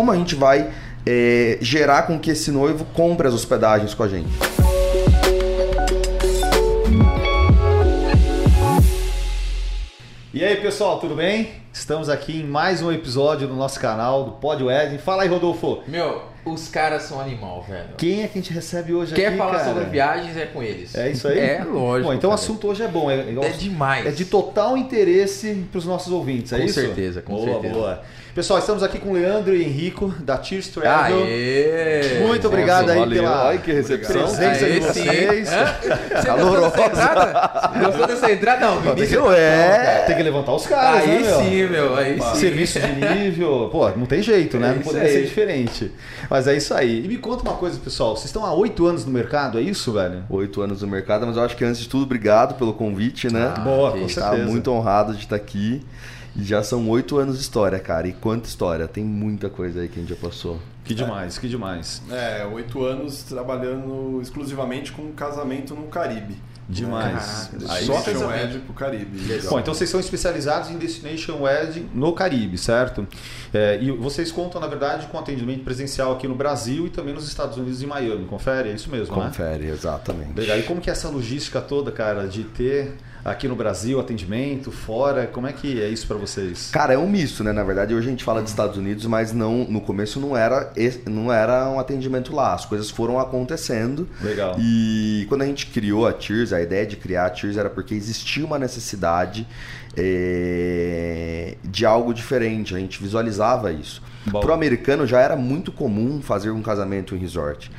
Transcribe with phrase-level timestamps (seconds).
[0.00, 0.70] como a gente vai
[1.04, 4.30] é, gerar com que esse noivo compre as hospedagens com a gente.
[10.32, 11.50] E aí, pessoal, tudo bem?
[11.70, 14.96] Estamos aqui em mais um episódio do nosso canal do Pod Wedding.
[14.96, 15.80] Fala aí, Rodolfo.
[15.86, 17.90] Meu, os caras são animal, velho.
[17.98, 19.64] Quem é que a gente recebe hoje Quer aqui, falar cara?
[19.64, 20.94] sobre viagens é com eles.
[20.94, 21.38] É isso aí?
[21.38, 22.08] É, lógico.
[22.08, 22.42] Bom, então o cara.
[22.42, 23.10] assunto hoje é bom.
[23.10, 24.06] É, é, é demais.
[24.06, 26.80] é de total interesse para os nossos ouvintes, é Com isso?
[26.80, 27.74] certeza, com boa, certeza.
[27.74, 28.02] Boa,
[28.34, 31.24] Pessoal, estamos aqui com o Leandro e Henrico, da Tears Travel.
[31.24, 32.20] Aê!
[32.24, 33.22] Muito obrigado aí valeu.
[33.24, 34.12] pela Ai, que recepção.
[34.12, 35.48] presença Aê, de vocês.
[35.48, 36.60] Você Calorosa.
[36.60, 37.70] gostou dessa entrada?
[37.84, 38.60] Gostou dessa entrada?
[38.66, 39.32] Não, no início...
[39.32, 40.04] é.
[40.06, 41.40] Tem que levantar os caras, Aí né, meu?
[41.40, 42.36] sim, meu, aí sim.
[42.36, 44.70] Serviço de nível, pô, não tem jeito, né?
[44.70, 45.14] É não poderia aí.
[45.14, 45.90] ser diferente.
[46.30, 47.04] Mas é isso aí.
[47.04, 48.14] E me conta uma coisa, pessoal.
[48.16, 50.22] Vocês estão há oito anos no mercado, é isso, velho?
[50.30, 53.52] Oito anos no mercado, mas eu acho que antes de tudo, obrigado pelo convite, né?
[53.56, 54.06] Ah, Boa, que com.
[54.06, 54.44] Tá certeza.
[54.48, 55.84] muito honrado de estar aqui.
[56.42, 58.08] Já são oito anos de história, cara.
[58.08, 58.86] E quanta história.
[58.88, 60.60] Tem muita coisa aí que a gente já passou.
[60.84, 62.02] Que demais, que demais.
[62.10, 66.36] É, oito anos trabalhando exclusivamente com casamento no Caribe.
[66.68, 67.50] Demais.
[67.68, 67.94] Aí Só.
[67.94, 68.44] Destination casamento.
[68.44, 69.40] Edge pro Caribe.
[69.48, 73.06] Bom, então vocês são especializados em Destination Wedding no Caribe, certo?
[73.52, 77.26] É, e vocês contam, na verdade, com atendimento presencial aqui no Brasil e também nos
[77.26, 78.24] Estados Unidos e Miami.
[78.26, 78.70] Confere?
[78.70, 79.26] É isso mesmo, né?
[79.26, 80.38] Confere, exatamente.
[80.38, 80.58] Legal.
[80.58, 85.26] E como que é essa logística toda, cara, de ter aqui no Brasil atendimento, fora,
[85.26, 86.70] como é que é isso pra vocês?
[86.72, 87.52] Cara, é um misto, né?
[87.52, 90.72] Na verdade, hoje a gente fala de Estados Unidos, mas não no começo não era,
[91.06, 92.54] não era um atendimento lá.
[92.54, 94.08] As coisas foram acontecendo.
[94.20, 94.56] Legal.
[94.58, 97.94] E quando a gente criou a Tears, a ideia de criar a Tears era porque
[97.94, 99.46] existia uma necessidade
[99.96, 102.74] eh, de algo diferente.
[102.74, 104.02] A gente visualizava isso.
[104.26, 104.40] Bom.
[104.40, 107.70] Pro americano já era muito comum fazer um casamento em resort.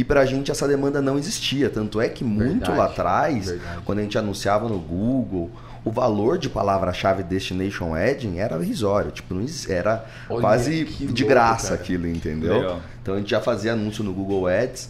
[0.00, 1.68] E pra gente essa demanda não existia.
[1.68, 3.82] Tanto é que muito Verdade, lá atrás, verdade.
[3.84, 5.50] quando a gente anunciava no Google,
[5.84, 9.10] o valor de palavra-chave Destination Wedding era irrisório.
[9.10, 9.34] Tipo,
[9.68, 11.80] era Olha, quase de louco, graça cara.
[11.82, 12.54] aquilo, entendeu?
[12.54, 12.80] Legal.
[13.02, 14.88] Então a gente já fazia anúncio no Google Ads.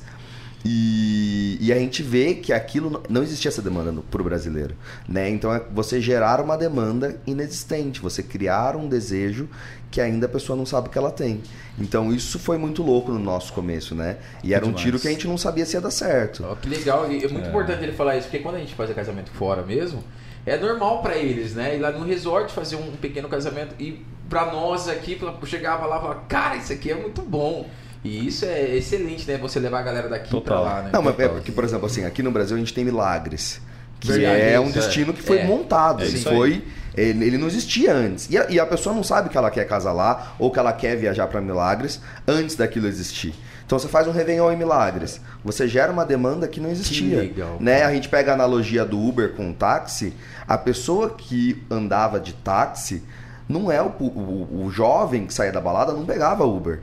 [0.64, 4.74] E, e a gente vê que aquilo não- existia essa demanda para o brasileiro,
[5.08, 5.28] né?
[5.30, 9.48] Então é você gerar uma demanda inexistente, você criar um desejo
[9.90, 11.40] que ainda a pessoa não sabe que ela tem.
[11.78, 14.18] Então isso foi muito louco no nosso começo, né?
[14.44, 16.44] E era um tiro que a gente não sabia se ia dar certo.
[16.46, 18.92] Ó, que legal, e é muito importante ele falar isso, porque quando a gente faz
[18.94, 20.04] casamento fora mesmo,
[20.44, 21.76] é normal pra eles, né?
[21.76, 26.00] Ir lá no resort fazer um pequeno casamento e pra nós aqui, chegava lá e
[26.00, 27.68] falava, cara, isso aqui é muito bom.
[28.02, 29.36] E isso é excelente, né?
[29.38, 30.42] Você levar a galera daqui Total.
[30.42, 30.90] pra lá, né?
[30.92, 33.60] Não, mas é porque, por exemplo, assim, aqui no Brasil a gente tem Milagres,
[33.98, 34.82] que Verdade, é um isso, é.
[34.82, 35.44] destino que foi É.
[35.46, 36.02] montado.
[36.02, 36.22] É aí.
[36.22, 36.64] foi.
[36.96, 38.28] Ele, ele não existia antes.
[38.30, 40.72] E a, e a pessoa não sabe que ela quer casar lá ou que ela
[40.72, 43.32] quer viajar para Milagres antes daquilo existir.
[43.64, 45.20] Então você faz um Réveillon em Milagres.
[45.44, 47.18] Você gera uma demanda que não existia.
[47.18, 47.84] legal, né?
[47.84, 50.12] A gente pega a analogia do Uber com o táxi.
[50.48, 53.04] A pessoa que andava de táxi
[53.48, 56.80] não é o, o, o jovem que saía da balada, não pegava Uber.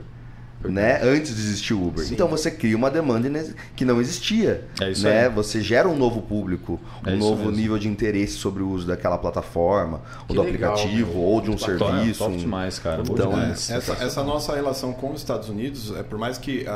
[0.64, 1.00] Né?
[1.04, 2.04] Antes de existir o Uber.
[2.04, 2.14] Sim.
[2.14, 3.28] Então você cria uma demanda
[3.76, 4.64] que não existia.
[4.80, 5.26] É isso né?
[5.26, 5.32] aí.
[5.32, 7.56] Você gera um novo público, É um isso novo mesmo.
[7.56, 11.22] nível de interesse sobre o uso daquela plataforma, Que ou do legal, aplicativo, meu.
[11.22, 12.18] ou de um Top, serviço.
[12.18, 13.02] top um- demais, cara.
[13.02, 13.70] Então, demais.
[13.70, 16.72] Essa, essa nossa relação com os Estados Unidos, é por mais que a-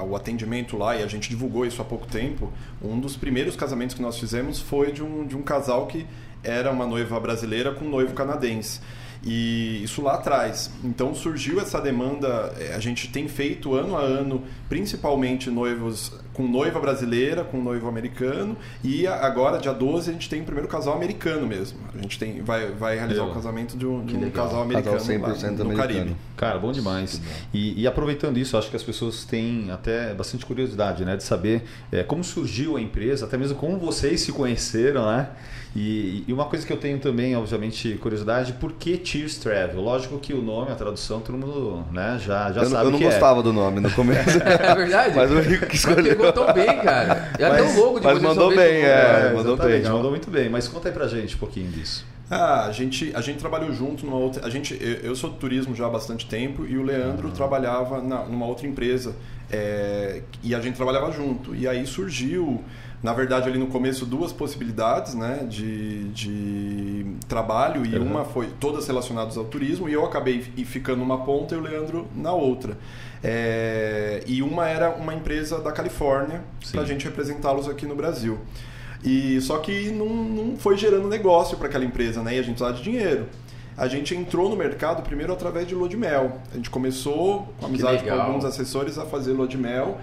[0.00, 3.56] a- o atendimento lá, e a gente divulgou isso há pouco tempo, um dos primeiros
[3.56, 6.06] casamentos que nós fizemos foi de um, de um casal que
[6.44, 8.80] era uma noiva brasileira com um noivo canadense.
[9.26, 10.70] E isso lá atrás.
[10.84, 16.46] Então surgiu essa demanda, eh, a gente tem feito ano a ano, principalmente noivos com
[16.46, 20.94] noiva brasileira, com noivo americano, e agora, dia 12, a gente tem o primeiro casal
[20.94, 21.78] americano mesmo.
[21.94, 23.30] A gente tem, vai, vai realizar Eu.
[23.30, 25.76] o casamento de um, de um casal americano Casal 100% lá no americano.
[25.76, 26.16] Caribe.
[26.36, 27.20] Cara, bom demais.
[27.54, 31.16] E, e aproveitando isso, acho que as pessoas têm até bastante curiosidade, né?
[31.16, 35.30] De saber é, como surgiu a empresa, até mesmo como vocês se conheceram, né?
[35.76, 39.80] E, e uma coisa que eu tenho também, obviamente, curiosidade, por que Tears Travel?
[39.80, 42.90] Lógico que o nome, a tradução, todo mundo né, já, já eu, não- sabe eu
[42.92, 43.08] não que é.
[43.10, 44.38] gostava do nome no começo.
[44.42, 45.14] É verdade?
[45.14, 46.16] Mas o Rico que Mas escolheu.
[46.16, 47.30] pegou tão bem, cara.
[47.38, 49.28] E até Mas- o logo de mas mandou bem, é.
[49.28, 49.82] É, mandou bem.
[49.82, 50.48] mandou muito bem.
[50.48, 52.06] Mas conta aí pra gente um pouquinho disso.
[52.30, 54.44] Ah, a gente, a gente trabalhou junto numa outra.
[54.46, 58.24] A gente, eu, sou do turismo já há bastante tempo e o Leandro trabalhava na,
[58.24, 59.14] numa outra empresa
[59.50, 61.54] é, e a gente trabalhava junto.
[61.54, 62.64] E aí surgiu,
[63.02, 68.04] na verdade, ali no começo, duas possibilidades né, de, de trabalho e Uhum.
[68.06, 71.60] uma foi todas relacionadas ao turismo e eu acabei fi- ficando numa ponta e o
[71.60, 72.76] Leandro na outra.
[73.22, 78.38] É, e uma era uma empresa da Califórnia para a gente representá-los aqui no Brasil.
[79.04, 82.34] E só que não, não foi gerando negócio para aquela empresa, né?
[82.36, 83.26] E a gente precisava de dinheiro.
[83.76, 86.38] A gente entrou no mercado primeiro através de lua de mel.
[86.52, 89.98] A gente começou com amizade com alguns assessores a fazer lua de mel.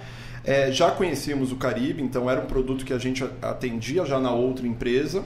[0.45, 4.31] É, já conhecíamos o Caribe, então era um produto que a gente atendia já na
[4.31, 5.23] outra empresa.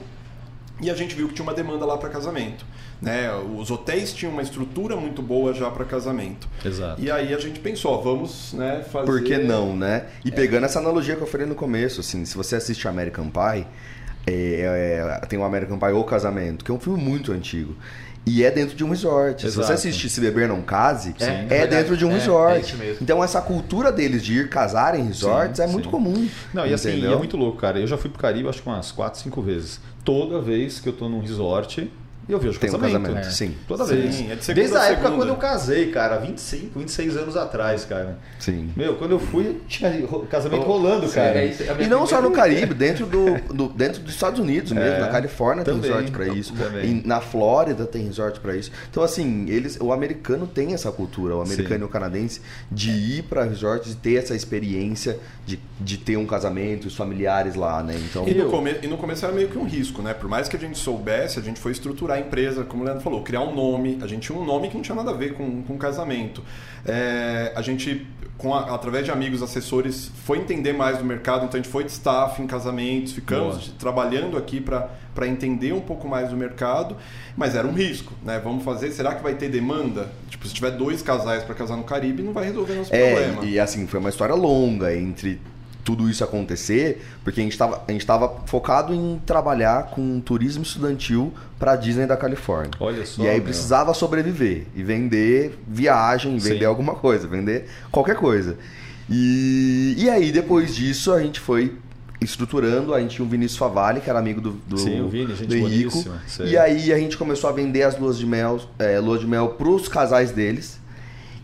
[0.80, 2.64] E a gente viu que tinha uma demanda lá para casamento.
[3.02, 3.32] Né?
[3.58, 6.48] Os hotéis tinham uma estrutura muito boa já para casamento.
[6.64, 7.02] Exato.
[7.02, 9.06] E aí a gente pensou, ó, vamos né, fazer.
[9.08, 10.06] Por que não, né?
[10.24, 13.66] E pegando essa analogia que eu falei no começo, assim, se você assiste American Pie,
[14.28, 17.76] é, é, tem o American Pie ou Casamento, que é um filme muito antigo.
[18.30, 19.42] E é dentro de um resort.
[19.42, 19.68] Se Exato.
[19.68, 21.70] você assistir Se Beber Não Case, É, é, é verdade.
[21.70, 22.56] dentro de um É, resort.
[22.58, 22.98] é isso mesmo.
[23.02, 25.92] Então essa cultura deles de ir casar em resorts Sim, é muito sim.
[25.92, 26.28] comum.
[26.54, 27.80] Não, e assim, é muito louco, cara.
[27.80, 29.80] Eu já fui pro Caribe acho que umas 4, 5 vezes.
[30.04, 31.90] Toda vez que eu tô num resort,
[32.30, 33.02] eu vejo Tem um casamento.
[33.04, 33.32] casamento, É.
[33.32, 33.56] sim.
[33.68, 34.16] Toda Sim, vez.
[34.32, 35.18] é de Desde a época segunda.
[35.18, 38.18] quando eu casei, cara, 25, 26 anos atrás, cara.
[38.40, 38.70] Sim.
[38.76, 39.92] Meu, quando eu fui, tinha
[40.30, 41.40] casamento Oh, rolando, cara.
[41.40, 44.72] é isso, minha E não só no Caribe, dentro, do, do- dentro dos Estados Unidos
[44.72, 46.86] mesmo, É, na Califórnia tem também, resort pra isso, também.
[47.04, 48.72] E na Flórida tem resort pra isso.
[48.90, 51.82] Então assim, eles, o americano tem essa cultura, o americano Sim.
[51.82, 52.42] e o canadense
[52.72, 57.56] de ir pra resorts e ter essa experiência de, de ter um casamento, os familiares
[57.56, 57.96] lá, né?
[58.10, 58.76] Então E no, Eu- come...
[58.82, 60.14] e no começo era meio que um risco, né?
[60.14, 63.04] Por mais que a gente soubesse, a gente foi estruturar a empresa, como o Leandro
[63.04, 63.98] falou, criar um nome.
[64.02, 66.44] A gente tinha um nome que não tinha nada a ver com, com casamento.
[66.86, 68.06] É, a gente,
[68.38, 71.84] com a- através de amigos assessores, foi entender mais do mercado, então a gente foi
[71.84, 76.96] de staff em casamentos, ficamos trabalhando aqui para entender um pouco mais do mercado,
[77.36, 78.40] mas era um risco, né?
[78.44, 80.10] Vamos fazer, será que vai ter demanda?
[80.30, 83.46] Tipo, se tiver dois casais para casar no Caribe, não vai resolver nosso É, problema.
[83.46, 85.42] e assim, foi uma história longa entre
[85.88, 87.54] tudo isso acontecer, porque a gente
[88.02, 92.72] estava focado em trabalhar com turismo estudantil para Disney da Califórnia.
[92.78, 93.24] Olha só.
[93.24, 93.46] e aí meu.
[93.46, 96.66] precisava sobreviver e vender viagem, vender Sim.
[96.66, 98.58] alguma coisa, vender qualquer coisa.
[99.10, 101.74] E, e aí depois disso a gente foi
[102.20, 105.34] estruturando, a gente tinha o Vinícius Favalli, que era amigo do, do, Sim, o Vini,
[105.38, 106.04] gente do Henrico.
[106.44, 109.50] E aí a gente começou a vender as luas de mel, é, lua de mel
[109.50, 110.82] pros casais deles.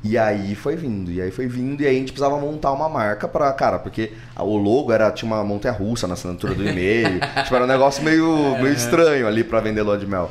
[0.04, 2.90] E aí foi vindo, e aí foi vindo, e aí a gente precisava montar uma
[2.90, 7.22] marca pra, cara, porque o logo era, tinha uma montanha russa na assinatura do e-mail,
[7.44, 10.30] tipo, era um negócio meio, meio estranho ali pra vender lua de mel.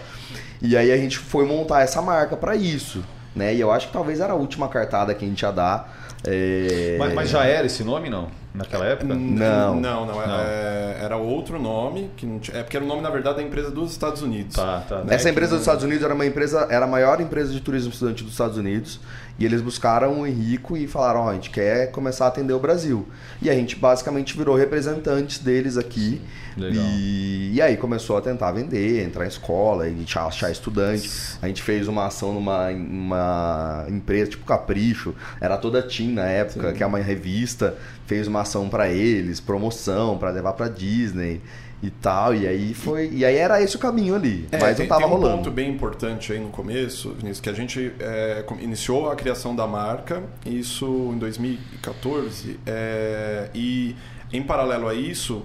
[0.60, 3.02] E aí a gente foi montar essa marca pra isso,
[3.34, 3.54] né?
[3.54, 5.90] E eu acho que talvez era a última cartada que a gente ia dar.
[6.26, 8.28] é, Mas, mas já era esse nome, não?
[8.54, 9.14] Naquela época?
[9.14, 9.74] Não.
[9.80, 10.22] Não, não.
[10.22, 10.38] é- Não.
[10.40, 12.10] é- era outro nome.
[12.16, 14.54] Que não tinha- é porque era o nome, na verdade, da empresa dos Estados Unidos.
[14.54, 14.98] Tá, tá.
[14.98, 15.14] Né?
[15.14, 18.22] Essa empresa dos Estados Unidos era uma empresa, era a maior empresa de turismo estudante
[18.22, 19.00] dos Estados Unidos.
[19.38, 22.58] E eles buscaram o Henrico e falaram: Ó, a gente quer começar a atender o
[22.58, 23.06] Brasil.
[23.40, 26.20] E a gente basicamente virou representantes deles aqui.
[26.56, 26.84] Legal.
[26.84, 31.10] E, e aí começou a tentar vender, entrar em escola, a gente achar estudante.
[31.40, 36.72] A gente fez uma ação numa uma empresa tipo Capricho, era toda Team na época,
[36.72, 37.76] que é uma revista,
[38.06, 41.40] fez uma ação pra eles, promoção pra levar pra Disney
[41.82, 42.34] e tal.
[42.34, 45.00] E aí foi, e aí era esse o caminho ali, É, mas tem, não tava
[45.02, 45.36] tem um rolando.
[45.38, 49.66] ponto bem importante aí no começo, Vinícius, que a gente é, iniciou a criação da
[49.66, 53.96] marca, isso em 2014, é, e
[54.32, 55.42] em paralelo a isso,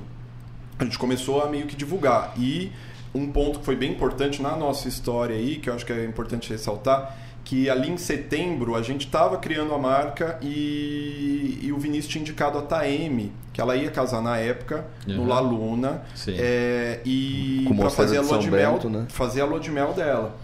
[0.80, 2.34] a gente começou a meio que divulgar.
[2.38, 2.72] E
[3.16, 6.06] um ponto que foi bem importante na nossa história aí, que eu acho que é
[6.06, 11.78] importante ressaltar, que ali em setembro a gente estava criando a marca e, e o
[11.78, 15.28] Vinícius tinha indicado a Taeme, que ela ia casar na época, no Uhum.
[15.30, 19.06] La Luna, é, e para fazer a lua de mel, Bento, né?
[19.08, 20.36] fazer a lua de mel dela.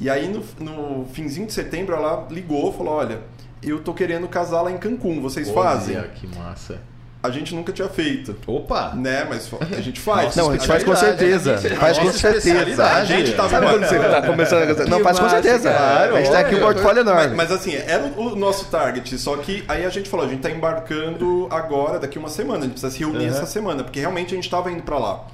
[0.00, 3.22] E aí no, no finzinho de setembro ela ligou, falou: "Olha,
[3.60, 6.80] eu tô querendo casar lá em Cancún, vocês fazem?" Olha, que massa.
[7.24, 8.92] A gente nunca tinha feito, Opa!
[8.94, 9.24] né?
[9.28, 10.36] Mas a gente faz.
[10.36, 11.56] Não, a gente faz com certeza.
[11.78, 12.84] Faz com certeza.
[12.84, 15.70] A gente tava Sabe quando você tá começando a Não, faz com certeza.
[15.72, 16.14] cara.
[16.14, 17.34] a gente tá aqui um portfólio enorme.
[17.34, 20.28] Mas, mas assim, era o, o nosso target, só que aí a gente falou, a
[20.28, 23.30] gente tá embarcando agora, daqui uma semana, a gente precisa se reunir Uhum.
[23.30, 25.24] essa semana, porque realmente a gente tava indo para lá.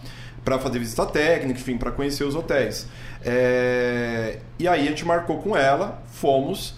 [0.45, 2.87] para fazer visita técnica, enfim, para conhecer os hotéis.
[3.25, 6.75] É, E aí a gente marcou com ela, fomos,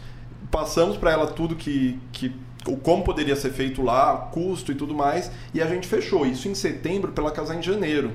[0.51, 2.35] passamos para ela tudo que, que
[2.67, 6.49] o como poderia ser feito lá, custo e tudo mais, e a gente fechou isso
[6.49, 8.13] em setembro para ela casar em janeiro.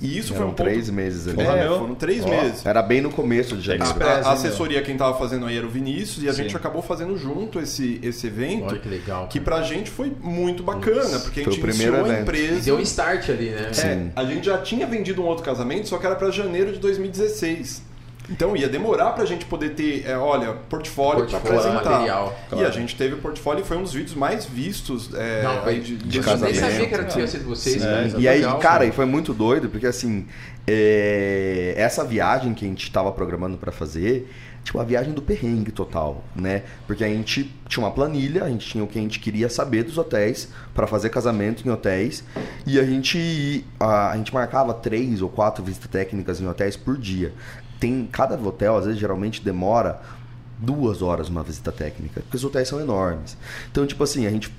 [0.00, 0.66] E isso foi Eram um ponto...
[0.66, 1.42] três meses ali.
[1.42, 1.78] É, meu.
[1.78, 2.28] foram três Ó.
[2.28, 2.64] meses.
[2.64, 4.00] Era bem no começo de janeiro.
[4.00, 6.44] A, hein, a assessoria quem tava fazendo aí era o Vinícius e a Sim.
[6.44, 8.66] gente acabou fazendo junto esse, esse evento.
[8.66, 9.26] Olha que legal.
[9.26, 9.56] Que cara.
[9.56, 12.18] pra gente foi muito bacana, porque a Foi gente primeiro iniciou a evento.
[12.18, 12.64] E empresa.
[12.64, 13.68] deu um start ali, né?
[13.70, 14.12] É, Sim.
[14.14, 17.87] a gente já tinha vendido um outro casamento, só que era pra janeiro de 2016.
[18.30, 21.90] Então ia demorar pra gente poder ter, é, olha, portfólio, pra Portfólio, apresentar.
[21.90, 22.38] material.
[22.56, 25.50] E a gente teve o portfólio e foi um dos vídeos mais vistos é, Não,
[25.52, 26.58] aí foi de, de de eu nem casamento.
[26.60, 27.82] sabia que era tinha sido vocês.
[27.82, 28.12] Né?
[28.18, 30.26] E aí, Legal, cara, e foi muito doido, porque assim,
[30.66, 34.30] é, essa viagem que a gente tava programando pra fazer,
[34.62, 36.64] tipo, a viagem do perrengue total, né?
[36.86, 39.84] Porque a gente tinha uma planilha, a gente tinha o que a gente queria saber
[39.84, 42.22] dos hotéis pra fazer casamento em hotéis,
[42.66, 46.98] e a gente, a, a gente marcava três ou quatro visitas técnicas em hotéis por
[46.98, 47.32] dia.
[47.78, 50.00] Tem cada hotel, às vezes, geralmente demora
[50.58, 53.36] duas horas uma visita técnica, porque os hotéis são enormes.
[53.70, 54.52] Então, tipo assim, a gente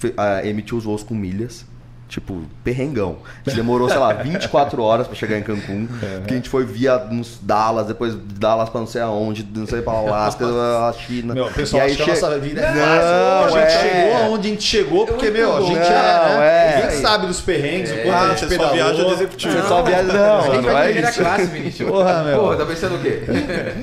[0.44, 1.66] emitiu os voos com milhas,
[2.10, 3.18] Tipo, perrengão.
[3.46, 5.88] A gente demorou, sei lá, 24 horas pra chegar em Cancún.
[6.26, 9.84] Que a gente foi via nos Dallas, depois Dallas pra não sei aonde, não sei
[9.84, 10.44] pra Alasca,
[10.90, 11.36] a China.
[11.36, 13.58] Meu, o pessoal e aí acha que a che- nossa vida é Não, fácil.
[13.58, 13.80] a gente é.
[13.80, 16.74] chegou aonde a gente chegou, porque, meu, a gente Não, é, né?
[16.80, 16.82] é.
[16.82, 18.74] Ninguém sabe dos perrengues, o quanto a Ah, gente você só pedalou.
[18.74, 19.54] viaja de executivo.
[19.54, 20.04] Você só viaja.
[20.14, 21.20] Não, não vai é isso.
[21.20, 21.90] classe, Vinícius.
[21.92, 22.40] Porra, meu.
[22.40, 23.22] Porra, tá pensando o quê?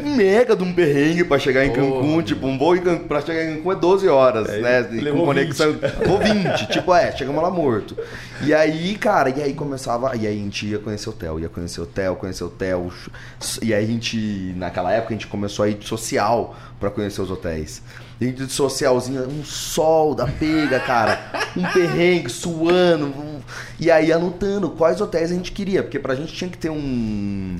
[0.04, 1.70] um mega de um perrengue pra chegar em.
[1.70, 2.22] Cancún.
[2.22, 2.74] Tipo, um voo
[3.06, 4.88] pra chegar em Cancún é 12 horas, É, né?
[4.90, 5.76] ele Com conexão.
[6.08, 6.66] Ou 20.
[6.70, 7.96] tipo, é, chegamos lá morto.
[8.42, 10.14] E aí, cara, e aí começava.
[10.16, 12.90] E aí a gente ia conhecer hotel, ia conhecer hotel, conhecer hotel.
[13.62, 17.22] E aí a gente, naquela época, a gente começou a ir de social pra conhecer
[17.22, 17.82] os hotéis.
[18.20, 21.18] Gente de socialzinho, um sol da pega, cara.
[21.56, 23.06] Um perrengue, suando.
[23.06, 23.36] um-
[23.78, 25.82] E aí anotando quais hotéis a gente queria.
[25.82, 27.56] Porque pra gente tinha que ter um,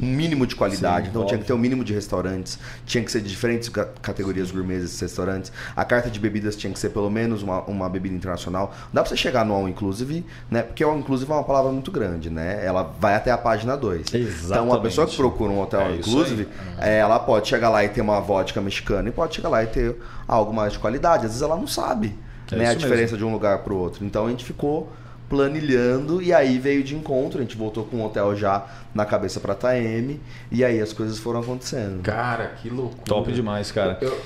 [0.00, 1.04] um mínimo de qualidade.
[1.04, 1.40] Sim, então tinha óbvio.
[1.40, 2.58] que ter um mínimo de restaurantes.
[2.86, 5.52] Tinha que ser de diferentes ca- categorias gourmets esses restaurantes.
[5.76, 8.74] A carta de bebidas tinha que ser pelo menos uma, uma bebida internacional.
[8.92, 10.62] Dá pra você chegar no All Inclusive, né?
[10.62, 12.64] Porque All Inclusive é uma palavra muito grande, né?
[12.64, 14.06] Ela vai até a página 2.
[14.08, 14.82] Então uma Exatamente.
[14.82, 16.48] pessoa que procura um hotel É All Inclusive,
[16.78, 19.66] é, ela pode chegar lá e ter uma vodka mexicana e pode chegar lá e
[19.66, 21.24] ter algo mais de qualidade.
[21.26, 22.14] Às vezes ela não sabe
[22.52, 24.04] É né, a diferença de um lugar pro outro.
[24.04, 24.90] Então a gente ficou
[25.28, 27.38] planilhando e aí veio de encontro.
[27.38, 31.18] A gente voltou com um hotel já na cabeça pra Taeme e aí as coisas
[31.18, 32.02] foram acontecendo.
[32.02, 33.02] Cara, que loucura.
[33.04, 33.98] Top demais, cara.
[34.00, 34.18] Eu-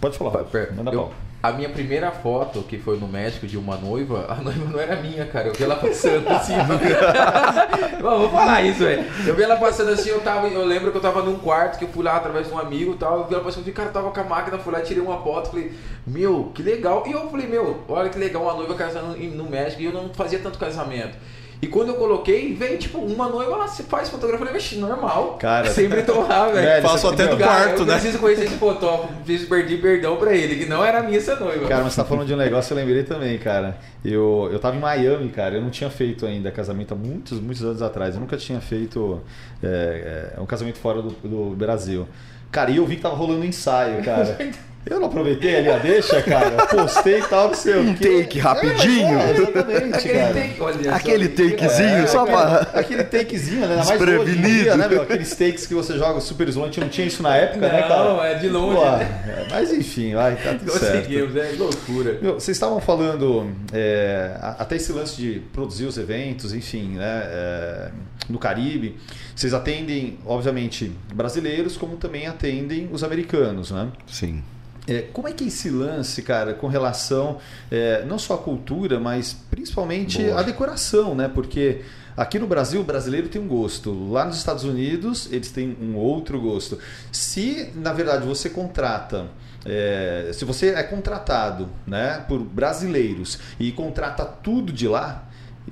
[0.00, 1.14] Pode falar, Pera, manda eu- pau.
[1.44, 4.96] A minha primeira foto, que foi no México de uma noiva, a noiva não era
[4.96, 5.48] minha, cara.
[5.48, 6.54] Eu vi ela passando assim.
[8.00, 9.04] Bom, vou falar isso, velho.
[9.26, 10.48] Eu vi ela passando assim, eu tava.
[10.48, 12.92] Eu lembro que eu tava num quarto que eu fui lá através de um amigo
[12.92, 13.18] e tal.
[13.18, 15.50] Eu vi ela passando, cara, eu tava com a máquina, fui lá, tirei uma foto,
[15.50, 15.70] falei,
[16.06, 17.04] meu, que legal.
[17.06, 20.14] E eu falei, meu, olha que legal, uma noiva casando no México e eu não
[20.14, 21.14] fazia tanto casamento.
[21.62, 24.44] E quando eu coloquei, veio tipo uma noiva, ela se faz fotografia.
[24.44, 25.36] Eu falei, "Vixe, normal.
[25.38, 26.82] Cara, sempre tô lá, velho.
[26.82, 27.94] Faço até meu, do Cara, quarto, eu né?
[27.94, 31.66] preciso conhecer esse fotógrafo, preciso pedir perdão pra ele, que não era minha essa noiva.
[31.66, 33.78] Cara, mas você tá falando de um negócio, eu lembrei também, cara.
[34.04, 37.62] Eu, eu tava em Miami, cara, eu não tinha feito ainda casamento há muitos, muitos
[37.64, 38.14] anos atrás.
[38.14, 39.22] Eu nunca tinha feito
[39.62, 42.06] é, é, um casamento fora do, do Brasil.
[42.50, 44.36] Cara, e eu vi que tava rolando um ensaio, cara.
[44.86, 46.66] Eu não aproveitei ali a deixa, cara.
[46.66, 49.18] Postei e tal, não sei o Um take rapidinho.
[49.18, 50.34] É, exatamente, Aquele cara.
[50.34, 50.94] take, olha só.
[50.94, 52.60] Aquele takezinho É, só aquele, pra.
[52.80, 53.76] aquele takezinho, né?
[53.76, 54.48] Mais hoje Desprevenido.
[54.48, 55.02] dia, né, meu?
[55.02, 58.04] Aqueles takes que você joga super a gente não tinha isso na época, né, cara?
[58.04, 58.76] Não, é de longe.
[58.76, 60.96] Pô, é, mas enfim, vai, tá tudo certo.
[60.96, 62.18] Conseguimos, é loucura.
[62.20, 67.88] Meu, vocês estavam falando é, até esse lance de produzir os eventos, enfim, né, é,
[68.28, 68.96] no Caribe.
[69.34, 73.88] Vocês atendem, obviamente, brasileiros, como também atendem os americanos, né?
[74.06, 74.42] Sim.
[74.86, 77.38] É, como é que é esse lance, cara, com relação
[77.70, 80.40] é, não só à cultura, mas principalmente Boa.
[80.40, 81.28] à decoração, né?
[81.32, 81.80] Porque
[82.16, 85.96] aqui no Brasil o brasileiro tem um gosto, lá nos Estados Unidos eles têm um
[85.96, 86.78] outro gosto.
[87.10, 89.30] Se na verdade você contrata
[89.64, 95.26] é, se você é contratado né, por brasileiros e contrata tudo de lá,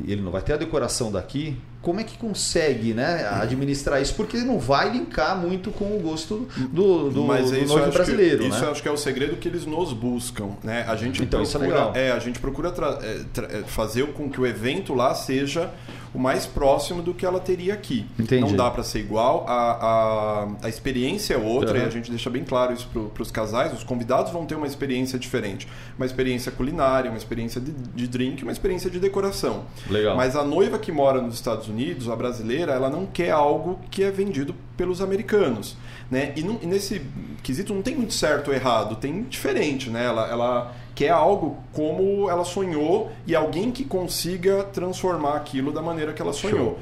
[0.07, 1.61] ele não vai ter a decoração daqui.
[1.83, 4.15] Como é que consegue né, administrar isso?
[4.15, 8.39] Porque não vai linkar muito com o gosto do, do, Mas do isso noivo brasileiro.
[8.39, 8.67] Que, isso né?
[8.67, 10.85] eu acho que é o segredo que eles nos buscam, né?
[10.87, 12.17] A gente Então, isso é procura, legal.
[12.17, 15.71] a gente procura tra- é, tra- é, fazer com que o evento lá seja
[16.15, 18.07] o mais próximo do que ela teria aqui.
[18.19, 18.43] Entendi.
[18.43, 19.55] Não dá para ser igual, a,
[20.63, 21.85] a, a experiência é outra Uhum.
[21.85, 23.73] e a gente deixa bem claro isso para os casais.
[23.73, 25.67] Os convidados vão ter uma experiência diferente,
[25.97, 29.65] uma experiência culinária, uma experiência de, de drink, uma experiência de decoração.
[29.89, 30.17] Legal.
[30.17, 34.03] Mas a noiva que mora nos Estados Unidos, a brasileira, ela não quer algo que
[34.03, 35.77] é vendido pelos americanos.
[36.11, 36.33] Né?
[36.37, 37.01] E, não- e nesse
[37.43, 39.89] quesito não tem muito certo ou errado, tem diferente.
[39.89, 40.05] Né?
[40.05, 46.13] Ela, ela quer algo como ela sonhou e alguém que consiga transformar aquilo da maneira
[46.13, 46.79] que ela sonhou.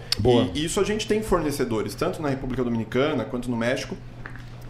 [0.55, 3.97] E isso a gente tem fornecedores, tanto na República Dominicana quanto no México,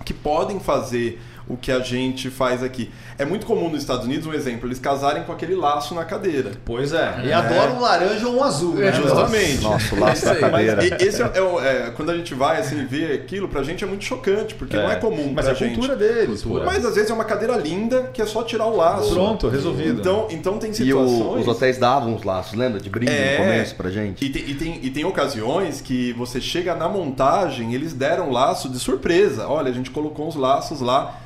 [0.05, 1.21] que podem fazer
[1.53, 2.91] o que a gente faz aqui.
[3.19, 6.53] É muito comum nos Estados Unidos, um exemplo, eles casarem com aquele laço na cadeira.
[6.65, 7.23] Pois é.
[7.25, 8.89] E adoram um laranja ou um azul, né?
[8.89, 9.61] É, Justamente.
[9.63, 10.35] Nossa, o laço da.
[10.35, 10.85] Mas cadeira.
[10.85, 13.83] e- esse é, é o- é, quando a gente vai assim ver aquilo, pra gente
[13.85, 15.75] é muito chocante, porque não é comum Mas pra é a gente.
[15.75, 16.43] cultura deles.
[16.43, 16.65] Cultura.
[16.65, 19.13] Mas às vezes é uma cadeira linda que é só tirar o laço.
[19.13, 20.01] Pronto, resolvido.
[20.01, 20.77] Então, então tem E o-
[21.09, 21.43] situações.
[21.43, 22.81] os hotéis davam uns laços, lembra?
[22.81, 23.39] De brinde É.
[23.39, 24.25] no começo pra gente.
[24.25, 28.69] E tem, e, tem, e tem ocasiões que você chega na montagem, eles deram laço
[28.69, 29.47] de surpresa.
[29.49, 31.17] Olha, a gente colocou uns laços lá.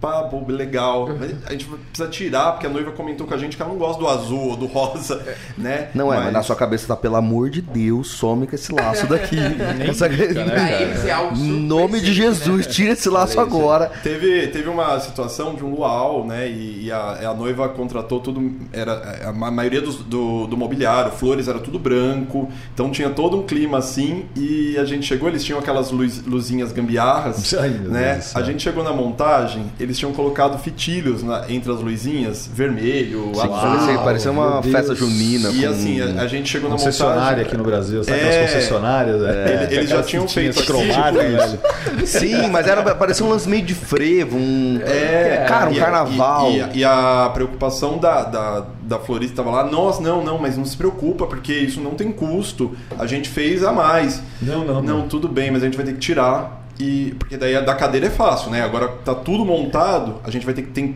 [0.00, 1.08] Pá, pô, legal.
[1.46, 4.00] A gente precisa tirar, porque a noiva comentou com a gente que ela não gosta
[4.00, 5.20] do azul ou do rosa,
[5.56, 5.88] né?
[5.94, 9.06] Não é, mas na sua cabeça tá, pelo amor de Deus, some com esse laço
[9.08, 9.36] daqui.
[9.88, 12.72] Essa- brinca, né, é nome de Jesus, né?
[12.72, 13.90] tira esse laço agora.
[14.02, 16.48] Teve, teve uma situação de um luau, né?
[16.48, 18.52] E, e a, a noiva contratou tudo.
[18.72, 22.48] Era, a ma- maioria dos- do, do mobiliário, flores, era tudo branco.
[22.72, 24.26] Então tinha todo um clima assim.
[24.36, 27.52] E a gente chegou, eles tinham aquelas luz, luzinhas gambiarras.
[27.54, 28.12] Ai, né?
[28.14, 28.38] Deus do.
[28.38, 33.32] A gente chegou na montagem, eles eles tinham colocado fitilhos na- entre as luzinhas, vermelho,
[33.34, 34.04] Sim, azul.
[34.04, 35.48] parecia, uma festa junina.
[35.48, 37.44] E com- assim, a, a gente chegou na Concessionária montagem...
[37.46, 38.28] aqui no Brasil, sabe É.
[38.28, 39.20] aquelas concessionárias?
[39.22, 39.62] né?
[39.64, 42.06] Ele- eles já tinham feito aqui, cromadas, tipo.
[42.06, 44.78] Sim, mas era, parecia um lance meio de frevo, um.
[44.84, 46.50] É, cara, um e- carnaval.
[46.50, 50.56] E, e- e a preocupação da, da, da florista estava lá, nós, não, não, mas
[50.56, 52.76] não se preocupa, porque isso não tem custo.
[52.98, 54.22] A gente fez a mais.
[54.42, 55.08] Não, não, Não, não.
[55.08, 56.58] tudo bem, mas a gente vai ter que tirar.
[56.78, 58.62] E, porque daí a da cadeira é fácil, né?
[58.62, 60.94] Agora tá tudo montado, a gente vai ter que ter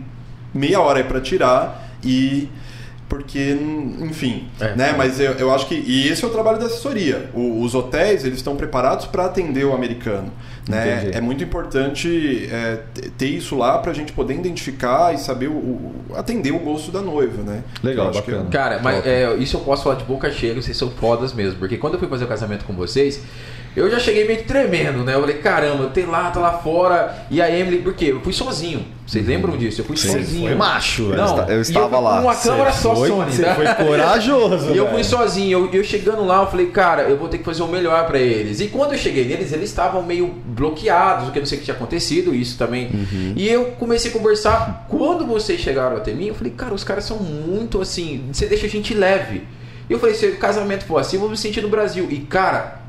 [0.54, 2.48] meia hora aí para tirar e.
[3.08, 3.58] Porque,
[4.00, 4.74] enfim, É.
[4.74, 4.94] né?
[4.96, 5.74] Mas eu, eu acho que.
[5.74, 7.28] E esse é o trabalho da assessoria.
[7.34, 10.32] O- os hotéis, eles estão preparados para atender o americano.
[10.66, 10.96] Né?
[11.02, 11.18] Entendi.
[11.18, 12.78] É muito importante é,
[13.18, 16.90] ter isso lá para a gente poder identificar e saber o, o- atender o gosto
[16.90, 17.62] da noiva, né?
[17.82, 18.50] Legal, Eu acho que é- bacana.
[18.50, 21.58] Cara, mas é, isso eu posso falar de boca cheia, vocês são fodas mesmo.
[21.58, 23.20] Porque quando eu fui fazer o casamento com vocês,
[23.74, 25.14] eu já cheguei meio que tremendo, né?
[25.14, 27.26] Eu falei, caramba, tem lá, tá lá fora.
[27.30, 28.06] E a Emily, por quê?
[28.12, 28.84] Eu fui sozinho.
[29.06, 29.80] Vocês lembram disso?
[29.80, 30.46] Eu fui sozinho.
[30.46, 31.04] Foi macho.
[31.04, 32.16] Não, Eu estava fui lá.
[32.18, 33.54] Com uma câmera só foi, Sony, Você tá?
[33.54, 37.28] foi corajoso, E eu fui sozinho, eu, eu chegando lá, eu falei, cara, eu vou
[37.28, 38.60] ter que fazer o melhor pra eles.
[38.60, 41.64] E quando eu cheguei neles, eles estavam meio bloqueados, porque eu não sei o que
[41.64, 42.90] tinha acontecido, isso também.
[43.36, 44.86] E eu comecei a conversar.
[44.88, 48.66] Quando vocês chegaram até mim, eu falei, cara, os caras são muito assim, você deixa
[48.66, 49.44] a gente leve.
[49.88, 52.06] E eu falei, se o casamento for assim, eu vou me sentir no Brasil.
[52.10, 52.81] E, cara,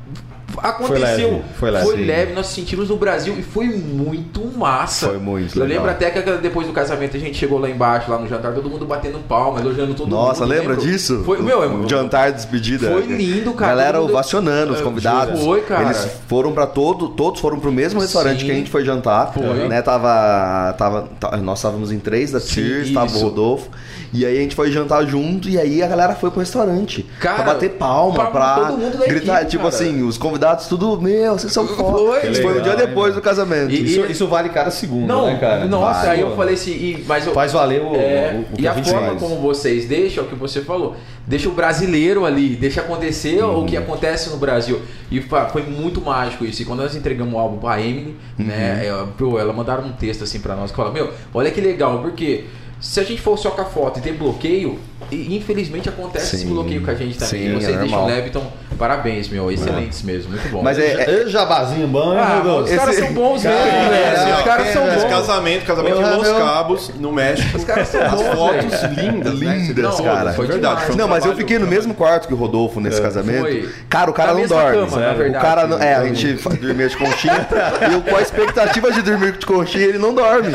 [0.62, 1.30] aconteceu.
[1.30, 1.84] leve, foi leve.
[1.86, 5.08] Foi leve, nós sentimos no Brasil e foi muito massa.
[5.08, 5.84] Foi muito Eu legal.
[5.84, 8.68] lembro até que depois do casamento a gente chegou lá embaixo, lá no jantar, todo
[8.68, 10.16] mundo batendo palma, elogiando todo mundo.
[10.16, 10.86] Nossa, lembra lembro?
[10.86, 11.22] disso?
[11.24, 12.90] Foi, meu, o jantar de despedida.
[12.90, 13.72] Foi lindo, cara.
[13.72, 15.40] Galera mundo- ovacionando os Eu convidados.
[15.40, 15.84] Foi, cara.
[15.84, 18.46] Eles foram pra todo, todos foram pro mesmo restaurante Sim.
[18.46, 19.32] que a gente foi jantar.
[19.32, 19.44] Foi.
[19.68, 21.08] Né, tava, tava,
[21.42, 23.20] nós estávamos em três da Cheers, tava o.
[23.20, 23.68] Rodolfo.
[24.12, 27.04] E aí a gente foi jantar junto e aí a galera foi pro restaurante.
[27.18, 29.36] Cara, pra bater palma, pra todo mundo da gritar.
[29.38, 29.74] equipe, tipo cara.
[29.74, 31.98] assim, os convidados tudo, meu, vocês são foda.
[32.20, 32.34] Foi.
[32.34, 33.14] Foi um dia depois mano?
[33.14, 33.70] do casamento.
[33.72, 35.64] E- Isso, isso vale cada segundo, Não, né, cara?
[35.66, 36.10] nossa, Vale.
[36.10, 38.68] aí eu falei assim, e- mas eu, Faz valer o, É, o, o que e
[38.68, 39.20] a gente forma faz.
[39.20, 40.96] como vocês deixam, é o que você falou,
[41.26, 43.66] deixa o brasileiro ali, deixa acontecer o Uhum.
[43.66, 44.80] que acontece no Brasil.
[45.10, 46.62] E foi muito mágico isso.
[46.62, 48.46] E quando nós entregamos o álbum pra Emily, Uhum.
[48.46, 51.60] né, é, pô, ela mandaram um texto assim pra nós que fala: Meu, olha que
[51.60, 52.44] legal, porque
[52.80, 54.78] se a gente for só com a foto e ter bloqueio,
[55.10, 57.48] e- infelizmente acontece esse bloqueio com a gente também.
[57.48, 58.06] Sim, vocês é deixam normal.
[58.06, 58.42] leve, então
[58.78, 60.60] parabéns, meu, excelentes mesmo, muito bom.
[60.62, 62.64] Mas é, é- É jabazinho bom, né, Ah, Rodolfo?
[62.72, 64.16] os caras Esse- são bons Cara, mesmo, é, velho.
[64.16, 65.04] assim, Os caras são Esse bons.
[65.10, 67.56] casamento, casamento Meu, em Los meu- Cabos, no México.
[67.56, 68.94] Os caras são As bons, fotos velho.
[69.12, 69.56] lindas, né?
[69.58, 70.32] Lindas, Não, cara.
[70.32, 70.60] foi verdade.
[70.74, 70.86] demais.
[70.86, 73.40] foi um Não, mas eu fiquei no mesmo quarto que o Rodolfo nesse casamento.
[73.42, 73.68] Foi.
[73.88, 74.72] Cara, o cara Na não dorme.
[74.86, 75.44] cama, na o verdade.
[75.44, 77.46] cara não, é, a gente fa- dormia de conchinha
[77.90, 80.48] e eu, com a expectativa de dormir de conchinha, ele não dorme.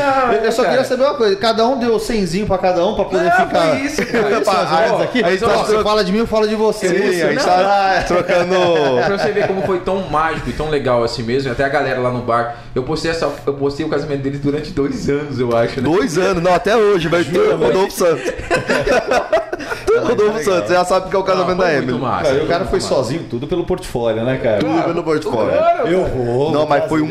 [0.43, 0.69] Eu, só cara.
[0.75, 1.35] queria saber uma coisa.
[1.37, 3.79] Cada um deu 100zinho pra cada um pra poder ficar.
[3.79, 4.38] isso, cara.
[5.03, 5.23] Aqui.
[5.23, 6.87] a gente Ó, tá você tro- fala de mim, eu falo de você.
[6.89, 7.45] Sim, Isso, a gente não.
[7.45, 8.55] tá trocando.
[9.05, 11.99] pra você ver como foi tão mágico e tão legal assim mesmo, até a galera
[11.99, 12.55] lá no bar.
[12.75, 15.89] Eu postei, essa, eu postei o casamento deles durante dois anos, eu acho, né?
[15.89, 18.23] Dois anos, não, até hoje, vai ter o Rodolfo Santos.
[20.01, 21.99] Rodolfo Santos, você já sabe que é o casamento da Emily.
[21.99, 22.93] Cara, o foi cara foi massa.
[22.95, 24.59] sozinho, tudo pelo portfólio, né, cara?
[24.59, 25.51] Tudo pelo portfólio.
[25.85, 26.51] Eu vou.
[26.51, 27.09] Não, mas foi um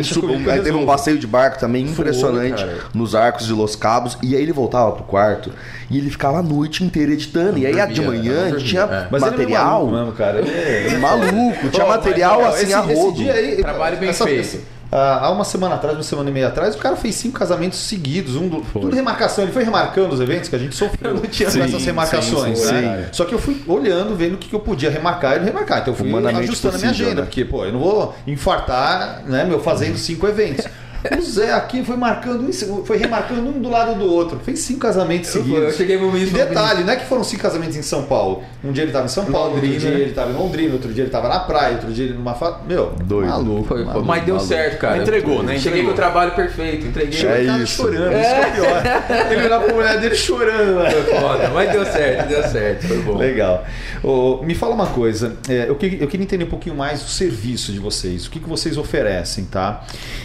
[0.51, 2.64] Aí teve um passeio de barco também impressionante
[2.95, 4.17] nos arcos de Los Cabos.
[4.23, 5.53] E aí ele voltava pro quarto
[5.90, 7.59] e ele ficava a noite inteira editando.
[7.59, 9.09] E aí de dormia, manhã não a gente tinha é.
[9.11, 9.64] Mas ele é material.
[9.87, 10.38] maluco mesmo, cara.
[10.40, 10.51] Ele
[10.94, 13.16] é- Maluco, tinha Pô, material mas, assim esse, a esse rodo.
[13.16, 14.61] dia aí, Trabalho bem feito.
[14.92, 17.79] ah, há uma semana atrás, uma semana e meia atrás, o cara fez cinco casamentos
[17.79, 19.44] seguidos, um do, tudo remarcação.
[19.44, 21.85] Ele foi remarcando os eventos que a gente sofreu Eu não tinha- com Sim, essas
[21.85, 22.59] remarcações.
[22.59, 23.09] sim, né?
[23.12, 25.81] Só que eu fui olhando, vendo o que eu podia remarcar e não remarcar.
[25.81, 27.27] Então eu fui ajustando a minha possível, agenda, né?
[27.27, 30.66] porque pô, eu não vou infartar, né, meu, fazendo cinco eventos.
[31.17, 34.39] O Zé aqui foi marcando, um foi remarcando um do lado do outro.
[34.45, 35.63] Fez cinco casamentos Eu, seguidos.
[35.65, 36.37] eu cheguei no E mesmo.
[36.37, 38.43] detalhe, não é que foram cinco casamentos em São Paulo.
[38.65, 40.01] Um dia ele estava em São Paulo, Londrina, outro dia né?
[40.01, 42.61] ele estava em Londrina, outro dia ele estava na praia, outro dia ele numa fa...
[42.67, 43.29] Meu, Doido.
[43.29, 43.65] maluco.
[43.69, 44.53] Foi, maluco, Mas deu maluco.
[44.53, 44.99] certo, cara.
[44.99, 45.59] Entregou, né?
[45.59, 47.13] Cheguei com o trabalho perfeito, entreguei.
[47.13, 47.77] Chegou É o cara isso.
[47.77, 48.83] chorando, isso que é pior.
[49.33, 50.91] Ele olhava pra mulher dele chorando, né?
[50.91, 53.17] Foi foda, mas deu certo, deu certo, foi bom.
[53.19, 53.65] Legal.
[54.03, 57.09] Ô, me fala uma coisa, é, eu, que- eu queria entender um pouquinho mais do
[57.09, 59.85] serviço de vocês, o que, que vocês oferecem, tá?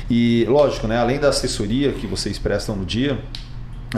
[0.09, 3.19] E, lógico, né, além da assessoria que vocês prestam no dia,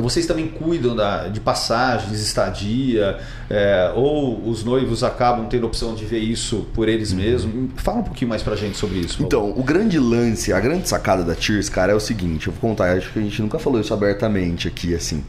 [0.02, 3.18] vocês também cuidam da, de passagens, estadia,
[3.50, 7.72] é, ou os noivos acabam tendo a opção de ver isso por eles mesmos?
[7.78, 9.24] Fala um pouquinho mais pra gente sobre isso.
[9.24, 12.70] Então, o grande lance, a grande sacada da Cheers, cara, é o seguinte, eu vou
[12.70, 15.24] contar, acho que a gente nunca falou isso abertamente aqui, assim.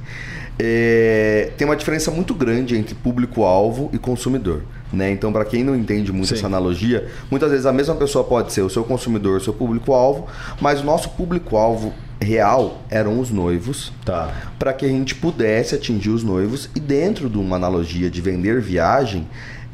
[0.58, 4.62] É, tem uma diferença muito grande entre público-alvo e consumidor.
[4.92, 5.10] Né?
[5.10, 6.34] Então, para quem não entende muito Sim.
[6.36, 10.26] essa analogia, muitas vezes a mesma pessoa pode ser o seu consumidor, o seu público-alvo,
[10.60, 14.32] mas o nosso público-alvo real eram os noivos, Tá.
[14.58, 18.60] para que a gente pudesse atingir os noivos e dentro de uma analogia de vender
[18.60, 19.26] viagem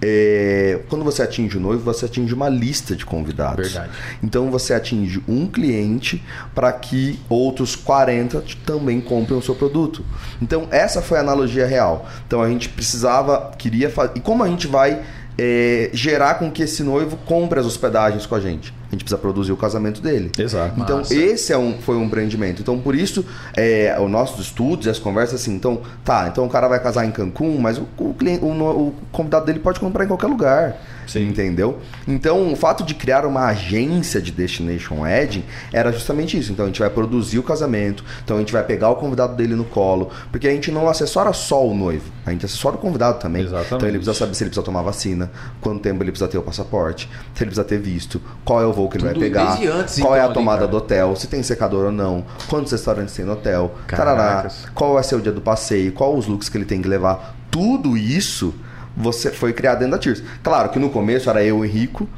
[0.04, 3.72] é, quando você atinge o noivo, você atinge uma lista de convidados.
[3.72, 3.92] Verdade.
[4.20, 6.20] Então você atinge um cliente
[6.54, 10.04] para que outros 40 também comprem o seu produto.
[10.40, 12.08] Então essa foi a analogia real.
[12.26, 14.14] Então a gente precisava, queria fazer.
[14.16, 15.02] E como a gente vai
[15.38, 18.74] é, gerar com que esse noivo compre as hospedagens com a gente?
[18.92, 20.30] A gente precisa produzir o casamento dele.
[20.38, 20.78] Exato.
[20.78, 21.14] Então, Massa.
[21.14, 22.60] esse é um, foi um empreendimento.
[22.60, 23.24] Então, por isso,
[23.56, 27.10] é, os nossos estudos as conversas assim, então, tá, então o cara vai casar em
[27.10, 30.78] Cancún, mas o, o cliente, o, o convidado dele pode comprar em qualquer lugar.
[31.06, 31.28] Sim.
[31.28, 31.78] Entendeu?
[32.06, 36.52] Então, o fato de criar uma agência de Destination Wedding era justamente isso.
[36.52, 39.54] Então, a gente vai produzir o casamento, então a gente vai pegar o convidado dele
[39.54, 43.18] no colo, porque a gente não assessora só o noivo, a gente assessora o convidado
[43.18, 43.42] também.
[43.42, 43.74] Exatamente.
[43.74, 46.42] Então, ele precisa saber se ele precisa tomar vacina, quanto tempo ele precisa ter o
[46.42, 49.58] passaporte, se ele precisa ter visto, qual é o voo que ele Tudo vai pegar,
[49.78, 50.70] antes, qual é então, a ali, tomada cara.
[50.70, 55.02] do hotel, se tem secador ou não, quantos restaurantes tem no hotel, tarará, qual vai
[55.04, 57.34] ser o dia do passeio, qual os looks que ele tem que levar.
[57.50, 58.54] Tudo isso
[58.96, 60.22] você foi criado dentro da Tears.
[60.42, 62.08] Claro que no começo era eu e Rico,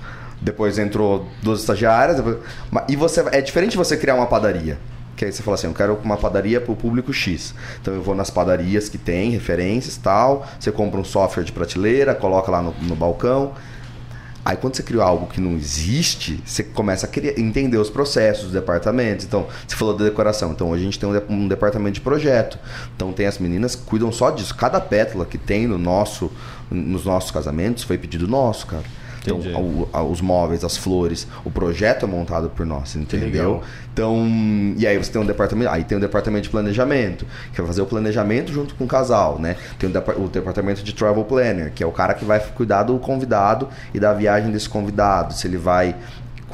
[0.41, 2.39] depois entrou duas estagiárias, depois-
[2.89, 4.79] e você é diferente você criar uma padaria.
[5.17, 7.55] Que aí você fala assim, eu quero uma padaria para o público X.
[7.81, 10.45] Então eu vou nas padarias que tem referências tal.
[10.59, 13.53] Você compra um software de prateleira, coloca lá no, no balcão.
[14.45, 18.47] Aí quando você cria algo que não existe, você começa a criar- entender os processos,
[18.47, 19.25] os departamentos.
[19.25, 20.53] Então, você falou da decoração.
[20.53, 22.59] Então, hoje a gente tem um, um departamento de projeto.
[22.95, 24.55] Então, tem as meninas que cuidam só disso.
[24.55, 26.31] Cada pétala que tem no nosso,
[26.71, 28.85] nos nossos casamentos foi pedido nosso, cara.
[29.27, 33.63] Então, o- a- os móveis, as flores, o projeto é montado por nós, entendeu?
[33.93, 34.27] Então,
[34.77, 37.81] e aí você tem um departamento, aí tem um departamento de planejamento, que vai fazer
[37.83, 39.57] o planejamento junto com o casal, né?
[39.79, 42.99] Tem o, o departamento de travel planner, que é o cara que vai cuidar do
[42.99, 45.95] convidado e da viagem desse convidado, se ele vai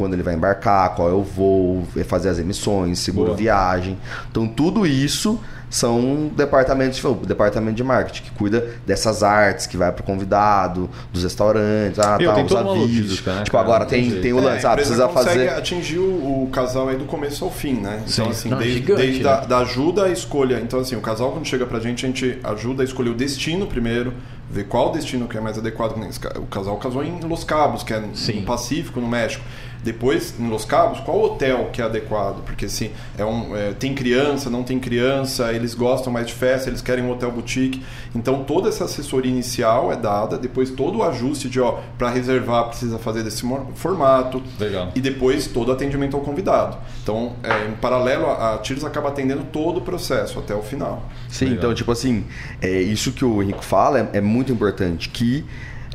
[0.00, 3.36] quando ele vai embarcar, qual é o voo, vai fazer as emissões, seguro Boa.
[3.36, 3.98] viagem.
[4.30, 9.92] Então, tudo isso são departamentos, o departamento de marketing que cuida dessas artes, que vai
[9.92, 13.24] pro convidado, dos restaurantes, ah, Meu, tá, tem os avisos.
[13.24, 13.64] né, tipo, cara?
[13.64, 16.88] agora tem tem, o É, lance, a ah, precisa consegue fazer atingir o, o casal
[16.88, 18.02] aí do começo ao fim, né?
[18.06, 18.22] Sim.
[18.22, 19.24] Então, assim, Não, desde, gigante, desde né?
[19.24, 20.60] da, da ajuda à escolha.
[20.60, 23.66] Então, assim, o casal, quando chega pra gente, a gente ajuda a escolher o destino
[23.66, 24.14] primeiro,
[24.50, 25.94] ver qual destino que é mais adequado.
[26.38, 28.40] O casal casou em Los Cabos, que é Sim.
[28.40, 29.44] no Pacífico, no México.
[29.82, 32.42] Depois, em Los Cabos, qual hotel que é adequado?
[32.44, 36.68] Porque se é um, é, tem criança, não tem criança, eles gostam mais de festa,
[36.68, 37.82] eles querem um hotel boutique.
[38.14, 42.68] Então toda essa assessoria inicial é dada, depois todo o ajuste de ó, para reservar
[42.68, 43.42] precisa fazer desse
[43.74, 44.42] formato.
[44.58, 44.90] Legal.
[44.94, 46.76] E depois todo o atendimento ao convidado.
[47.02, 51.08] Então, é, em paralelo, a, a Tiros acaba atendendo todo o processo até o final.
[51.28, 51.58] Sim, Legal.
[51.58, 52.24] então, tipo assim,
[52.60, 55.44] é, isso que o Henrico fala é, é muito importante, que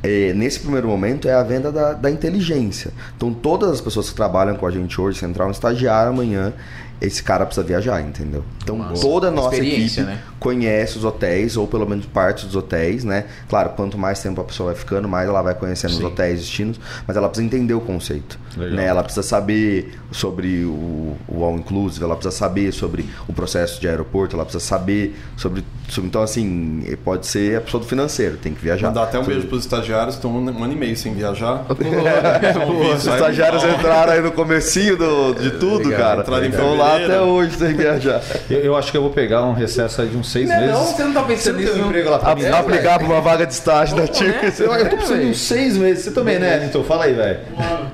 [0.06, 2.92] é, nesse primeiro momento é a venda da, da inteligência.
[3.16, 6.54] Então, todas as pessoas que trabalham com a gente hoje, se entrar um estagiário amanhã,
[7.02, 8.44] esse cara precisa viajar, entendeu?
[8.64, 9.02] Então, Massa.
[9.02, 10.22] toda a nossa equipe né?
[10.40, 13.26] conhece os hotéis, ou pelo menos parte dos hotéis, né?
[13.50, 16.00] Claro, quanto mais tempo a pessoa vai ficando, mais ela vai conhecendo Sim.
[16.00, 18.40] os hotéis, destinos, mas ela precisa entender o conceito.
[18.56, 18.78] Legal.
[18.78, 18.86] Né?
[18.86, 23.88] Ela precisa saber sobre o, o All Inclusive, ela precisa saber sobre o processo de
[23.88, 25.66] aeroporto, ela precisa saber sobre.
[26.00, 28.88] Então, assim, pode ser a pessoa do financeiro, tem que viajar.
[28.88, 31.66] Mandar até um beijo para os estagiários, estão um, ano e meio sem viajar.
[32.96, 36.22] Os estagiários entraram aí no comecinho do, de tudo, Legal, cara.
[36.22, 38.22] entraram Estão lá até hoje sem viajar.
[38.50, 40.74] Eu, eu acho que eu vou pegar um recesso aí de uns seis Não, meses.
[40.74, 41.88] não, você não tá pensando nisso, um não.
[41.88, 44.28] emprego lá pra mim, É, aplicar pra uma vaga de estágio da TIR.
[44.28, 44.54] né?
[44.60, 46.04] Eu, eu tô precisando de uns seis meses.
[46.06, 47.40] Você também, né, Então Fala aí, velho.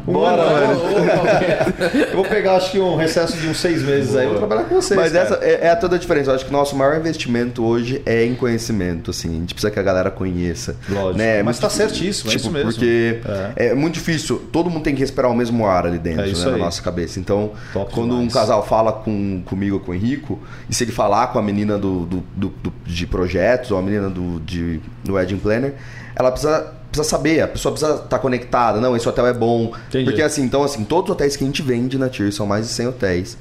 [0.07, 0.79] Um Bora, velho.
[0.79, 2.07] velho.
[2.09, 4.25] Eu vou pegar, acho que um recesso de uns seis meses aí.
[4.25, 4.99] Eu vou trabalhar com vocês.
[4.99, 6.31] Mas essa é, é toda a diferença.
[6.31, 9.29] Eu acho que o nosso maior investimento hoje é em conhecimento, assim.
[9.29, 10.75] A gente precisa que a galera conheça.
[10.89, 11.17] Lógico.
[11.17, 11.41] Né?
[11.43, 11.87] Mas tá difícil.
[11.89, 12.71] certíssimo, é tipo, isso mesmo.
[12.71, 13.19] Porque
[13.55, 13.73] é.
[13.73, 14.41] muito difícil.
[14.51, 17.19] Todo mundo tem que respirar o mesmo ar ali dentro, É né, na nossa cabeça.
[17.19, 18.25] Então, Top quando demais.
[18.27, 20.39] um casal fala com, comigo com o Henrico,
[20.69, 23.81] e se ele falar com a menina do, do, do- do- de projetos ou a
[23.81, 25.73] menina do, de, do Wedding Planner,
[26.15, 29.71] ela precisa precisa saber, a pessoa precisa estar conectada, não, esse hotel é bom.
[29.87, 30.03] Entendi.
[30.03, 32.67] Porque assim, então assim, todos os hotéis que a gente vende na TIR são mais
[32.67, 33.37] de 100 hotéis.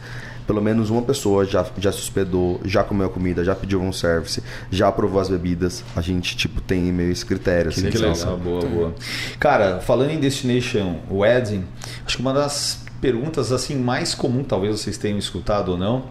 [0.51, 3.93] Pelo menos uma pessoa já, já se hospedou, já comeu a comida, já pediu um
[3.93, 5.85] service, já aprovou as bebidas.
[5.95, 7.69] A gente, tipo, tem meio esse critério.
[7.69, 8.95] assim, Que legal, boa, boa.
[9.39, 11.65] Cara, falando em Destination Wedding,
[12.05, 16.07] acho que uma das perguntas assim mais comum, talvez vocês tenham escutado ou não,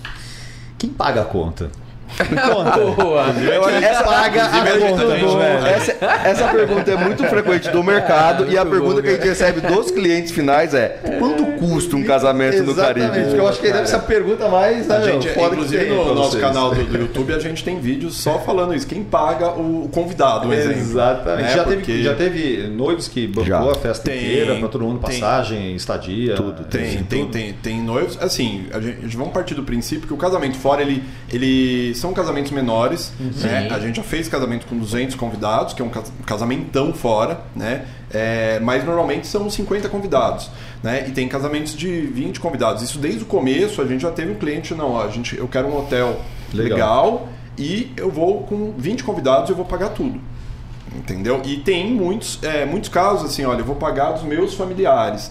[0.77, 1.69] quem paga a conta?
[2.17, 2.79] Conta.
[3.01, 3.25] Boa.
[3.81, 5.03] Essa, paga a é conta,
[5.69, 5.91] essa,
[6.25, 9.61] essa pergunta é muito frequente do mercado e a pergunta bom, que a gente recebe
[9.61, 13.25] dos clientes finais é: quanto custa um casamento no Exatamente, Caribe?
[13.27, 15.55] porque eu acho que deve ser a pergunta mais né, A gente, meu, foda que
[15.55, 16.43] inclusive tem no nosso vocês.
[16.43, 18.87] canal do, do YouTube, a gente tem vídeos só falando isso.
[18.87, 20.79] Quem paga o convidado, um exemplo.
[20.79, 21.43] Exatamente.
[21.43, 21.55] Né?
[21.55, 23.59] Já, Porque teve, já teve noivos que bancou Já.
[23.71, 25.19] a festa Tem, inteira pra todo mundo, tem.
[25.19, 26.35] passagem, estadia.
[26.35, 27.31] Tudo, Tem, enfim, tem, tudo.
[27.31, 28.17] tem, tem noivos.
[28.21, 32.51] Assim, a gente, vamos partir do princípio que o casamento fora, ele, ele são casamentos
[32.51, 33.67] menores, né?
[33.71, 37.85] A gente já fez casamento com 200 convidados, que é um cas- casamentão fora, né?
[38.11, 40.49] É, mas normalmente são 50 convidados,
[40.81, 41.05] né?
[41.07, 42.81] E tem casamentos de 20 convidados.
[42.81, 45.47] Isso desde o começo a gente já teve um cliente, não, ó, a gente, eu
[45.47, 46.19] quero um hotel
[46.53, 46.69] Legal.
[46.77, 50.19] legal e eu vou com 20 convidados e eu vou pagar tudo.
[50.95, 51.39] Entendeu?
[51.45, 55.29] E tem muitos, é, muitos casos assim, olha, eu vou pagar dos meus familiares.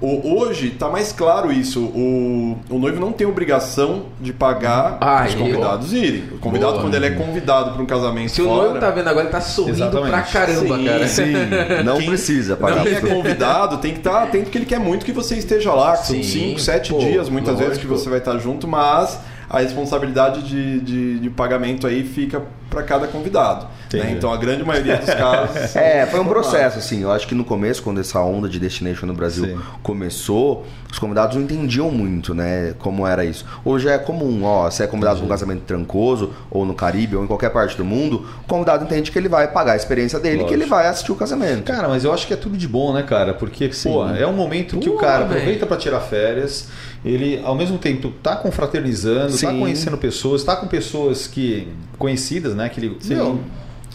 [0.00, 1.80] O- hoje está mais claro isso.
[1.82, 6.22] O, o noivo não tem obrigação de pagar Ah, os convidados irem.
[6.32, 6.82] O convidado, Boa.
[6.84, 9.32] quando ele é convidado para um casamento Se o fora, noivo tá vendo agora, ele
[9.32, 10.10] tá sorrindo Exatamente.
[10.10, 11.08] pra caramba, Sim, cara.
[11.08, 11.32] Sim,
[11.84, 12.82] não Quem- precisa pagar.
[12.84, 15.96] quem é convidado tem que estar atento porque ele quer muito que você esteja lá,
[15.96, 17.98] que são Sim, 5, 7 pô, dias muitas vezes que lógico.
[18.04, 23.06] você vai estar junto, mas a responsabilidade de, de, de pagamento aí fica para cada
[23.06, 23.66] convidado.
[23.92, 24.12] né?
[24.12, 25.74] Então a grande maioria dos casos.
[25.78, 27.02] É, foi um processo, assim.
[27.02, 29.58] Eu acho que no começo, quando essa onda de destination no Brasil Sim.
[29.82, 33.44] começou, os convidados não entendiam muito, né, como era isso.
[33.64, 37.24] Hoje é comum, ó, se é convidado para um casamento trancoso, ou no Caribe, ou
[37.24, 40.36] em qualquer parte do mundo, o convidado entende que ele vai pagar a experiência dele,
[40.42, 40.48] Lógico.
[40.48, 41.64] que ele vai assistir o casamento.
[41.64, 43.32] Cara, mas eu acho que é tudo de bom, né, cara?
[43.34, 46.68] Porque, pô, é um momento que o cara aproveita pra tirar férias,
[47.04, 49.60] ele ao mesmo tempo tá confraternizando, tá Sim.
[49.60, 52.68] conhecendo pessoas, tá com pessoas que conhecidas, né?
[52.68, 53.40] Que ele, meu,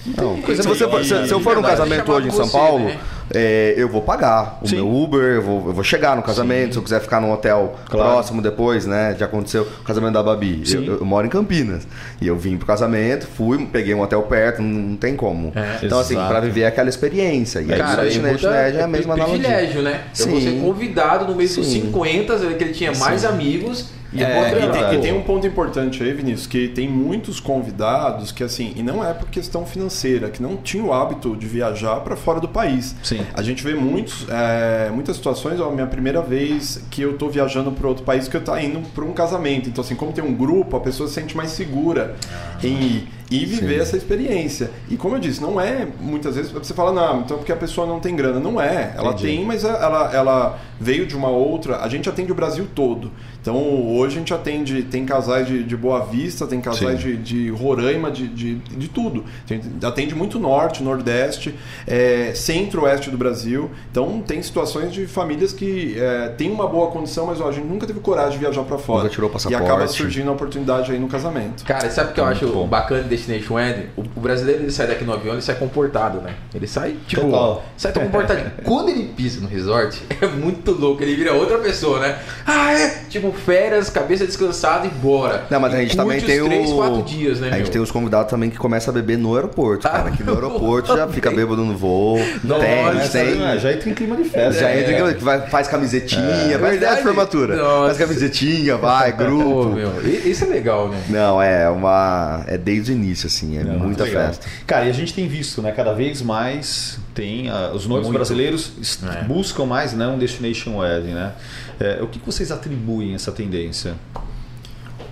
[0.06, 3.00] Não, se, você se, se eu for num casamento hoje em São Paulo, né?
[3.34, 4.76] É, eu vou pagar o Sim.
[4.76, 7.76] meu Uber, eu vou, eu vou chegar no casamento, se eu quiser ficar num hotel
[7.90, 8.12] Claro.
[8.12, 9.16] próximo depois, né?
[9.18, 10.60] Já aconteceu o casamento da Babi.
[10.62, 10.86] Eu, Sim.
[10.88, 11.88] eu- moro em Campinas.
[12.22, 15.52] E eu vim pro casamento, fui, peguei um hotel perto, não, não tem como.
[15.56, 15.86] É.
[15.86, 16.30] então, assim, Exato.
[16.30, 17.60] pra viver aquela experiência.
[17.60, 19.40] E aí, Cara, isso aí, já é a mesma analogia.
[19.44, 20.02] privilégio, né?
[20.20, 20.44] Eu vou Sim.
[20.60, 21.82] ser convidado no meio dos Sim.
[21.82, 23.90] 50, você vê que ele tinha mais amigos.
[24.14, 27.40] E É, vou e, tem, e tem um ponto importante aí, Vinícius, que tem muitos
[27.40, 31.48] convidados que, assim, e não é por questão financeira, que não tinham o hábito de
[31.48, 32.96] viajar para fora do país.
[33.04, 33.22] Sim.
[33.34, 37.72] A gente vê muitos, é, muitas situações, ó, minha primeira vez que eu tô viajando
[37.72, 39.70] para outro país, que eu tô indo para um casamento.
[39.70, 42.16] Então, assim, como tem um grupo, a pessoa se sente mais segura
[42.64, 43.08] em ir
[43.42, 44.70] e viver essa experiência.
[44.90, 47.88] E como eu disse, não é muitas vezes você fala, não, então porque a pessoa
[47.88, 48.40] não tem grana.
[48.40, 48.94] Não é.
[48.96, 49.24] Ela Entendi.
[49.24, 51.78] tem, mas ela, ela veio de uma outra.
[51.78, 53.12] A gente atende o Brasil todo.
[53.42, 53.58] Então
[53.96, 57.16] hoje a gente atende, tem casais de, de Boa Vista, tem casais Sim.
[57.16, 59.26] de, de Roraima, de, de, de tudo.
[59.50, 61.54] A gente atende muito norte, nordeste,
[61.86, 63.70] é, centro-oeste do Brasil.
[63.92, 67.66] Então tem situações de famílias que é, têm uma boa condição, mas ó, a gente
[67.68, 69.04] nunca teve coragem de viajar para fora.
[69.04, 69.64] Nunca tirou o E passaporte.
[69.64, 71.64] acaba surgindo a oportunidade aí no casamento.
[71.66, 72.68] Cara, sabe o que eu acho bom.
[72.68, 73.86] bacana de Destination Wedding?
[73.98, 76.34] O, o brasileiro ele sai daqui no avião, ele sai comportado, né?
[76.54, 77.64] Ele sai, tipo, Total.
[77.78, 78.52] sai tão comportadinho.
[78.64, 82.18] Quando ele pisa no resort, é muito louco, ele vira outra pessoa, né?
[82.46, 83.04] Ah, é?
[83.10, 85.44] Tipo, férias, cabeça descansada e bora.
[85.50, 86.76] Não, mas a E gente curte também os tem três, o.
[86.76, 87.72] quatro dias, né, a gente meu?
[87.72, 90.10] tem os convidados também que começam a beber no aeroporto, cara.
[90.10, 92.18] Ah, que no aeroporto já fica bêbado no voo.
[92.44, 93.44] Nossa, tem, Mas, tem.
[93.44, 94.60] ah, já entra em clima de festa.
[94.62, 94.80] Já É.
[94.80, 96.80] entra em- que vai, faz camisetinha, vai Verdade.
[96.80, 97.56] festa de formatura.
[97.56, 97.86] Nossa.
[97.96, 99.70] Faz camisetinha, vai, Pô, grupo.
[99.70, 99.92] meu,
[100.26, 100.98] isso é legal, né?
[101.10, 102.44] Não, é uma.
[102.48, 104.28] É desde o início, assim, é Não, muita legal.
[104.28, 104.48] festa.
[104.66, 105.72] Cara, e a gente tem visto, né?
[105.72, 108.18] Cada vez mais tem ah, os noivos Muito.
[108.18, 108.72] brasileiros
[109.04, 109.24] É.
[109.26, 111.34] buscam mais, né, um destination wedding, né?
[111.80, 113.96] É, o que vocês atribuem a essa tendência?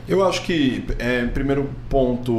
[0.07, 2.33] Eu acho que, é, primeiro ponto,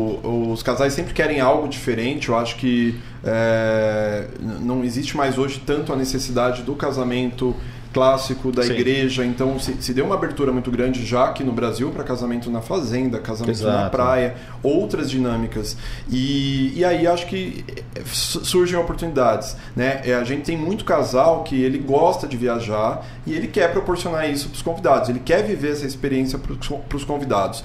[0.53, 2.29] os casais sempre querem algo diferente.
[2.29, 4.27] Eu acho que é,
[4.61, 7.57] não existe mais hoje tanto a necessidade do casamento
[7.93, 8.73] clássico da Sim.
[8.73, 9.25] igreja.
[9.25, 12.61] Então, se, se deu uma abertura muito grande já aqui no Brasil para casamento na
[12.61, 13.91] fazenda, casamento na Exato.
[13.91, 15.77] praia, outras dinâmicas.
[16.11, 17.65] E, e aí acho que
[18.07, 19.57] su- surgem oportunidades.
[19.77, 20.01] Né?
[20.05, 24.29] É, a gente tem muito casal que ele gosta de viajar e ele quer proporcionar
[24.31, 25.09] isso para os convidados.
[25.09, 27.65] Ele quer viver essa experiência para os convidados.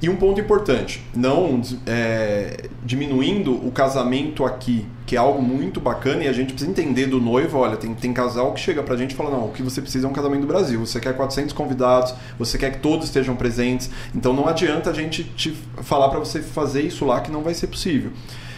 [0.00, 6.24] E um ponto importante, não é, diminuindo o casamento aqui, que é algo muito bacana
[6.24, 9.10] e a gente precisa entender do noivo, olha, tem, tem casal que chega pra gente
[9.10, 11.52] e fala, não, o que você precisa é um casamento do Brasil, você quer 400
[11.52, 16.18] convidados, você quer que todos estejam presentes, então não adianta a gente te falar pra
[16.18, 18.10] você fazer isso lá que não vai ser possível.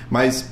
[0.09, 0.49] Mas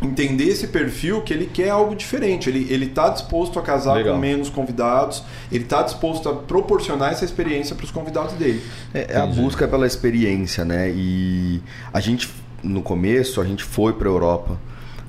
[0.00, 2.48] entender esse perfil que ele quer algo diferente.
[2.48, 4.14] Ele ele está disposto a casar Legal.
[4.14, 5.22] com menos convidados.
[5.52, 8.62] Ele está disposto a proporcionar essa experiência para os convidados dele.
[8.94, 10.90] É, é a busca pela experiência, né?
[10.90, 11.60] E
[11.92, 12.26] a gente,
[12.62, 14.58] no começo, a gente foi pra Europa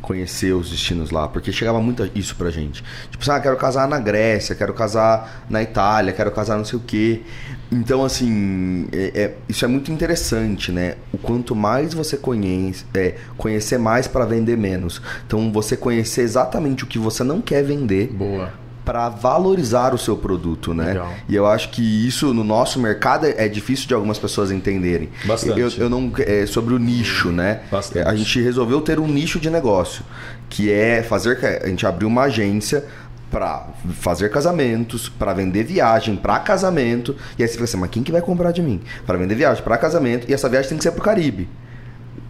[0.08, 2.82] conhecer os destinos lá, porque chegava muito isso pra gente.
[3.12, 6.82] Tipo, ah, quero casar na Grécia, quero casar na Itália, quero casar não sei o
[6.82, 7.24] quê.
[7.70, 10.96] Então, assim, é- é- isso é muito interessante, né?
[11.12, 15.02] O quanto mais você conhece, é, conhecer mais para vender menos.
[15.26, 18.54] Então, você conhecer exatamente o que você não quer vender Boa.
[18.88, 20.86] Para valorizar o seu produto, né?
[20.86, 21.14] Legal.
[21.28, 25.10] E eu acho que isso no nosso mercado é é difícil de algumas pessoas entenderem.
[25.26, 25.60] Bastante.
[25.60, 27.64] Eu, eu não é, sobre o nicho, né?
[27.70, 28.08] Bastante.
[28.08, 30.06] A gente resolveu ter um nicho de negócio,
[30.50, 32.86] que é fazer a gente abriu uma agência
[33.30, 33.68] para
[34.00, 37.14] fazer casamentos, para vender viagem para casamento.
[37.38, 38.82] E aí você fica assim, mas quem que vai comprar de mim?
[39.06, 41.50] Para vender viagem para casamento e essa viagem tem que ser pro Caribe.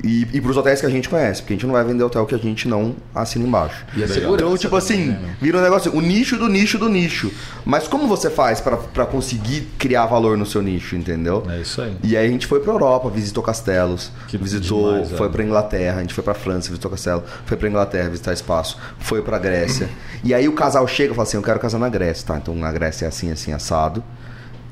[0.04, 2.26] E, e pros hotéis que a gente conhece, porque a gente não vai vender hotel
[2.26, 3.84] que a gente não assina embaixo.
[3.96, 5.36] E a segurança Então, tipo assim, também, né?
[5.42, 7.32] vira um negócio, o nicho do nicho do nicho.
[7.66, 11.44] Mas como você faz pra conseguir criar valor no seu nicho, entendeu?
[11.50, 11.96] É isso aí.
[12.04, 15.30] E aí a gente foi pra Europa, visitou castelos, Que visitou, demais, foi é.
[15.30, 19.22] pra Inglaterra, a gente foi pra França, visitou castelo, foi pra Inglaterra visitar espaço, foi
[19.24, 19.90] pra Grécia.
[20.24, 22.38] e aí o casal chega e fala assim: "Eu quero casar na Grécia", tá?
[22.38, 24.04] Então na Grécia é assim, assim assado.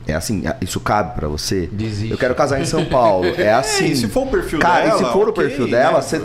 [0.07, 1.67] É assim, isso cabe pra você?
[1.71, 2.11] Desiste.
[2.11, 3.25] Eu quero casar em São Paulo.
[3.37, 3.85] É assim.
[3.85, 5.01] É, e se for o perfil Cara, dela.
[5.01, 6.01] e se for o ok, perfil dela, né?
[6.01, 6.21] você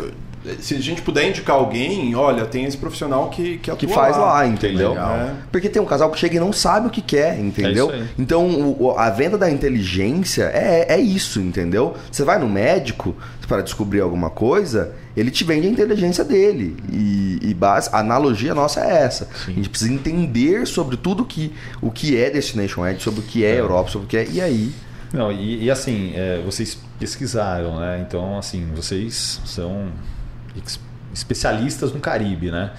[0.61, 4.17] Se a gente puder indicar alguém, olha, tem esse profissional que, que atua que faz
[4.17, 4.91] lá, entendeu?
[4.91, 5.11] Legal.
[5.15, 5.31] É.
[5.53, 7.91] Porque tem um casal que chega e não sabe o que quer, entendeu?
[7.91, 8.09] É isso aí.
[8.19, 11.95] então o- o- a venda da inteligência é, é isso, entendeu?
[12.11, 13.15] Você vai no médico
[13.49, 16.77] para descobrir alguma coisa, ele te vende a inteligência dele.
[16.93, 19.29] E, e base, a analogia nossa é essa.
[19.47, 23.45] A gente precisa entender sobre tudo que, o que é Destination Edge, sobre o que
[23.45, 23.61] é, É.
[23.61, 24.27] Europa, sobre o que é.
[24.31, 24.73] E aí?
[25.13, 28.05] Não, e, e assim, é, vocês pesquisaram, né?
[28.07, 29.89] Então, assim, vocês são
[31.13, 32.71] especialistas no Caribe, né?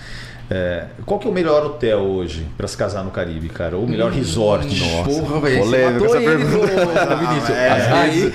[0.50, 3.78] É, qual que é o melhor hotel hoje para se casar no Caribe, cara?
[3.78, 4.67] Ou o melhor resort?
[5.06, 5.60] Porra, velho.
[5.63, 7.13] Polêmica essa pergunta.
[7.13, 7.50] ô, Vinícius.
[7.52, 8.34] é, Aí,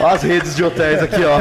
[0.00, 1.36] Olha as redes de hotéis aqui, ó.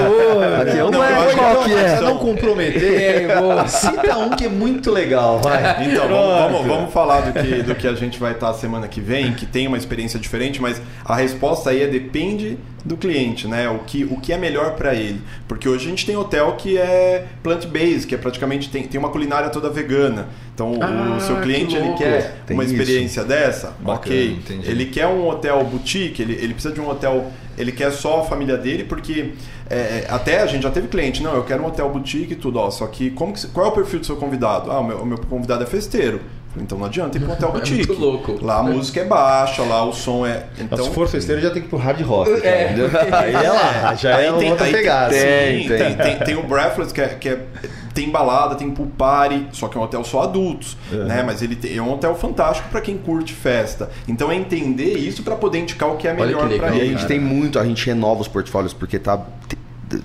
[0.62, 2.02] aqui, Não, não, é qual que que é.
[2.02, 5.86] Não comprometer, É, cita um que é muito legal, vai.
[5.86, 9.02] Então, vamos, vamos, vamos falar do que, do que a gente vai estar semana que
[9.02, 13.68] vem, que tem uma experiência diferente, mas a resposta aí é depende do cliente, né?
[13.68, 15.20] O que, o que é melhor para ele.
[15.48, 19.10] Porque hoje a gente tem hotel que é plant-based, que é praticamente tem, tem uma
[19.10, 20.28] culinária toda vegana.
[20.54, 22.74] Então, o- Ah, o seu cliente que ele quer Tem uma isso.
[22.76, 24.32] experiência dessa, Bacana, ok.
[24.34, 24.70] entendi.
[24.70, 28.24] Ele quer um hotel boutique, ele, ele precisa de um hotel, ele quer só a
[28.24, 29.34] família dele, porque
[29.70, 32.60] é, até a gente já teve cliente, não, eu quero um hotel boutique e tudo,
[32.60, 34.72] ó, só que como que, qual é o perfil do seu convidado?
[34.72, 36.22] Ah, o meu, o meu convidado é festeiro.
[36.58, 37.88] Então não adianta ir um hotel boutique.
[37.88, 38.38] muito louco.
[38.44, 40.46] Lá a música é baixa, lá o som é.
[40.60, 42.32] Então, se for festeiro, já tem que ir pro hard rock.
[42.46, 42.66] É.
[42.72, 42.90] entendeu?
[43.12, 45.10] Aí é lá, já é Aí tem- outra aí pegada.
[45.14, 47.46] tem- Sim, tem, tem, tem o Breathless, que é, que é-
[47.94, 51.06] tem balada, tem pool party, só que é um hotel só adultos, Uhum.
[51.06, 51.24] né?
[51.26, 53.90] Mas ele tem- é um hotel fantástico para quem curte festa.
[54.08, 56.90] Então é entender isso para poder indicar o que é melhor para E a ele.
[56.98, 59.20] gente tem muito, a gente renova os portfólios porque tá.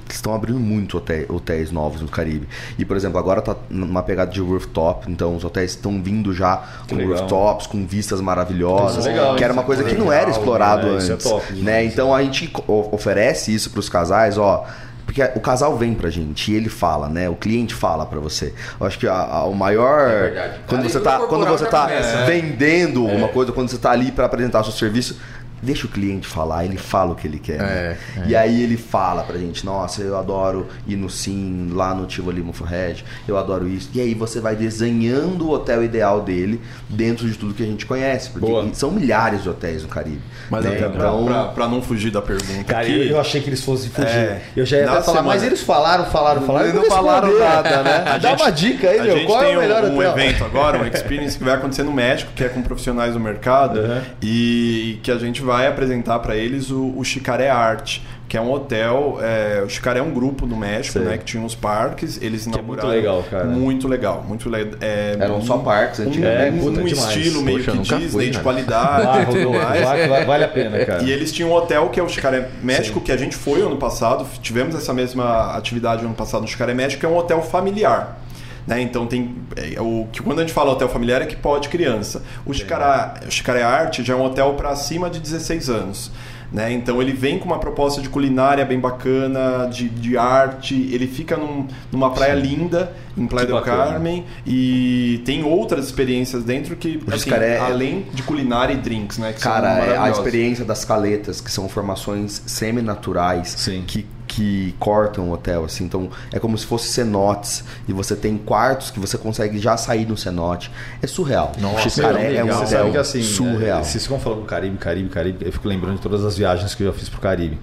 [0.09, 2.49] Estão abrindo muito hotéis, hotéis novos no Caribe.
[2.79, 6.63] E, por exemplo, agora tá numa pegada de rooftop, então os hotéis estão vindo já
[6.89, 7.17] com legal.
[7.19, 9.07] rooftops, com vistas maravilhosas.
[9.07, 10.99] É legal, que era uma coisa é que não legal, era explorado né?
[10.99, 11.27] Isso é antes.
[11.29, 11.85] top né?
[11.85, 14.65] Então a gente o- oferece isso para os casais, ó.
[15.07, 17.29] Porque o casal vem pra gente e ele fala, né?
[17.29, 18.55] O cliente fala pra você.
[18.81, 20.09] Eu acho que a- a- o maior.
[20.09, 20.61] É verdade.
[20.69, 22.25] quando, Ali você tá, quando você tá né?
[22.29, 25.17] vendendo alguma coisa, quando você tá ali pra apresentar seu serviço,
[25.63, 27.59] deixa o cliente falar, ele fala o que ele quer.
[27.59, 27.97] né?
[28.19, 32.07] É, E aí ele fala pra gente, nossa, eu adoro ir no Sim, lá no
[32.07, 33.91] Tivoli Mufflehead, eu adoro isso.
[33.95, 37.85] E aí você vai desenhando o hotel ideal dele dentro de tudo que a gente
[37.87, 38.31] conhece.
[38.31, 38.69] Porque Boa.
[38.73, 40.21] são milhares de hotéis no Caribe.
[40.51, 40.71] Mas né?
[40.77, 42.65] até então, pra, pra não fugir da pergunta.
[42.65, 44.09] Cara, aqui, eu, achei que eles fossem fugir.
[44.09, 44.43] É.
[44.57, 46.67] Eu já ia falar, semana- mas eles falaram, falaram, falaram.
[46.69, 48.05] Eles e não falaram nada, né?
[48.21, 49.17] Dá gente- uma dica aí, a meu.
[49.17, 50.11] gente Qual tem é o melhor um, um hotel?
[50.19, 53.81] evento agora, um experience que vai acontecer no México, que é com profissionais do mercado,
[53.81, 54.01] Uhum.
[54.23, 58.51] e que a gente vai apresentar para eles o, o Chicaré Art, que é um
[58.53, 59.19] hotel.
[59.21, 61.03] é, o Chicaré é um grupo no México, Sei.
[61.09, 61.19] né?
[61.19, 62.89] Que tinha uns parques, eles é muito inauguraram.
[62.91, 63.45] legal, cara.
[63.45, 64.75] Muito legal, muito legal.
[64.81, 66.59] É, Eram só parques um, antigamente.
[66.59, 67.17] É, puta, um demais.
[67.17, 68.43] estilo meio Poxa, que Disney, fui, de cara.
[68.45, 69.83] qualidade Ah, e tudo mais.
[69.85, 71.03] vai- vai- vale a pena, cara.
[71.03, 73.77] E eles tinham um hotel que é o Chicaré México, que a gente foi ano
[73.77, 78.19] passado, tivemos essa mesma atividade ano passado no Chicaré México, que é um hotel familiar.
[78.67, 78.83] Né?
[78.83, 79.35] Então tem.
[79.57, 82.23] é, o, que quando a gente fala hotel familiar é que pode criança.
[82.45, 86.11] O Chicaré, o Chicaré Arte já é um hotel para acima de 16 anos.
[86.53, 86.73] Né?
[86.73, 91.37] Então ele vem com uma proposta de culinária bem bacana, de, de arte, ele fica
[91.37, 93.93] num- numa praia linda, em Playa Que del bacana.
[93.93, 99.33] Carmen, e tem outras experiências dentro que, assim, é- além de culinária e drinks, né?
[99.33, 103.85] Que Cara, é a experiência das caletas, que são formações semi-naturais Sim.
[103.87, 105.85] que, que cortam o hotel, assim.
[105.85, 110.07] Então, é como se fosse cenotes e você tem quartos que você consegue já sair
[110.07, 110.71] no cenote.
[111.03, 111.51] É surreal.
[111.61, 112.47] Nossa, o é um.
[112.47, 113.81] Você hotel sabe que assim, surreal.
[113.81, 116.83] é, vocês ficam falando Caribe, Caribe, Caribe, eu fico lembrando de todas as viagens que
[116.85, 117.59] eu já fiz pro Caribe.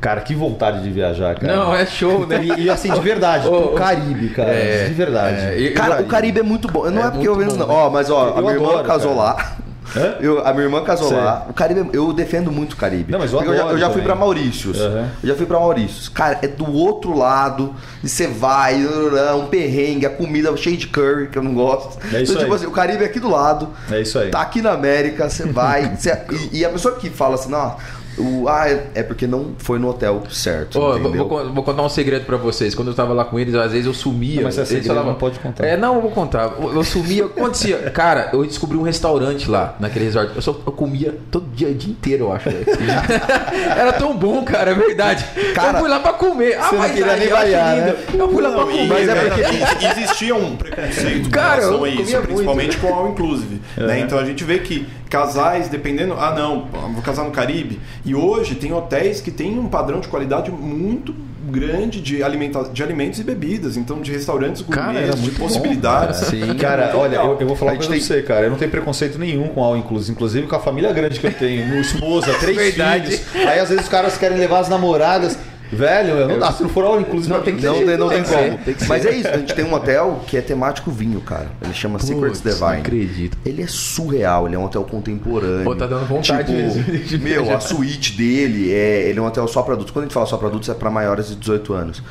[0.00, 1.56] Cara, que vontade de viajar, cara.
[1.56, 2.40] Não, é show, né?
[2.42, 4.48] E, e, assim, de verdade, ô, Caribe, cara.
[4.48, 5.36] é, de verdade.
[5.40, 6.88] é, e- Cara, o Caribe é muito bom.
[6.88, 7.56] Não é, É porque eu bom, não.
[7.56, 7.64] né?
[7.68, 9.22] Ó, mas ó, a Eu minha irmã adoro, casou cara.
[9.34, 9.56] lá.
[9.96, 10.16] Hã?
[10.20, 11.16] Eu- a minha irmã casou Sei.
[11.16, 11.46] lá.
[11.48, 13.10] O Caribe, eu defendo muito o Caribe.
[13.12, 14.78] Não, mas eu Porque já, eu já fui pra Maurícios.
[14.78, 15.06] Uhum.
[15.22, 16.08] Eu já fui pra Maurícios.
[16.08, 17.74] Cara, é do outro lado.
[18.02, 18.76] E você vai,
[19.36, 21.98] um perrengue, a comida cheia de curry, que eu não gosto.
[22.14, 22.56] É isso então, tipo aí.
[22.56, 23.68] assim, o Caribe é aqui do lado.
[23.90, 24.30] É isso aí.
[24.30, 25.94] Tá aqui na América, você vai.
[25.96, 26.16] você-
[26.52, 27.76] e, e a pessoa que fala assim, não,
[28.18, 30.80] O, ah, é, é porque não foi no hotel certo.
[30.80, 32.74] Ó, vou, vou con- vou contar um segredo pra vocês.
[32.74, 34.36] Quando eu tava lá com eles, às vezes eu sumia.
[34.36, 35.64] Não, mas é Eles segredo, falavam- não pode contar.
[35.66, 36.52] É, não, eu vou contar.
[36.60, 37.76] Eu, eu sumia, acontecia.
[37.90, 40.32] Cara, eu descobri um restaurante lá, naquele resort.
[40.34, 42.48] Eu, só, eu comia todo dia, o dia inteiro, eu acho.
[43.76, 45.24] Era tão bom, cara, é verdade.
[45.54, 46.58] Cara, eu fui lá pra comer.
[46.58, 47.86] Ah, mas queria aí, nem eu acho variar, lindo.
[47.86, 47.96] né?
[48.18, 48.86] Eu fui lá pra Não, comer.
[48.88, 52.80] mas é porque- existia um preconceito com Cara, relação eu a isso, principalmente muito.
[52.80, 53.60] com All Inclusive.
[53.76, 54.00] Né?
[54.00, 56.14] Então a gente vê que casais, dependendo.
[56.18, 57.80] Ah, não, vou casar no Caribe.
[58.04, 61.14] E hoje tem hotéis que têm um padrão de qualidade muito
[61.50, 66.20] grande de, alimenta de alimentos e bebidas, então de restaurantes era de muito bom, possibilidades.
[66.20, 66.30] cara.
[66.30, 66.54] Sim.
[66.58, 68.44] Cara, olha, eu, eu vou falar pra tem- você, cara.
[68.46, 71.32] Eu não tenho preconceito nenhum com all inclusive, inclusive com a família grande que eu
[71.32, 73.16] tenho, minha esposa, três Verdade.
[73.16, 73.48] filhos.
[73.48, 75.38] Aí às vezes os caras querem levar as namoradas.
[75.72, 76.52] Velho, eu não dá.
[76.52, 77.84] Se não for all inclusive, Não, tem que Não, ser.
[77.86, 78.58] tem, não tem como.
[78.58, 81.46] tem Mas é isso, a gente tem um hotel que é temático vinho, cara.
[81.62, 82.72] Ele chama Secrets Putz, Divine.
[82.72, 83.38] Não acredito.
[83.44, 85.64] Ele é surreal, ele é um hotel contemporâneo.
[85.64, 87.56] Pô, tá dando vontade mesmo de Meu, viajar.
[87.56, 89.08] a suíte dele é.
[89.08, 89.92] Ele é um hotel só pra adultos.
[89.92, 92.02] Quando a gente fala só pra adultos, é pra maiores de 18 anos.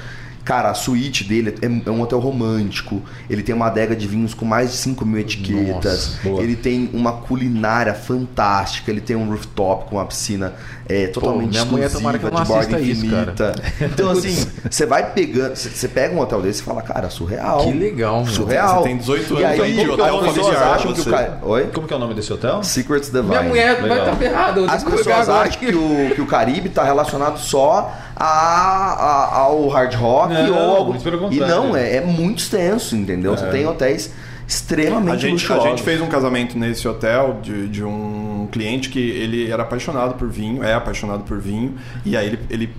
[0.48, 3.02] Cara, a suíte dele é, é um hotel romântico.
[3.30, 6.20] Ele tem uma adega de vinhos com mais de 5 mil etiquetas.
[6.24, 8.90] Nossa, ele tem uma culinária fantástica.
[8.90, 10.54] Ele tem um rooftop com uma piscina
[10.88, 13.56] é, totalmente minha mulher exclusiva, tomara que eu não de borda assista isso, infinita.
[13.82, 15.54] Então, assim, você vai pegando.
[15.54, 17.66] Você pega um hotel desse e fala, cara, surreal.
[17.66, 18.26] Que legal.
[18.26, 18.78] Surreal.
[18.78, 21.40] Você tem 18 E anos aí, de hotel familiar, acham que o cara.
[21.44, 21.64] Oi?
[21.74, 22.64] Como que é o nome desse hotel?
[22.64, 23.28] Secrets Divine.
[23.28, 24.06] Minha mulher vai Legal.
[24.06, 24.60] estar ferrada.
[24.62, 29.68] eu As pessoas acham que o, que o Caribe está relacionado só a, a- ao
[29.68, 30.94] hard rock Não, ou algo.
[30.94, 33.38] muito E não, é, é muito extenso, entendeu?
[33.38, 34.12] Você tem hotéis
[34.48, 35.64] extremamente A gente, a luxuosos.
[35.66, 40.30] gente fez um casamento nesse hotel de, de um cliente que ele era apaixonado por
[40.30, 42.70] vinho, é apaixonado por vinho, e aí ele, ele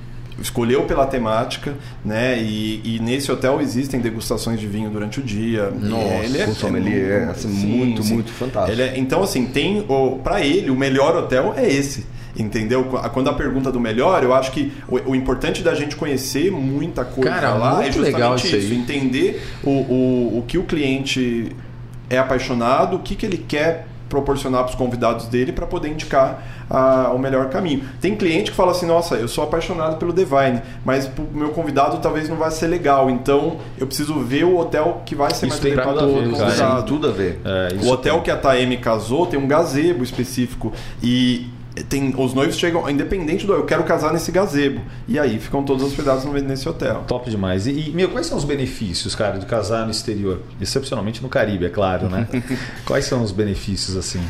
[0.41, 1.75] escolheu pela temática,
[2.05, 2.39] né?
[2.41, 5.71] E, e nesse hotel existem degustações de vinho durante o dia.
[5.79, 8.73] Nossa, ele com sommelier, assim, muito, muito fantástico.
[8.73, 12.07] Ele é- então, assim, tem o para ele o melhor hotel é esse.
[12.39, 12.85] Entendeu?
[13.13, 17.05] Quando a pergunta do melhor, eu acho que o, o importante da gente conhecer muita
[17.05, 18.75] coisa Cara, lá é justamente legal isso aí.
[18.77, 21.51] entender o, o, o que o cliente
[22.09, 26.43] é apaixonado, o que, que ele quer proporcionar para os convidados dele para poder indicar
[26.71, 27.83] ah, o melhor caminho.
[28.01, 31.99] Tem cliente que fala assim, nossa, eu sou apaixonado pelo Divine, mas o meu convidado
[31.99, 35.63] talvez não vai ser legal, então eu preciso ver o hotel que vai ser Isso
[35.63, 36.83] mais adequado ao convidado.
[36.85, 37.41] tudo a ver.
[37.45, 38.23] É, O isso hotel tem.
[38.23, 40.73] que a Taeme casou tem um gazebo específico
[41.03, 41.49] e
[41.85, 45.83] tem os noivos chegam independente do eu quero casar nesse gazebo e aí ficam todos
[45.85, 47.05] hospedados no- nesse hotel.
[47.07, 47.67] Top demais.
[47.67, 50.41] E, e, meu, quais são os benefícios, cara, de casar no exterior?
[50.61, 52.27] Excepcionalmente no Caribe, é claro, né?
[52.85, 54.21] quais são os benefícios, assim?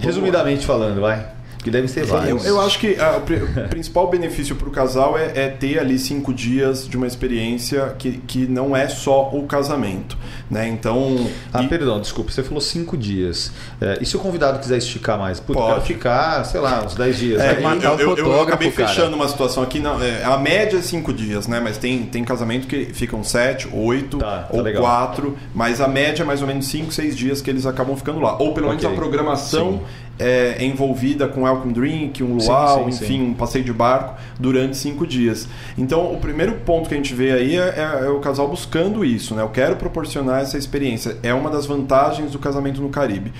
[0.00, 1.26] Resumidamente falando, vai.
[1.62, 2.46] Que devem ser Eu, vários.
[2.46, 5.78] eu acho que ah, o pri- o principal benefício para o casal é, é ter
[5.78, 10.16] ali cinco dias de uma experiência que, que não é só o casamento,
[10.50, 10.66] né?
[10.68, 12.30] Então, Ah, e- perdão, desculpa.
[12.32, 13.52] Você falou cinco dias.
[13.80, 15.38] É, e se o convidado quiser esticar mais?
[15.38, 15.72] Putz, Pode.
[15.74, 17.40] quero ficar, sei lá, uns 10 dias.
[17.42, 18.88] É, Aí- matar eu, o eu- eu acabei cara.
[18.88, 19.78] fechando uma situação aqui.
[19.80, 21.60] Não, é, a média é cinco dias, né?
[21.60, 24.82] Mas tem, tem casamento que ficam sete, oito Tá, tá ou legal.
[24.82, 25.36] quatro.
[25.54, 28.38] Mas a média é mais ou menos cinco, seis dias que eles acabam ficando lá.
[28.38, 28.96] Ou pelo menos Ok.
[28.96, 33.22] a programação é, é envolvida com welcome drink, um Sim, luau, sim, enfim, sim.
[33.30, 35.48] um passeio de barco durante cinco dias.
[35.78, 37.60] Então, o primeiro ponto que a gente vê aí é,
[38.02, 39.42] é- é o casal buscando isso, né?
[39.42, 41.16] Eu quero proporcionar essa experiência.
[41.22, 43.32] É uma das vantagens do casamento no Caribe.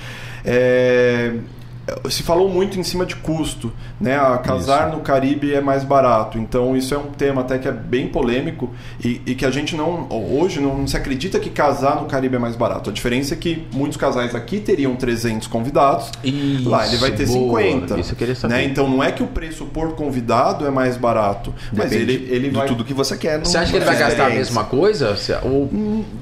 [0.44, 1.34] É,
[2.08, 4.18] Se falou muito em cima de custo, né?
[4.18, 4.96] A casar Isso.
[4.96, 6.38] no Caribe é mais barato.
[6.38, 8.70] Então, isso é um tema até que é bem polêmico
[9.04, 10.06] e, e que a gente não.
[10.10, 12.90] Hoje não, se acredita que casar no Caribe é mais barato.
[12.90, 17.26] A diferença é que muitos casais aqui teriam 300 convidados, Isso, lá ele vai ter
[17.26, 17.60] boa.
[17.60, 18.00] 50.
[18.00, 18.54] Isso eu queria saber.
[18.54, 18.64] Né?
[18.64, 22.48] Então não é que o preço por convidado é mais barato, mas Depende ele, ele
[22.48, 22.66] de vai.
[22.66, 23.38] tudo que você quer.
[23.40, 25.16] Você acha que ele vai gastar a mesma coisa?
[25.42, 25.70] Ou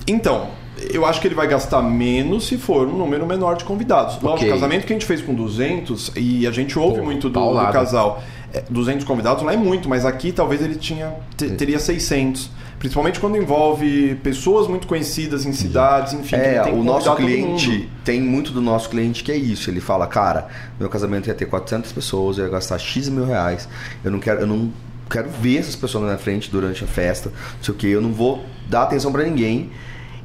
[0.07, 0.49] Então,
[0.93, 4.15] eu acho que ele vai gastar menos se for um número menor de convidados.
[4.23, 4.49] Lógico, Ok.
[4.49, 7.41] o casamento que a gente fez com 200, e a gente ouve Pô, muito do,
[7.53, 8.23] do casal,
[8.53, 12.51] é, 200 convidados lá é muito, mas aqui talvez ele tinha, te- teria 600.
[12.79, 16.37] Principalmente quando envolve pessoas muito conhecidas em cidades, enfim.
[16.37, 19.69] É, o nosso cliente, tem muito do nosso cliente que é isso.
[19.69, 20.47] Ele fala, cara,
[20.79, 23.69] meu casamento ia ter 400 pessoas, eu ia gastar X mil reais.
[24.05, 24.71] Eu não quero, eu não
[25.11, 28.01] quero ver essas pessoas na minha frente durante a festa, não sei o que, eu
[28.01, 29.71] não vou dar atenção pra ninguém.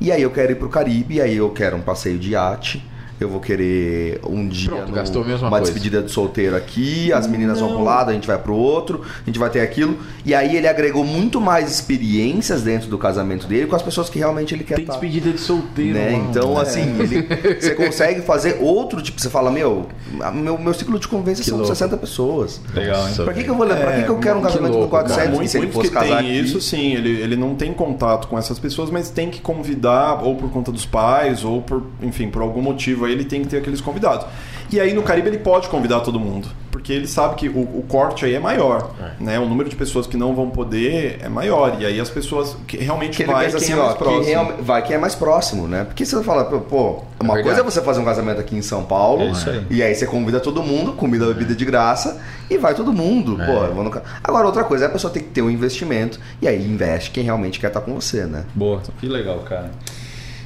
[0.03, 2.83] E aí eu quero ir pro Caribe, aí eu quero um passeio de iate.
[3.23, 5.63] Eu vou querer um dia Pronto, no- gastou uma coisa.
[5.65, 9.25] despedida de solteiro aqui, as meninas vão pro lado, a gente vai pro outro, a
[9.25, 9.97] gente vai ter aquilo.
[10.25, 14.19] E aí ele agregou muito mais experiências dentro do casamento dele com as pessoas que
[14.19, 14.93] realmente ele quer tem estar.
[14.93, 15.93] despedida de solteiro.
[15.93, 16.11] Né?
[16.11, 16.27] mano.
[16.29, 16.61] Então, É.
[16.63, 17.27] assim, ele-
[17.59, 19.19] você consegue fazer outro tipo.
[19.21, 19.87] Você fala, meu,
[20.33, 21.73] meu, meu ciclo de convivência Que são louco.
[21.73, 22.59] 60 pessoas.
[22.73, 23.15] Legal, hein?
[23.15, 23.85] Pra que, que eu vou lembrar?
[23.85, 25.07] pra que, que eu quero um que casamento louco, com cara.
[25.09, 25.37] 400?
[25.37, 26.39] Muito, se ele fosse que casar tem aqui?
[26.39, 30.35] isso, sim, ele, ele não tem contato com essas pessoas, mas tem que convidar, ou
[30.35, 33.57] por conta dos pais, ou por, enfim, por algum motivo aí ele tem que ter
[33.57, 34.25] aqueles convidados.
[34.71, 36.47] E aí no Caribe ele pode convidar todo mundo.
[36.71, 39.37] porque ele sabe que o, o corte aí é maior, né?
[39.39, 42.77] O número de pessoas que não vão poder é maior e aí as pessoas que
[42.77, 44.25] realmente Que vai pensa quem assim, é ó, mais que próximo.
[44.25, 45.83] real- vai quem é mais próximo, né?
[45.83, 47.43] Porque você fala, pô, pô, uma verdade.
[47.43, 49.65] coisa é você fazer um casamento aqui em São Paulo, É isso aí.
[49.69, 53.39] e aí você convida todo mundo, comida, bebida de graça, e vai todo mundo.
[53.39, 53.45] É.
[53.45, 56.19] Pô, eu vou no Agora, outra coisa é a pessoa ter que ter um investimento,
[56.41, 58.43] e aí investe quem realmente quer estar com você, né?
[58.55, 59.69] Boa, que legal, cara.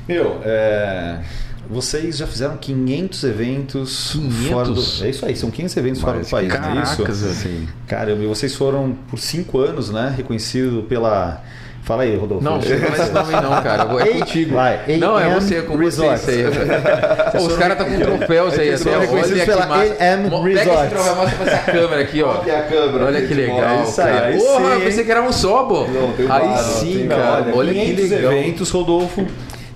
[0.07, 1.19] Meu, é,
[1.69, 4.47] vocês já fizeram 500 eventos 500?
[4.47, 4.81] fora do...
[5.05, 6.97] É isso aí, são 500 eventos fora do país, não é isso?
[6.97, 7.33] Caracas, velho.
[7.35, 7.67] Sim.
[7.87, 10.13] Caramba, e vocês foram por 5 anos, né?
[10.15, 11.41] Reconhecido pela...
[11.83, 12.43] Fala aí, Rodolfo.
[12.43, 13.83] Não, você não vai esse nome não, cara.
[14.03, 14.55] É contigo.
[14.55, 16.15] vai, não, é você, com você Resort.
[16.19, 16.43] isso aí.
[17.47, 18.69] Os caras estão com troféus aí.
[18.71, 19.83] Assim, reconhecidos olha pela.
[19.97, 20.81] AM Mo- Pega Resort.
[20.83, 22.43] esse troféu, mostra pra essa câmera aqui, ó.
[22.45, 23.59] É a câmera, Olha que legal.
[23.61, 25.85] É isso aí, Porra, eu pensei que era um só, pô.
[26.29, 27.51] Aí sim, cara.
[27.55, 28.33] Olha que 500 legal.
[28.33, 29.25] eventos, Rodolfo.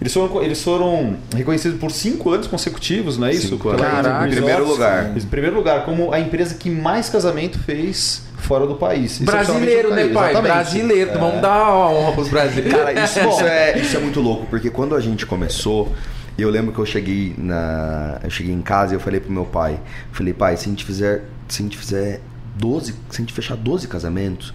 [0.02, 3.50] Eles foram, eles foram reconhecidos por 5 anos consecutivos, não é isso?
[3.50, 3.82] Cinco anos.
[3.82, 4.28] Caraca.
[4.28, 5.16] Em primeiro lugar.
[5.16, 9.20] Em primeiro lugar, como a empresa que mais casamento fez fora do país.
[9.20, 10.32] Brasileiro, Excepcionalmente né, pai?
[10.32, 10.54] exatamente.
[10.54, 11.20] Brasileiro.
[11.20, 12.80] Vamos dar uma honra pros brasileiros.
[12.80, 15.94] Cara, isso, isso é, isso é muito louco, porque quando a gente começou,
[16.36, 18.20] eu lembro que eu cheguei na.
[18.24, 19.80] Eu cheguei em casa e eu falei pro meu pai,
[20.12, 21.26] falei, pai, se a gente fizer.
[21.48, 22.22] Se a gente fizer
[22.56, 22.92] 12.
[22.92, 24.52] Se a gente fechar 12 casamentos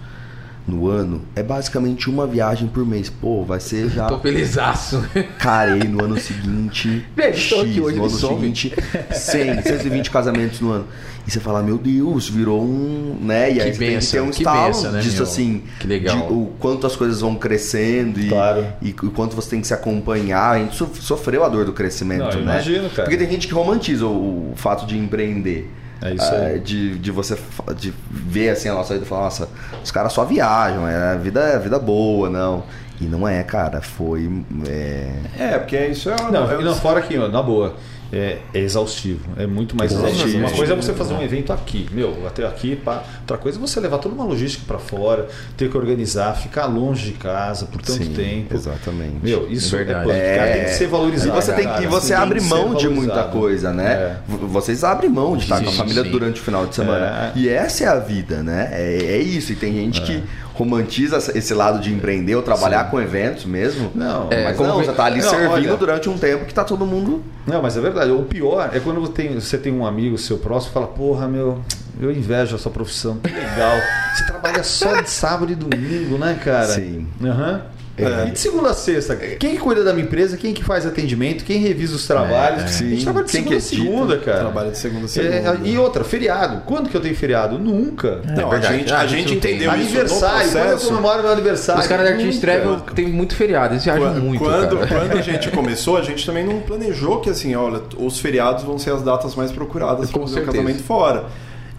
[0.67, 3.09] no ano, é basicamente uma viagem por mês.
[3.09, 4.07] Pô, vai ser já.
[4.07, 5.05] Tô felizaço.
[5.39, 7.05] Carei no ano seguinte.
[7.17, 8.35] Estou aqui hoje, no ano some.
[8.41, 8.73] seguinte,
[9.13, 10.87] 100, 120 casamentos no ano.
[11.27, 13.17] E você fala, meu Deus, virou um.
[13.21, 13.53] Né?
[13.55, 15.23] E aí Que você tem que ter benção, um que estalo benção, né, disso meu?
[15.25, 15.63] assim.
[15.81, 16.17] Que legal.
[16.17, 18.67] de o quanto as coisas vão crescendo e, Claro.
[18.83, 20.51] e o quanto você tem que se acompanhar.
[20.55, 22.43] A gente so- sofreu a dor do crescimento, Não, eu né?
[22.43, 23.03] imagino, cara.
[23.09, 25.69] Porque tem gente que romantiza o, o fato de empreender.
[26.03, 26.57] É isso aí.
[26.57, 27.39] Ah, de, de você
[27.77, 29.49] de ver assim a nossa vida e falar, nossa,
[29.83, 32.65] os caras só viajam, é a vida, é a vida boa, não.
[33.01, 34.31] E não é, cara, foi.
[34.67, 36.31] é, É, porque isso é uma.
[36.31, 37.75] Não, é e não, fora aqui, ó, na boa.
[38.13, 40.19] É, é exaustivo, é muito mais Exaustivo.
[40.21, 40.47] exaustivo.
[40.47, 43.03] Uma coisa é você fazer um evento aqui, meu, até aqui, pá.
[43.21, 45.27] Outra coisa é você levar toda uma logística para fora,
[45.57, 48.55] ter que organizar, ficar longe de casa por tanto sim, tempo.
[48.55, 49.17] Exatamente.
[49.23, 50.07] Meu, isso é, Verdade.
[50.07, 51.31] punk, cara, tem que ser valorizado.
[51.31, 53.93] E você, tem, cara, e você tem abre que mão de muita coisa, né?
[53.93, 54.17] É.
[54.29, 56.11] Vocês abrem mão de estar com a Sim, família sim.
[56.11, 57.33] durante o final de semana.
[57.35, 57.39] É.
[57.39, 58.69] E essa é a vida, né?
[58.73, 59.53] É, é isso.
[59.53, 60.23] E tem gente que
[60.57, 63.91] romantiza esse lado de empreender ou trabalhar com eventos mesmo.
[63.95, 66.55] Não, É, mas não, vê- você tá ali Não, servindo olha, durante um tempo que
[66.55, 67.23] tá todo mundo.
[67.47, 68.11] Não, mas é verdade.
[68.11, 71.29] O pior é quando você tem, você tem um amigo seu próximo e fala, porra,
[71.29, 71.61] meu,
[72.01, 73.77] eu invejo a sua profissão, que legal.
[74.15, 76.69] Você trabalha só de sábado e domingo, né, cara?
[76.69, 77.07] Sim.
[77.23, 77.63] Aham.
[77.99, 78.29] É.
[78.29, 81.45] E de segunda a sexta, quem que cuida da minha empresa, quem que faz atendimento,
[81.45, 82.63] quem revisa os trabalhos?
[82.63, 82.91] É, a sim.
[82.91, 83.77] gente trabalha de Quem segunda a edita?
[83.85, 84.39] segunda, cara.
[84.41, 85.59] Trabalha de segunda a É, segunda.
[85.69, 86.63] e outra, feriado.
[86.67, 87.59] Quando que eu tenho feriado?
[87.59, 88.21] Nunca.
[88.37, 91.33] Não, a gente, Ah, a a gente entendeu isso no Aniversário, quando eu comemoro meu
[91.33, 91.81] aniversário?
[91.81, 92.41] Os caras da Artist.
[92.41, 94.45] Travel tem muito feriado, eles viajam Quando, muito.
[94.45, 94.87] quando, cara.
[95.09, 98.79] quando a gente começou, a gente também não planejou que assim, olha, os feriados vão
[98.79, 101.25] ser as datas mais procuradas para fazer o casamento fora.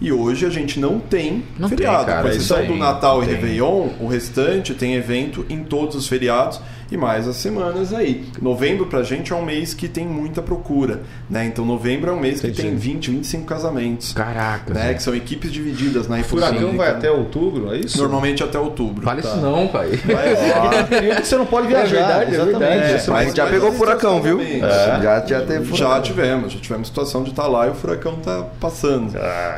[0.00, 2.06] E hoje a gente não tem Não tem, feriado.
[2.06, 3.34] cara, Com exceção do Natal e tem.
[3.34, 8.26] Réveillon, o restante tem evento em todos os feriados e mais as semanas aí.
[8.40, 11.44] Novembro pra gente é um mês que tem muita procura, né?
[11.46, 12.62] Então novembro é um mês que Entendi.
[12.68, 14.72] tem 20, 25 casamentos, Caraca.
[14.72, 14.94] né?
[14.94, 16.76] Que são equipes divididas na Furacão Infocílica.
[16.78, 17.98] vai até outubro, é isso?
[17.98, 19.02] Normalmente até outubro.
[19.04, 19.90] Fala isso não, pai.
[20.04, 20.88] Vai lá.
[21.08, 21.88] É que você não pode viajar.
[21.96, 22.58] verdade, é exatamente.
[22.58, 23.00] verdade.
[23.02, 24.40] Você não Mas já pegou furacão, viu?
[24.40, 24.64] exatamente.
[24.64, 25.02] É.
[25.02, 26.02] Já, já teve Já furacão.
[26.02, 29.12] tivemos, já tivemos situação de estar lá e o furacão tá passando.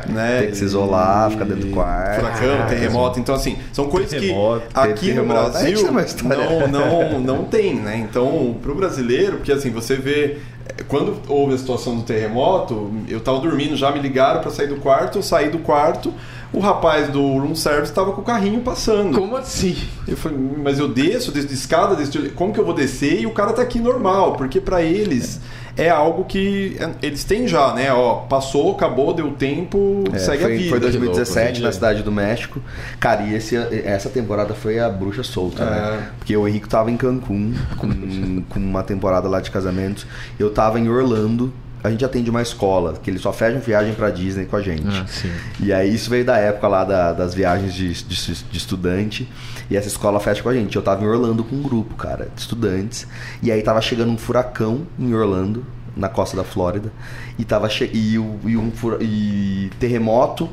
[0.09, 0.39] né?
[0.41, 2.15] Tem que se isolar, ficar dentro do quarto.
[2.19, 3.19] Furacão, terremoto.
[3.19, 5.77] Então, assim, são coisas Terremoto, que aqui no Brasil
[6.23, 7.97] não, não, não tem, né?
[7.97, 10.37] Então, pro brasileiro, porque assim, você vê.
[10.67, 14.67] eh, Quando houve a situação do terremoto, eu tava dormindo, já me ligaram para sair
[14.67, 16.13] do quarto, eu saí do quarto,
[16.53, 19.17] o rapaz do room service estava com o carrinho passando.
[19.17, 19.75] Como assim?
[20.07, 22.29] Eu falei, mas eu desço, desço de escada, desço de...
[22.29, 23.21] como que eu vou descer?
[23.21, 27.47] E o cara tá aqui normal, porque para eles é algo que é, eles têm
[27.47, 27.91] já, né?
[27.93, 30.69] Ó, passou, acabou, deu tempo, É, segue foi, a vida.
[30.69, 32.61] foi Que 2017 louco, na cidade do México.
[32.99, 35.65] Cara, e esse, essa temporada foi a bruxa solta, É.
[35.65, 36.07] né?
[36.17, 40.05] Porque o Henrique tava em Cancún com, com uma temporada lá de casamentos.
[40.39, 41.53] Eu tava em Orlando.
[41.83, 44.85] A gente atende uma escola, que eles só fecham viagem pra Disney com a gente.
[44.87, 45.31] Ah, sim.
[45.59, 49.27] E aí isso veio da época lá da- das viagens de, de- de estudante.
[49.71, 50.75] E essa escola fecha com a gente.
[50.75, 53.07] Eu tava em Orlando com um grupo, cara, de estudantes.
[53.41, 55.65] E aí tava chegando um furacão em Orlando,
[55.95, 56.91] na costa da Flórida.
[57.39, 57.89] E tava che...
[57.93, 60.49] e, o- e um fura- e terremoto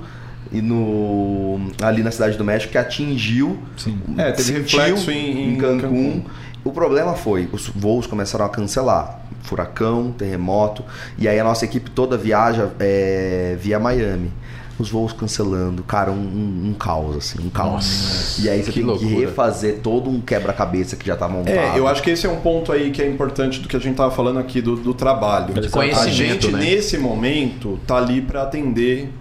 [0.52, 3.98] e no ali na cidade do México que atingiu Sim.
[4.16, 5.80] É, teve sentiu reflexo em- em Cancún.
[5.80, 6.22] Cancún.
[6.64, 9.20] O problema foi, os voos começaram a cancelar.
[9.42, 10.84] Furacão, terremoto.
[11.18, 14.30] E aí a nossa equipe toda viaja é, via Miami.
[14.78, 15.82] Os voos cancelando.
[15.82, 17.72] Cara, um, um- um caos, assim, um caos.
[17.72, 19.26] Nossa, e aí você que tem que loucura.
[19.26, 21.52] refazer todo um quebra-cabeça que já tá montado.
[21.54, 23.80] É, eu acho que esse é um ponto aí que é importante do que a
[23.80, 25.52] gente tava falando aqui do, do trabalho.
[25.54, 26.60] De a conhecimento, gente, né?
[26.60, 29.12] nesse momento, tá ali para atender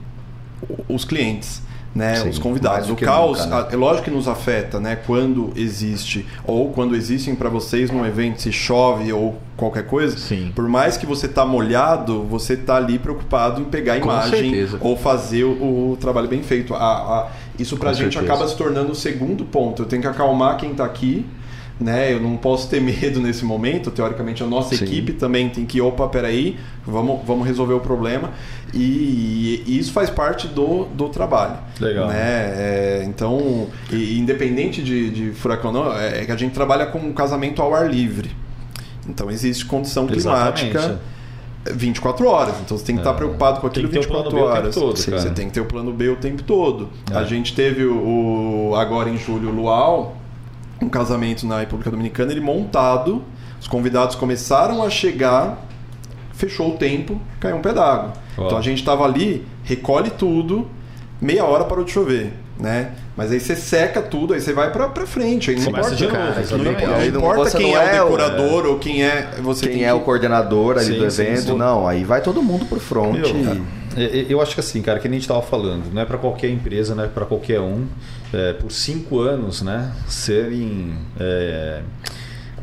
[0.87, 1.61] os clientes.
[1.97, 2.89] Né, Sim, os convidados.
[2.91, 3.67] O caos, nunca, né?
[3.71, 4.95] é lógico que nos afeta, né?
[5.07, 10.15] Quando existe, ou quando existem para vocês num evento, se chove ou qualquer coisa.
[10.15, 10.51] Sim.
[10.55, 14.77] Por mais que você tá molhado, você tá ali preocupado em pegar a imagem certeza.
[14.79, 16.75] ou fazer o, o trabalho bem feito.
[16.75, 17.27] A- a-
[17.57, 18.33] isso pra Com gente certeza.
[18.33, 19.81] acaba se tornando o segundo ponto.
[19.81, 21.25] Eu tenho que acalmar quem tá aqui.
[21.80, 22.11] Né?
[22.11, 23.91] Eu não posso ter medo nesse momento.
[23.91, 24.84] Teoricamente, a nossa Sim.
[24.86, 28.32] equipe também tem que, opa, peraí, vamos, vamos resolver o problema.
[28.73, 31.57] E, e isso faz parte do, do trabalho.
[31.80, 32.07] Legal.
[32.07, 32.15] Né?
[32.17, 37.13] É, então, e- independente de, de furacão, não, é que a gente trabalha com um
[37.13, 38.32] casamento ao ar livre.
[39.07, 40.65] Então, existe condição Exatamente.
[40.71, 40.99] climática
[41.71, 42.55] 24 horas.
[42.65, 44.53] Então, você tem que estar preocupado com aquilo que ter o 24 plano B o
[44.53, 44.75] tempo horas.
[44.75, 46.89] todo, você tem que ter o plano B o tempo todo.
[47.11, 47.15] É.
[47.17, 50.15] A gente teve o, o- agora em julho o Luau,
[50.82, 53.23] um casamento na República Dominicana, ele montado,
[53.59, 55.57] os convidados começaram a chegar,
[56.34, 58.13] fechou o tempo, caiu um pé d'água.
[58.34, 60.67] Então a gente estava ali, recolhe tudo,
[61.19, 62.91] meia hora parou de chover, né?
[63.15, 65.49] Mas aí você seca tudo, aí você vai pra, pra frente.
[65.49, 66.69] Aí não Começa importa, de novo, cara, não exatamente.
[66.84, 69.30] importa, Aí não- importa você quem não é, é o decorador ou quem é.
[69.41, 71.57] Você Quem tem é que- o coordenador ali Sim, do evento, sim.
[71.57, 73.13] não, aí vai todo mundo pro front.
[73.17, 73.63] Meu, e-
[73.99, 76.05] é, é, eu acho que assim, cara, que nem a gente estava falando, não é
[76.05, 77.88] para qualquer empresa, não é para qualquer um,
[78.34, 81.82] é, por cinco anos, né, serem é,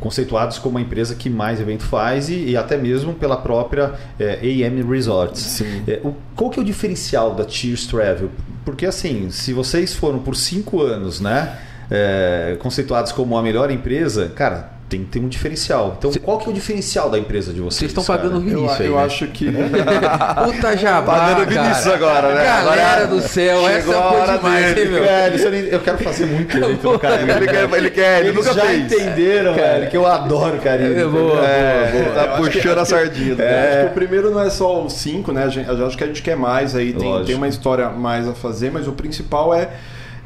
[0.00, 4.34] conceituados como a empresa que mais evento faz e, e até mesmo pela própria é,
[4.42, 5.62] AM Resorts.
[5.86, 8.30] É, o, qual que é o diferencial da Tears Travel?
[8.64, 11.58] Porque assim, se vocês foram por cinco anos, né,
[11.90, 15.94] é, conceituados como a melhor empresa, cara, tem que ter um diferencial.
[15.98, 17.74] Então, Cê- qual que é o diferencial da empresa de vocês?
[17.78, 18.18] Vocês estão cara?
[18.18, 19.04] pagando o Eu, Vinícius aí, eu né?
[19.04, 19.46] acho que.
[20.44, 21.96] Puta jabá, Pagando Vinícius cara.
[21.96, 22.44] agora, né?
[22.44, 24.80] Galera Agora do céu, chegou essa a foi hora demais, dele.
[24.82, 25.02] hein, meu?
[25.04, 27.30] Velho, isso eu, nem- eu quero fazer muito evento no Caribe.
[27.32, 28.92] Ele quer, ele quer, ele Eles nunca já fez.
[28.92, 31.00] entenderam, velho, que eu adoro Caribe.
[31.00, 32.14] É, boa, É, boa, boa.
[32.14, 33.36] tá Eu que- puxando a sardinha.
[33.42, 35.48] É, acho que o primeiro não é só os cinco, né?
[35.66, 38.70] Eu acho que a gente quer mais aí, tem, tem uma história mais a fazer,
[38.70, 39.70] mas o principal é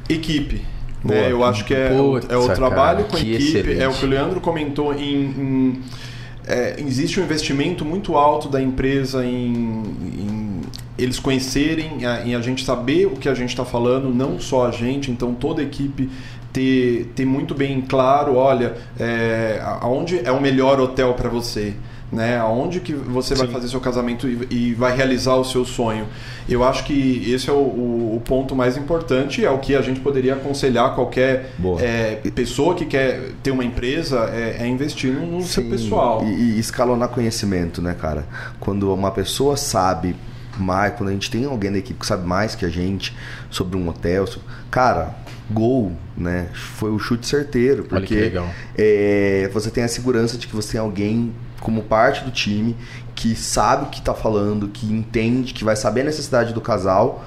[0.08, 0.64] equipe.
[1.02, 1.20] Boa.
[1.20, 1.30] Né?
[1.32, 3.80] Eu acho que é, Putz, é o cara, trabalho com a equipe, excelente.
[3.82, 5.14] é o que o Leandro comentou em.
[5.24, 5.82] em-
[6.46, 10.60] é, existe um investimento muito alto da empresa em, em
[10.98, 14.70] eles conhecerem, em a gente saber o que a gente está falando, não só a
[14.70, 16.08] gente, então toda a equipe
[16.52, 21.74] ter, ter muito bem claro, olha, é, aonde é o melhor hotel para você,
[22.10, 22.38] né?
[22.38, 23.52] Aonde que você vai Sim.
[23.52, 26.06] fazer seu casamento e, e vai realizar o seu sonho.
[26.48, 29.82] Eu acho que esse é o, o- o ponto mais importante, é o que a
[29.82, 35.26] gente poderia aconselhar qualquer é, pessoa que quer ter uma empresa é, é investir no,
[35.26, 36.24] no seu Sim, pessoal.
[36.24, 38.26] E, e escalonar conhecimento, né, cara?
[38.58, 40.16] Quando uma pessoa sabe
[40.58, 43.14] mais, quando a gente tem alguém da equipe que sabe mais que a gente
[43.50, 44.24] sobre um hotel,
[44.70, 45.14] cara,
[45.50, 46.48] gol, né?
[46.52, 48.48] Foi o chute certeiro, Olha que porque legal.
[48.76, 52.76] é, você tem a segurança de que você tem alguém como parte do time
[53.14, 57.24] que sabe o que tá falando, que entende, que vai saber a necessidade do casal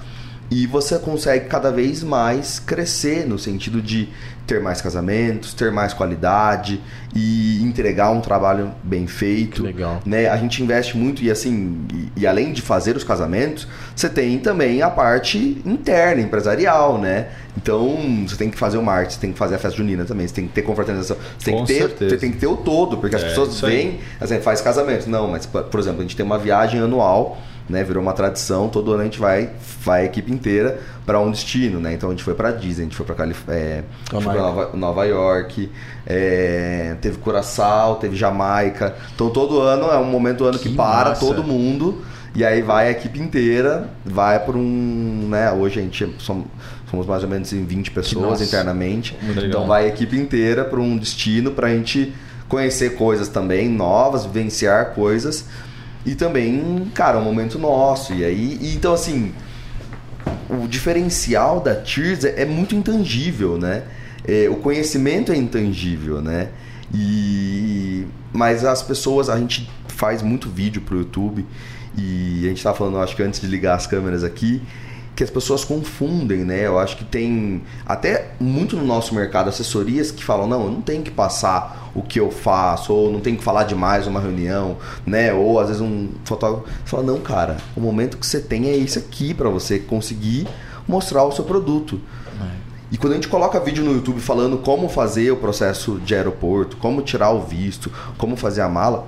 [0.51, 4.09] e você consegue cada vez mais crescer no sentido de
[4.47, 6.81] ter mais casamentos, ter mais qualidade
[7.15, 9.63] e entregar um trabalho bem feito.
[9.63, 10.01] Legal.
[10.05, 10.27] Né?
[10.29, 14.39] A gente investe muito e assim, e, e além de fazer os casamentos, você tem
[14.39, 17.27] também a parte interna, empresarial, né?
[17.55, 20.25] Então, você tem que fazer o marketing, você tem que fazer a festa junina também,
[20.27, 22.55] você tem que ter confraternização, você tem Com que ter, você tem que ter o
[22.55, 23.71] todo, porque as É, pessoas isso aí.
[23.75, 25.09] veem, assim, faz casamento.
[25.09, 27.37] Não, mas por exemplo, a gente tem uma viagem anual,
[27.69, 27.83] né?
[27.83, 29.51] Virou uma tradição, todo ano a gente vai,
[29.83, 31.93] vai a equipe inteira para um destino, né?
[31.93, 34.77] Então a gente foi para Disney, a gente foi para Calif é, foi pra Nova,
[34.77, 35.69] Nova York,
[36.05, 38.95] é, teve Curaçao, teve Jamaica.
[39.15, 41.25] Então todo ano é um momento do ano que, Que para massa.
[41.25, 42.01] todo mundo
[42.33, 45.51] e aí vai a equipe inteira, vai por um, né?
[45.51, 46.45] Hoje a gente somos,
[46.89, 49.17] somos mais ou menos em 20 pessoas internamente.
[49.43, 52.13] Então vai a equipe inteira para um destino para a gente
[52.47, 55.45] conhecer coisas também novas, vivenciar coisas
[56.05, 58.13] e também, cara, um momento nosso.
[58.13, 59.33] E aí, e então assim,
[60.49, 63.83] o diferencial da Tears é, é muito intangível, né?
[64.27, 66.49] É, o conhecimento é intangível, né?
[66.93, 71.45] E mas as pessoas, a gente faz muito vídeo pro YouTube
[71.97, 74.61] e a gente tava falando, acho que antes de ligar as câmeras aqui,
[75.15, 76.65] que as pessoas confundem, né?
[76.65, 80.81] Eu acho que tem até muito no nosso mercado assessorias que falam, não, eu não
[80.81, 84.77] tenho que passar o que eu faço, ou não tenho que falar demais numa reunião,
[85.05, 85.33] né?
[85.33, 88.97] Ou às vezes um fotógrafo fala, não, cara, o momento que você tem é esse
[88.97, 90.47] aqui para você conseguir
[90.87, 91.99] mostrar o seu produto.
[92.91, 96.75] E quando a gente coloca vídeo no YouTube falando como fazer o processo de aeroporto,
[96.75, 99.07] como tirar o visto, como fazer a mala,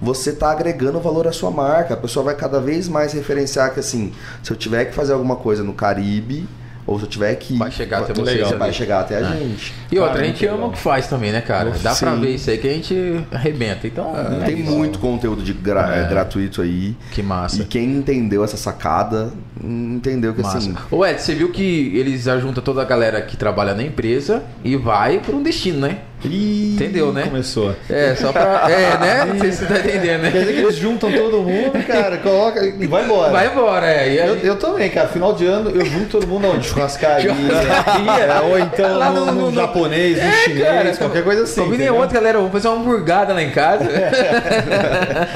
[0.00, 1.94] você está agregando valor à sua marca.
[1.94, 4.12] A pessoa vai cada vez mais referenciar que assim,
[4.42, 6.46] se eu tiver que fazer alguma coisa no Caribe,
[6.84, 7.56] ou se eu tiver que.
[7.56, 8.48] Vai chegar até vocês Legal.
[8.50, 8.58] ali.
[8.58, 9.24] Vai chegar até a É.
[9.38, 9.72] gente.
[9.92, 10.68] E outra, Cara, a gente ama legal.
[10.70, 11.70] o que faz também, né, cara?
[11.80, 12.20] Dá pra Sim.
[12.20, 13.86] ver isso aí que a gente arrebenta.
[13.86, 14.72] Então, é Tem isso.
[14.72, 16.08] muito conteúdo de gra- É.
[16.08, 16.96] gratuito aí.
[17.12, 17.62] Que massa.
[17.62, 20.58] E quem entendeu essa sacada, entendeu que Massa.
[20.58, 20.74] assim.
[20.90, 24.76] Ô Ed, você viu que eles ajuntam toda a galera que trabalha na empresa e
[24.76, 25.98] vai por um destino, né?
[26.24, 27.24] Ih, Entendeu, né?
[27.24, 27.74] Começou.
[27.90, 28.66] É, só pra.
[28.70, 29.24] É, né?
[29.32, 30.40] Não sei se você tá entendendo, Quer né?
[30.40, 33.30] dizer que eles juntam todo mundo, cara, coloca e vai embora.
[33.32, 34.28] Vai embora, é.
[34.28, 35.08] Eu, gente- eu também, cara.
[35.08, 36.66] Final de ano eu junto todo mundo onde?
[36.68, 37.34] Churrascaria.
[37.34, 38.24] Churrascaria.
[38.24, 41.42] é, ou então Lá no, no- no no- japonês, no É, chinês, cara, qualquer coisa
[41.42, 41.60] assim.
[41.62, 42.38] Combinei ontem, galera.
[42.38, 43.84] Vamos fazer uma hamburgada lá em casa.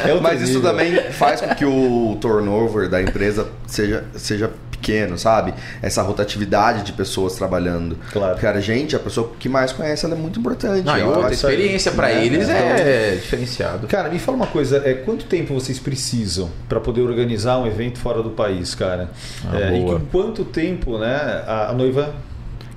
[0.06, 4.50] É outro Mas isso também faz com que o turnover da empresa seja, seja
[4.86, 5.52] pequeno, sabe?
[5.82, 7.98] Essa rotatividade de pessoas trabalhando.
[8.12, 8.38] Claro.
[8.38, 10.84] Cara, gente, a pessoa que mais conhece ela é muito importante.
[10.84, 12.24] Não, e Ela outra vai- experiência pra né?
[12.24, 13.86] eles Então, é diferenciado.
[13.88, 17.98] Cara, me fala uma coisa, é, quanto tempo vocês precisam para poder organizar um evento
[17.98, 19.10] fora do país, cara?
[19.44, 22.14] Ah, É, e com quanto tempo, né, a, a noiva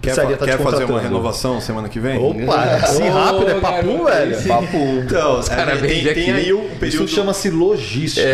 [0.02, 2.18] Quer, tá quer fazer uma renovação semana que vem?
[2.18, 4.32] Opa, assim Ô, rápido, é papo, velho.
[4.32, 4.78] esse- Papo.
[5.04, 6.32] Então, caras é, tem, vendem tem aqui.
[6.32, 7.08] aí o Isso período...
[7.10, 8.34] chama-se logística, É,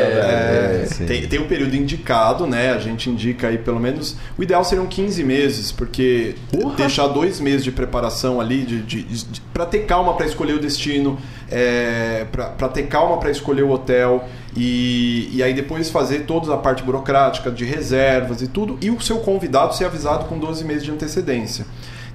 [0.69, 0.83] velho.
[0.83, 1.05] É, sim.
[1.07, 2.71] Tem, tem o período indicado, né?
[2.71, 4.15] A gente indica aí pelo menos.
[4.37, 6.75] O ideal seriam 15 meses, porque Porra!
[6.75, 10.59] deixar dois meses de preparação ali, de, de, de- pra ter calma para escolher o
[10.59, 11.17] destino,
[11.49, 12.25] é,
[12.57, 14.27] pra ter calma para escolher o hotel.
[14.55, 19.01] E, e aí depois fazer toda a parte burocrática de reservas e tudo, e o
[19.01, 21.65] seu convidado ser avisado com 12 meses de antecedência.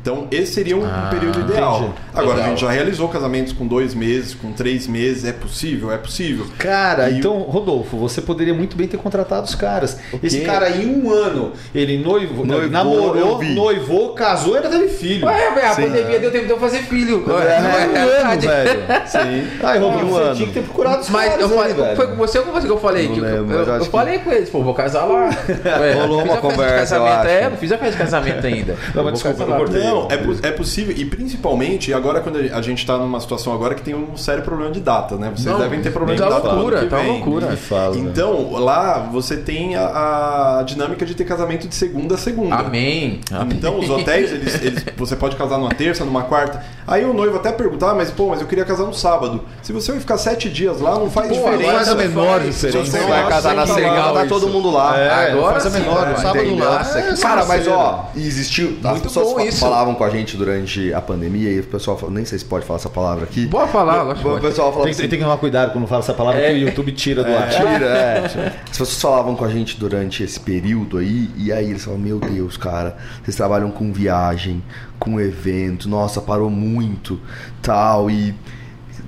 [0.02, 1.76] Então, esse seria um, um Ah, período ideal.
[1.80, 1.92] entendi.
[2.14, 2.44] Agora, Legal.
[2.44, 5.24] a gente já realizou casamentos com dois meses, com três meses.
[5.26, 5.92] É possível?
[5.92, 6.46] É possível.
[6.58, 9.98] Cara, E então, Rodolfo, você poderia muito bem ter contratado os caras.
[10.22, 14.88] Esse cara, em um ano, ele noivo, Noivou, eu namorou, noivou, casou e ainda teve
[14.88, 15.26] filho.
[15.26, 15.82] Ué, velho, a Sim.
[15.82, 17.24] pandemia deu tempo de eu fazer filho.
[17.40, 18.46] É, em um ano, verdade.
[18.46, 18.80] velho.
[19.06, 19.48] Sim.
[19.62, 20.34] Ai, Rodolfo, Um você ano.
[20.36, 21.96] tinha que ter procurado os Mas caras eu aí, falei, velho.
[21.96, 23.06] foi com você ou com você que eu falei?
[23.06, 25.28] Não que eu, lembro, eu- mas eu que- falei com eles, pô, vou casar lá.
[26.00, 27.28] Rolou uma conversa, eu casamento.
[27.28, 28.76] É, não fiz a festa de casamento ainda.
[28.94, 29.89] Não, Eu mas desculpa, eu cortei.
[29.90, 33.82] Não, é, é possível, e principalmente, agora quando a gente está numa situação agora que
[33.82, 35.30] tem um sério problema de data, né?
[35.34, 36.42] Vocês Não, devem ter problema tá de data.
[36.44, 37.06] no ano loucura, tá vem.
[37.12, 37.46] loucura.
[37.48, 38.08] Me fala, velho.
[38.08, 42.56] Então, lá você tem a, a dinâmica de ter casamento de segunda a segunda.
[42.56, 43.20] Amém.
[43.32, 43.56] Amém.
[43.56, 46.62] Então, os hotéis, eles, eles- você pode casar numa terça, numa quarta.
[46.86, 49.44] Aí o noivo até perguntar, ah, mas pô, mas eu queria casar no sábado.
[49.62, 51.62] Se você vai ficar sete dias lá, não faz Pô, diferença.
[51.66, 52.84] não faz a menor diferença.
[52.84, 54.98] Se Você vai casar na segunda, tá todo mundo lá.
[54.98, 56.80] É, Agora faz a menor, vai, sábado lá.
[56.96, 58.76] É, Cara, mas ó, existiu.
[58.82, 59.60] As Muito bom isso.
[59.80, 62.66] Falavam com a gente durante a pandemia e o pessoal falou, nem sei se pode
[62.66, 63.46] falar essa palavra aqui.
[63.46, 64.46] Bora falar, lógico que O pode.
[64.46, 66.56] pessoal falava Tem, assim, que- tem que tomar cuidado quando fala essa palavra que o
[66.58, 67.48] YouTube tira do ar.
[67.48, 68.26] Tira, é.
[68.64, 72.18] As pessoas falavam com a gente durante esse período aí, e aí eles falavam, meu
[72.20, 74.62] Deus, cara, vocês trabalham com viagem,
[74.98, 77.18] com evento, nossa, parou muito,
[77.62, 78.34] tal, e.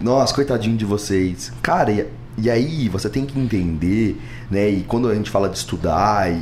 [0.01, 1.53] Nossa, coitadinho de vocês.
[1.62, 2.07] Cara, e,
[2.39, 4.18] e aí você tem que entender,
[4.51, 4.70] né?
[4.70, 6.35] E quando a gente fala de estudar e.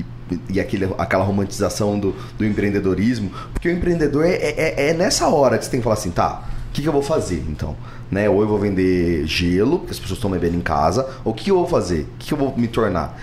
[0.00, 0.15] e
[0.48, 5.56] e aquele, aquela romantização do, do empreendedorismo, porque o empreendedor é, é, é nessa hora
[5.58, 7.76] que você tem que falar assim, tá, o que, que eu vou fazer então?
[8.10, 8.28] Né?
[8.28, 11.50] Ou eu vou vender gelo, que as pessoas estão bebendo em casa, ou o que
[11.50, 12.02] eu vou fazer?
[12.02, 13.18] O que, que eu vou me tornar?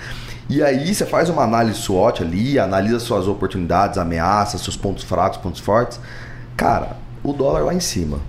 [0.49, 5.37] E aí você faz uma análise SWOT ali, analisa suas oportunidades, ameaças, seus pontos fracos,
[5.37, 5.99] pontos fortes.
[6.57, 8.19] Cara, o dólar lá em cima.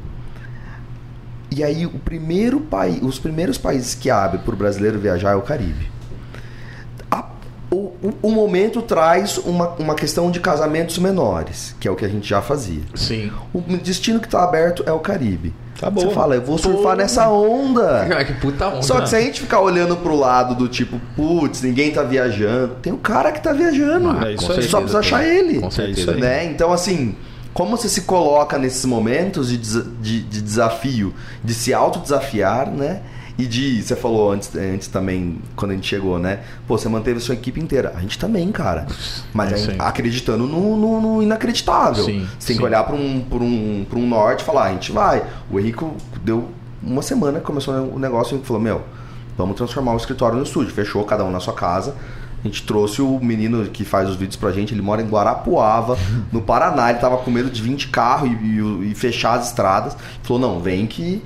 [1.51, 5.37] E aí o primeiro país, os primeiros países que abrem para o brasileiro viajar é
[5.37, 5.94] o Caribe.
[8.03, 12.09] O, o- momento traz uma, uma questão de casamentos menores, que é o que a
[12.09, 12.83] gente já fazia.
[12.95, 13.31] Sim.
[13.53, 15.55] O destino que está aberto é o Caribe.
[15.81, 16.03] Tá bom.
[16.03, 17.03] Você fala, eu vou surfar Pô.
[17.03, 18.07] nessa onda.
[18.17, 18.83] Ah, que puta onda.
[18.83, 22.75] Só que se a gente ficar olhando pro lado do tipo, putz, ninguém tá viajando,
[22.81, 24.11] tem o cara que tá viajando.
[24.11, 24.63] Ah, É isso com aí.
[24.63, 25.61] Você só precisa achar ele.
[25.61, 26.13] Com certeza.
[26.13, 26.21] aí.
[26.21, 26.45] Né?
[26.47, 27.17] Então, assim,
[27.53, 31.13] como você se coloca nesses momentos de, de- de desafio,
[31.43, 33.01] de se autodesafiar, né?
[33.37, 36.41] E de, você falou antes, antes também, quando a gente chegou, né?
[36.69, 37.93] Pô, você manteve a sua equipe inteira.
[37.97, 38.87] A gente também, cara.
[39.33, 42.05] Mas É acreditando no, no- no inacreditável.
[42.05, 42.57] Sim, você tem sim.
[42.59, 45.25] que olhar para um, pra um, pra um norte e falar, a gente vai.
[45.51, 46.49] O Henrico deu
[46.81, 48.83] uma semana que começou o negócio e falou, meu,
[49.37, 50.73] vamos transformar o escritório no estúdio.
[50.73, 51.97] Fechou cada um na sua casa.
[52.41, 55.99] A gente trouxe o menino que faz os vídeos pra gente, ele mora em Guarapuava,
[56.31, 59.49] no Paraná, ele tava com medo de vir de carro e, e- e fechar as
[59.49, 59.97] estradas.
[60.23, 61.21] Falou, não, vem que.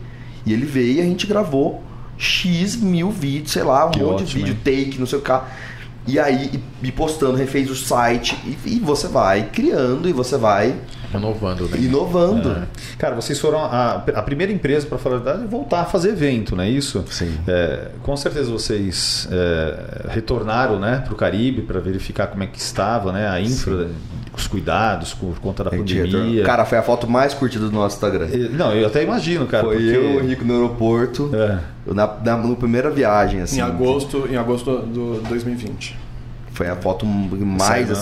[0.46, 1.82] E ele veio e a gente gravou
[2.18, 5.22] X mil vídeos, sei lá, um Que monte ótimo, de vídeo, take, não sei o
[5.22, 5.40] que.
[6.06, 6.50] E aí,
[6.82, 10.74] e, e postando, refez o site, e, e você vai criando e você vai
[11.12, 11.78] Renovando, né?
[11.78, 12.50] inovando.
[12.50, 12.62] É.
[12.98, 16.54] Cara, vocês foram a, a primeira empresa, para falar a verdade, voltar a fazer evento,
[16.54, 17.04] não é isso?
[17.10, 17.34] Sim.
[17.46, 22.58] É, com certeza vocês é, retornaram né, para o Caribe para verificar como é que
[22.58, 23.88] estava né, a infra,
[24.36, 26.44] os cuidados por conta da gente pandemia.
[26.44, 28.28] Cara, foi a foto mais curtida do nosso Instagram.
[28.30, 29.64] É, Não, eu até imagino, cara.
[29.64, 29.90] foi porque...
[29.90, 31.58] eu e o Rico no aeroporto, É.
[31.86, 33.58] na, na, no primeira viagem, assim.
[33.58, 35.98] Em agosto, em agosto do 2020.
[36.52, 37.94] Foi a foto mais, né?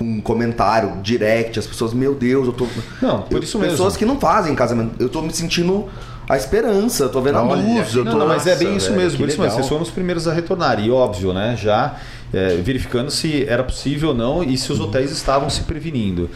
[0.00, 2.66] Com um comentário direct, as pessoas, meu Deus, eu tô.
[3.02, 3.72] Não, por Eu- isso mesmo.
[3.72, 4.94] Pessoas que não fazem casamento.
[4.98, 5.86] Eu tô me sentindo
[6.26, 7.94] a esperança, eu tô vendo a Olha, luz.
[7.94, 8.18] Eu Não, tô...
[8.18, 9.18] não, mas é bem isso velho, mesmo.
[9.18, 10.80] Por isso mesmo, vocês foram os primeiros a retornar.
[10.80, 11.54] E óbvio, né?
[11.60, 11.96] Já
[12.32, 16.30] é, verificando se era possível ou não e se os hotéis estavam se prevenindo.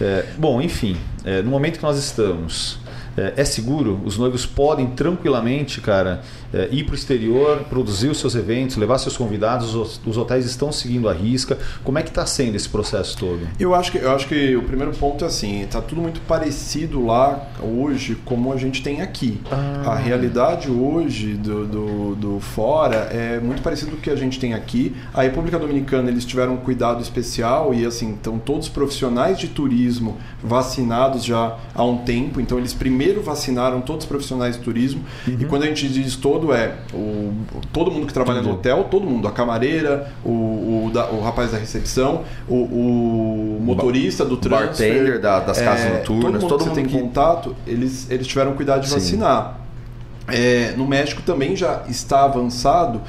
[0.00, 2.78] É, bom, enfim, é, no momento que nós estamos.
[3.18, 4.00] É, é seguro?
[4.04, 6.22] Os noivos podem tranquilamente, cara,
[6.52, 9.74] é, ir para o exterior, produzir os seus eventos, levar seus convidados.
[9.74, 11.58] Os, os hotéis estão seguindo a risca.
[11.84, 13.40] Como é que está sendo esse processo todo?
[13.58, 17.04] Eu acho que, eu acho que o primeiro ponto é assim, tá tudo muito parecido
[17.04, 19.40] lá hoje como a gente tem aqui.
[19.84, 24.38] A realidade hoje do, do, do fora é muito parecido com o que a gente
[24.38, 24.94] tem aqui.
[25.14, 29.48] A República Dominicana eles tiveram um cuidado especial e assim estão todos os profissionais de
[29.48, 32.40] turismo vacinados já há um tempo.
[32.40, 36.52] Então eles primeiro vacinaram todos os profissionais de turismo e quando a gente diz todo
[36.54, 37.32] é o,
[37.72, 41.52] todo mundo que trabalha no hotel, todo mundo, a camareira, o, o, da- o rapaz
[41.52, 46.48] da recepção, o, o motorista do transfer, bartender da- das casas é, noturnas, todo mundo
[46.48, 48.94] todo que mundo tem que- contato, eles, eles tiveram cuidado de Sim.
[48.94, 49.59] vacinar.
[50.32, 53.00] É, no México também já está avançado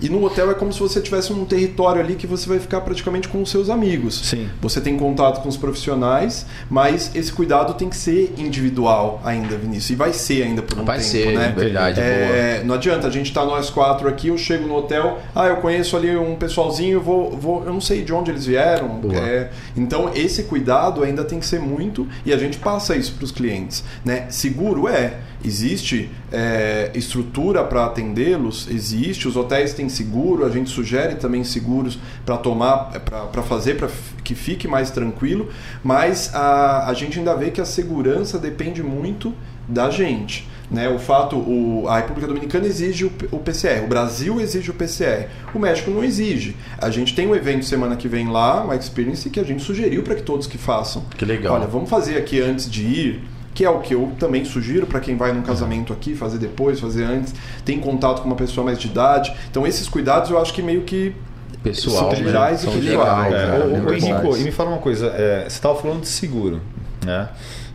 [0.00, 2.80] e no hotel é como se você tivesse um território ali que você vai ficar
[2.80, 4.20] praticamente com os seus amigos.
[4.24, 4.48] Sim.
[4.60, 9.90] Você tem contato com os profissionais, mas esse cuidado tem que ser individual ainda, Vinícius.
[9.90, 11.52] E vai ser ainda por um Vai tempo, ser, né?
[11.56, 15.46] verdade, É, não adianta, a gente tá nós quatro aqui, eu chego no hotel, ah,
[15.48, 18.88] eu conheço ali um pessoalzinho, eu vou, vou eu não sei de onde eles vieram.
[18.88, 19.16] Boa.
[19.16, 23.24] É, então esse cuidado ainda tem que ser muito e a gente passa isso para
[23.24, 24.26] os clientes, né?
[24.30, 31.16] Seguro é, existe é, estrutura para atendê-los, existe, os hotéis têm seguro, a gente sugere
[31.16, 32.90] também seguros para tomar,
[33.32, 33.88] para fazer para
[34.22, 35.48] que fique mais tranquilo,
[35.82, 39.34] mas a, a gente ainda vê que a segurança depende muito
[39.66, 40.48] da gente.
[40.70, 44.74] Né, o fato, o, a República Dominicana exige o, o PCR, o Brasil exige o
[44.74, 46.54] PCR, o México não exige.
[46.78, 50.04] A gente tem um evento semana que vem lá, uma experience que a gente sugeriu
[50.04, 51.02] para que todos que façam.
[51.18, 51.56] Que legal.
[51.56, 53.24] Olha, vamos fazer aqui antes de ir,
[53.60, 56.80] que é o que eu também sugiro para quem vai num casamento aqui, fazer depois,
[56.80, 59.34] fazer antes, tem contato com uma pessoa mais de idade.
[59.50, 61.14] Então esses cuidados eu acho que meio que
[61.62, 62.24] Pessoal, São né?
[62.24, 64.06] legais e São legais, legais, É, cara, ô, ô, é verdade.
[64.06, 66.62] Henrico, e me fala uma coisa, é, você estava falando de seguro,
[67.04, 67.28] né?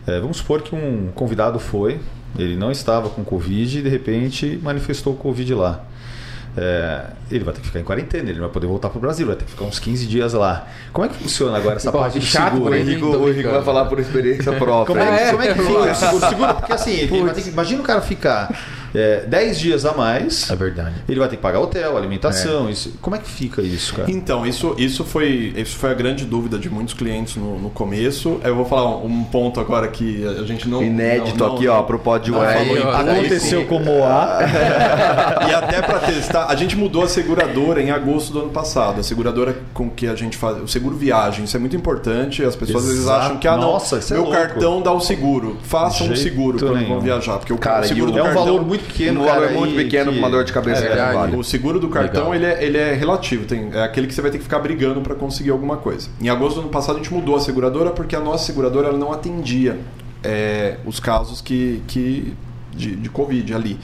[0.08, 2.00] É, vamos supor que um convidado foi,
[2.36, 5.84] ele não estava com Covid e de repente manifestou o Covid lá.
[6.58, 9.00] É, ele vai ter que ficar em quarentena, ele não vai poder voltar para o
[9.00, 10.66] Brasil, vai ter que ficar uns 15 dias lá.
[10.92, 12.74] Como é que funciona agora essa Pô, parte de chato seguro?
[12.74, 13.54] O Tô o brincando.
[13.56, 14.86] vai falar por experiência própria.
[14.86, 16.28] Como é, É, como é que fica o seguro?
[16.28, 18.58] Seguro, porque assim, ele vai ter que- imagina o cara ficar
[18.94, 20.94] é, 10 dias a mais, É verdade.
[21.08, 22.94] ele vai ter que pagar hotel, alimentação, isso.
[23.00, 24.10] como é que fica isso, cara?
[24.10, 28.40] Então, isso, isso, foi, isso foi a grande dúvida de muitos clientes no, no começo.
[28.44, 30.82] Eu vou falar um, um ponto agora que a gente não.
[30.82, 32.88] Inédito não- não- aqui, ó, pro não ó, tudo.
[32.90, 34.38] Aconteceu como A.
[35.48, 39.00] E até para testar, a gente mudou a seguradora em agosto do ano passado.
[39.00, 40.60] A seguradora com que a gente faz.
[40.62, 42.42] O seguro viagem, isso é muito importante.
[42.44, 43.20] As pessoas às vezes Exato.
[43.26, 44.36] acham que, ah, não, Nossa, é meu louco.
[44.36, 45.56] cartão dá o seguro.
[45.62, 47.38] Façam um seguro quando vão viajar.
[47.38, 48.44] Porque o, Cara, o seguro do É um cartão.
[48.44, 50.84] valor muito pequeno, um valor cara, muito e pequeno que- com uma dor de cabeça
[50.84, 51.14] É verdade.
[51.14, 51.36] vale.
[51.36, 54.30] O seguro do cartão ele é, ele é relativo, tem, é aquele que você vai
[54.30, 56.08] ter que ficar brigando para conseguir alguma coisa.
[56.20, 58.98] Em agosto do ano passado a gente mudou a seguradora porque a nossa seguradora ela
[58.98, 59.78] não atendia
[60.24, 62.34] é, os casos que, que
[62.74, 63.78] de, de Covid ali.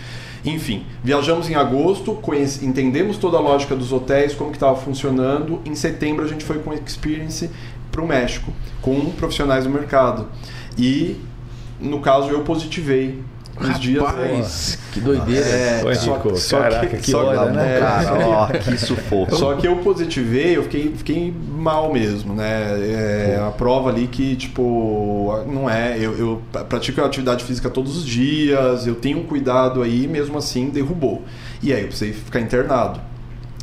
[0.45, 5.61] Enfim, viajamos em agosto, conhece- entendemos toda a lógica dos hotéis, como que estava funcionando.
[5.64, 7.49] Em setembro a gente foi com Experience
[7.93, 10.26] para o México, com profissionais do mercado.
[10.76, 11.16] E,
[11.80, 13.20] no caso, eu positivei
[13.61, 15.46] uns dias Rapaz, que doideira.
[15.46, 17.76] É, só- Henrico, só caraca, que- que- hora, né?
[17.76, 19.34] é, Cara, ó, que sufoco.
[19.36, 22.44] só que eu positivei, eu fiquei, fiquei mal mesmo, né?
[22.80, 25.96] É, a prova ali que, tipo, não é.
[25.98, 30.68] Eu, eu pratico atividade física todos os dias, eu tenho um cuidado aí, mesmo assim
[30.70, 31.22] derrubou.
[31.62, 33.00] E aí eu precisei ficar internado.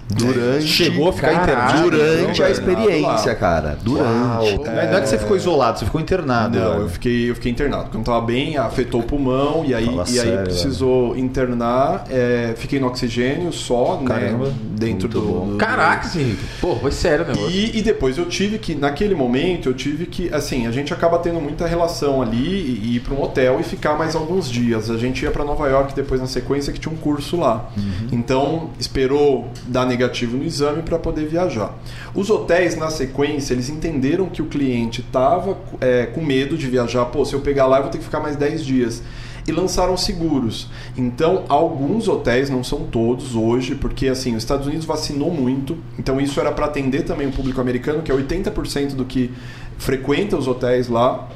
[0.10, 1.90] Durante, Chegou a ficar Caralho, internado.
[1.92, 2.52] durante a velho.
[2.60, 3.78] experiência, cara.
[3.84, 4.08] Durante.
[4.10, 4.66] Uau.
[4.66, 6.58] Não é- não é que você ficou isolado, você ficou internado.
[6.58, 6.82] Não, velho.
[6.84, 7.86] eu fiquei, eu fiquei internado.
[7.92, 12.06] Quando eu tava bem, afetou o pulmão e aí, Fala e aí sério, precisou internar.
[12.10, 14.54] é, fiquei no oxigênio só, Caramba, né?
[14.72, 15.20] Dentro do,
[15.52, 16.44] do- Caraca, Henrique.
[16.60, 17.50] Pô, foi sério negócio.
[17.52, 21.20] E, e depois eu tive que, naquele momento, eu tive que, assim, a gente acaba
[21.20, 24.90] tendo muita relação ali e, e ir para um hotel e ficar mais alguns dias.
[24.90, 27.70] A gente ia para Nova York depois na sequência que tinha um curso lá.
[28.12, 31.76] Então esperou dar negativo no exame para poder viajar.
[32.16, 35.58] Os hotéis na sequência eles entenderam que o cliente estava
[36.14, 37.06] com medo de viajar.
[37.06, 39.04] Pô, se eu pegar lá eu vou ter que ficar mais 10 dias
[39.48, 40.70] e lançaram seguros.
[40.96, 46.22] Então, alguns hotéis, não são todos hoje, porque assim, os Estados Unidos vacinou muito, então
[46.22, 49.32] isso era para atender também o público americano, que é 80% do que
[49.78, 51.28] frequenta os hotéis lá.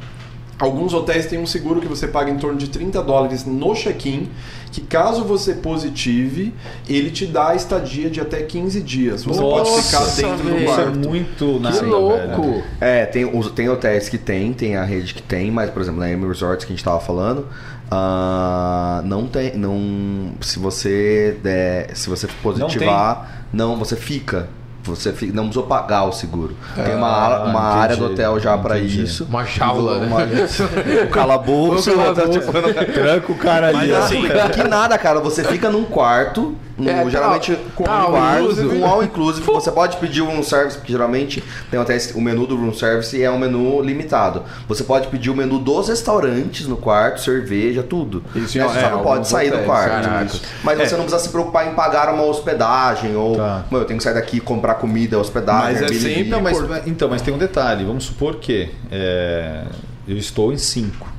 [0.59, 4.29] Alguns hotéis têm um seguro que você paga em torno de 30 dólares no check-in,
[4.71, 6.53] que caso você positive,
[6.87, 9.23] ele te dá a estadia de até 15 dias.
[9.23, 10.63] Você pode ficar Nossa, dentro do velho.
[10.63, 11.09] Isso é quarto.
[11.09, 12.41] muito nada, Que louco!
[12.41, 12.63] velho.
[12.79, 16.09] É, tem, tem hotéis que tem, tem a rede que tem, mas, por exemplo, na
[16.09, 17.47] M Resorts que a gente tava falando,
[17.91, 19.55] ah, não tem.
[19.55, 24.49] Não, se você der, se você positivar, não, você fica.
[24.83, 26.55] Você fica, não precisou pagar o seguro.
[26.75, 29.03] tem uma, uma entendi, área do hotel já pra entendi.
[29.03, 29.25] isso.
[29.29, 30.07] Uma jaula, né?
[30.07, 30.19] Uma,
[31.05, 32.21] o calabouço, O calabouço.
[32.21, 33.77] tá, tipo, Tranca o cara ali.
[33.91, 34.21] Mas assim,
[34.53, 35.19] que nada, cara.
[35.21, 38.77] Você fica num quarto, no- É, tá- geralmente com tá um quarto, inclusive.
[38.77, 39.45] um all inclusive.
[39.45, 42.73] Você pode pedir um room service, porque geralmente tem até esse- o menu do room
[42.73, 44.43] service é um menu limitado.
[44.67, 48.21] Você pode pedir o menu dos restaurantes no quarto, cerveja, tudo.
[48.35, 48.67] Isso, Né?
[48.67, 49.89] Você é, só não pode sair do hotéis, quarto.
[50.03, 50.25] caraca.
[50.25, 50.41] Isso.
[50.63, 53.63] Mas você não precisa se preocupar em pagar uma hospedagem ou Tá.
[53.69, 55.73] "Mano, eu tenho que sair daqui e comprar comida, hospedagem.
[55.73, 55.99] Mas é Airbnb".
[56.15, 57.83] sempre- Não, mas, então, mas tem um detalhe.
[57.85, 59.63] Vamos supor que é,
[60.07, 61.11] eu estou em cinco.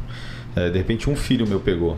[0.56, 1.96] É, de repente um filho meu pegou.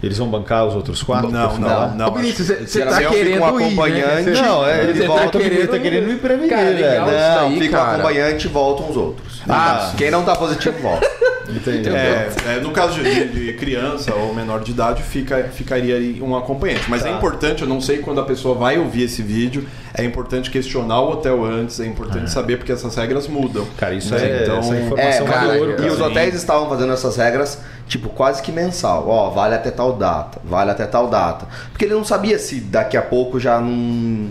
[0.00, 1.28] Eles vão bancar os outros quatro?
[1.28, 2.08] Não, não, não.
[2.08, 3.66] Ô, Vinícius, você- tá querendo um ir, né?
[3.66, 4.30] acompanhante.
[4.42, 7.58] Não, é, ele Você volta, ele tá querendo me prevenir, Cara, legal isso Não, aí,
[7.58, 7.92] fica o cara.
[7.94, 9.42] acompanhante e voltam os outros.
[9.48, 9.92] Ah.
[9.96, 11.04] Quem não tá positivo, volta.
[11.50, 11.94] Entendeu?
[11.96, 16.36] É, é, no caso de, de criança ou menor de idade, fica, ficaria aí um
[16.36, 16.84] acompanhante.
[16.88, 17.16] Mas é Tá.
[17.16, 21.12] importante, eu não sei quando a pessoa vai ouvir esse vídeo, é importante questionar o
[21.12, 23.66] hotel antes, é importante saber porque essas regras mudam.
[23.76, 24.20] Cara, isso Né?
[24.22, 25.92] é, Então, essa É, informação cara, vale ouro, e cara.
[25.92, 29.08] os hotéis estavam fazendo essas regras, tipo, quase que mensal.
[29.08, 31.46] Ó, vale até tal data, vale até tal data.
[31.70, 34.28] Porque ele não sabia se daqui a pouco já não,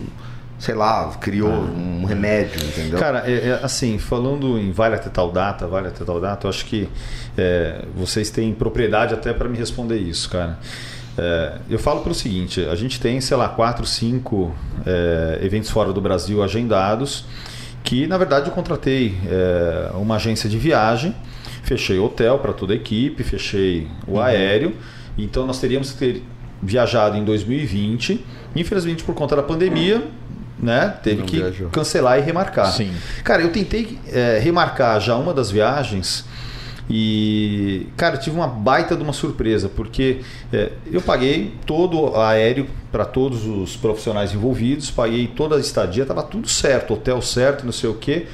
[0.59, 2.99] sei lá, criou um remédio, entendeu?
[2.99, 6.49] Cara, é, é, assim, falando em vale até tal data, vale até tal data, eu
[6.49, 6.89] acho que
[7.37, 10.57] é, vocês têm propriedade até para me responder isso, cara.
[11.15, 14.53] É, eu falo pelo seguinte: a gente tem, sei lá, quatro, cinco
[14.85, 17.25] é, eventos fora do Brasil agendados,
[17.83, 19.15] que na verdade eu contratei
[19.93, 21.15] uma agência de viagem,
[21.63, 24.75] fechei hotel para toda a equipe, fechei o aéreo,
[25.17, 26.23] então nós teríamos que ter
[26.61, 28.25] viajado em 2020.
[28.55, 30.03] Infelizmente, por conta da pandemia,
[30.59, 31.69] né, teve Não que viajou.
[31.69, 32.71] cancelar e remarcar.
[32.71, 32.91] Sim.
[33.23, 36.25] Cara, eu tentei é, remarcar já uma das viagens
[36.89, 40.21] e, cara, tive uma baita de uma surpresa, porque
[40.53, 46.03] é, eu paguei todo o aéreo para todos os profissionais envolvidos, paguei toda a estadia,
[46.03, 48.27] estava tudo certo, hotel certo, não sei o quê.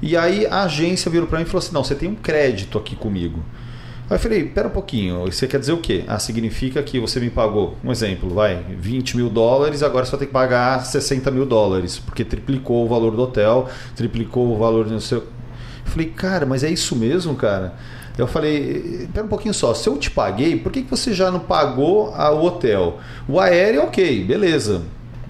[0.00, 2.78] E aí a agência virou para mim e falou assim: não, você tem um crédito
[2.78, 3.42] aqui comigo.
[4.08, 6.04] Aí eu falei, pera um pouquinho, você quer dizer o quê?
[6.06, 10.20] Ah, significa que você me pagou, um exemplo, vai, 20 mil dólares, agora você vai
[10.20, 14.84] ter que pagar 60 mil dólares, porque triplicou o valor do hotel, triplicou o valor
[14.84, 15.18] do seu.
[15.18, 15.26] Eu
[15.86, 17.74] falei, cara, mas é isso mesmo, cara?
[18.16, 21.28] Eu falei, pera um pouquinho só, se eu te paguei, por que, que você já
[21.28, 23.00] não pagou o hotel?
[23.28, 24.82] O aéreo, ok, beleza.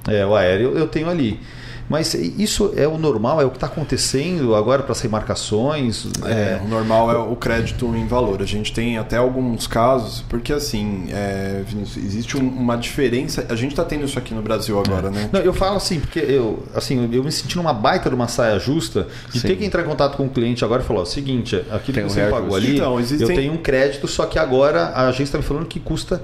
[0.07, 1.41] É, o aéreo eu tenho ali.
[1.89, 6.07] Mas isso é o normal, é o que está acontecendo agora para as remarcações?
[6.25, 8.43] É, o normal é o crédito em valor.
[8.43, 13.47] A gente tem até alguns casos, porque assim, é, Vinícius, existe um- uma diferença.
[13.49, 15.29] A gente está tendo isso aqui no Brasil agora, né?
[15.33, 18.59] Não, eu falo assim, porque eu, assim, eu me senti numa baita de uma saia
[18.59, 19.47] justa de Sim.
[19.49, 21.95] ter que entrar em contato com o cliente agora e falar: ó, seguinte, aquilo Tem
[21.95, 22.43] que um você reajuste.
[22.43, 25.45] pagou ali, Então, existem- eu tenho um crédito, só que agora a agência está me
[25.45, 26.21] falando que custa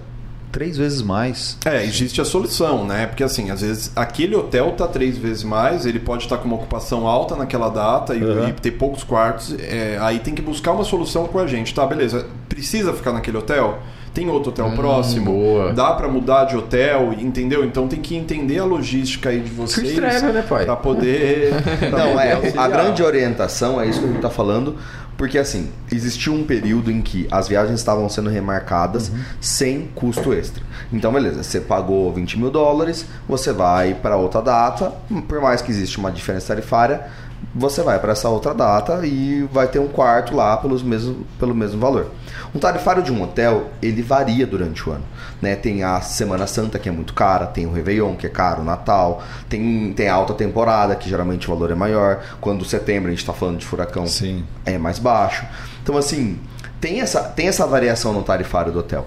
[0.52, 1.56] três vezes mais.
[1.64, 3.06] É, existe a solução, né?
[3.06, 6.56] Porque assim, às vezes aquele hotel tá três vezes mais, ele pode estar com uma
[6.56, 8.48] ocupação alta naquela data e, Uhum.
[8.48, 9.54] e ter poucos quartos.
[9.58, 11.84] é, aí tem que buscar uma solução com a gente, tá?
[11.86, 13.78] Beleza, precisa ficar naquele hotel?
[14.14, 15.24] Tem outro hotel Hum, próximo?
[15.32, 15.72] boa.
[15.72, 17.64] Dá pra mudar de hotel, entendeu?
[17.64, 20.66] Então tem que entender a logística aí de vocês estrega, né, pai?
[20.66, 21.54] pra poder.
[21.88, 24.76] pra Não, poder é, a grande orientação é isso que a gente está falando,
[25.22, 30.64] porque assim, existiu um período em que as viagens estavam sendo remarcadas sem custo extra.
[30.92, 34.92] Então, beleza, você pagou 20 mil dólares, você vai para outra data,
[35.28, 37.06] por mais que exista uma diferença tarifária,
[37.54, 41.54] você vai para essa outra data e vai ter um quarto lá pelos mesmo, pelo
[41.54, 42.10] mesmo valor.
[42.54, 45.04] Um tarifário de um hotel, ele varia durante o ano.
[45.40, 45.56] Né?
[45.56, 48.64] Tem a Semana Santa, que é muito cara, tem o Réveillon, que é caro, o
[48.64, 52.22] Natal, tem, tem a alta temporada, que geralmente o valor é maior.
[52.40, 54.44] Quando setembro a gente está falando de furacão, Sim.
[54.64, 55.44] é mais baixo.
[55.82, 56.38] Então, assim,
[56.80, 59.06] tem essa, tem essa variação no tarifário do hotel.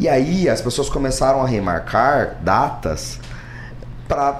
[0.00, 3.18] E aí as pessoas começaram a remarcar datas
[4.08, 4.34] para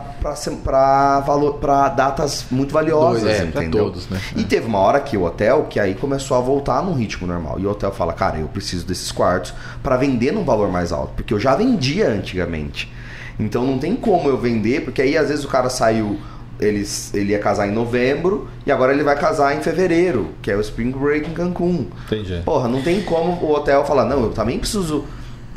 [1.95, 3.85] datas muito valiosas, Dois, é, entendeu?
[3.85, 4.21] todos, né?
[4.35, 7.61] E teve uma hora que o hotel, que aí começou a voltar num ritmo normal.
[7.61, 9.53] E o hotel fala, cara, eu preciso desses quartos
[9.83, 12.91] para vender num valor mais alto, porque eu já vendia antigamente.
[13.39, 16.19] Então não tem como eu vender, porque aí às vezes o cara saiu,
[16.59, 20.57] ele, ele ia casar em novembro e agora ele vai casar em fevereiro, que é
[20.57, 21.87] o Spring Break em Cancún.
[22.07, 22.43] Entendi.
[22.45, 25.05] Porra, não tem como o hotel falar, não, eu também preciso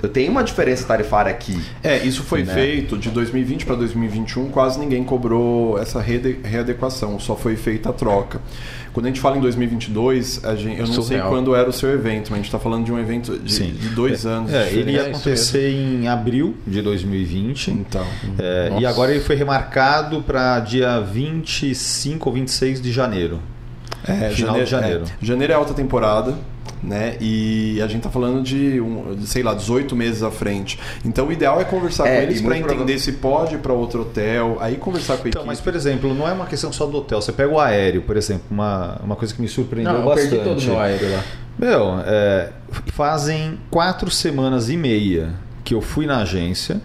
[0.02, 1.60] eu tenho uma diferença tarifária aqui.
[1.84, 2.54] É, isso foi Né?
[2.54, 7.94] feito de 2020 para 2021, quase ninguém cobrou essa reade- readequação, só foi feita a
[7.94, 8.42] troca.
[8.94, 11.30] Quando a gente fala em 2022, a gente, eu não sei Surreal.
[11.30, 13.72] quando era o seu evento, mas a gente está falando de um evento de, Sim.
[13.72, 14.52] de dois anos.
[14.54, 17.72] É, de ele ia É, acontecer em abril de 2020.
[17.72, 18.06] Então,
[18.38, 23.40] É, e agora ele foi remarcado para dia 25 ou 26 de janeiro.
[24.06, 25.04] é, Final de janeiro.
[25.22, 25.26] é.
[25.26, 26.34] janeiro é alta temporada,
[26.84, 27.16] né?
[27.22, 30.80] E a gente tá falando de, um, de, sei lá, 18 meses à frente.
[31.06, 33.74] Então o ideal é conversar É, com eles para entender prova- se pode ir para
[33.74, 35.48] outro hotel, aí conversar com a Então, equipe.
[35.48, 37.22] mas por exemplo, não é uma questão só do hotel.
[37.22, 40.30] Você pega o aéreo, por exemplo, uma, uma coisa que me surpreendeu Não, eu bastante.
[40.30, 41.24] perdi todo o meu aéreo lá.
[41.60, 42.50] Meu, é,
[42.88, 46.82] fazem quatro semanas e meia que eu fui na agência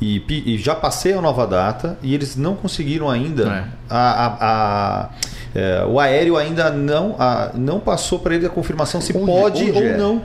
[0.00, 0.22] e,
[0.54, 3.44] e já passei a nova data e eles não conseguiram ainda.
[3.44, 3.64] É.
[3.88, 5.08] A, a- a-
[5.54, 9.62] é, o aéreo ainda não, a- não passou para ele a confirmação se Onde- pode
[9.64, 9.96] onde ou é?
[9.96, 10.22] não.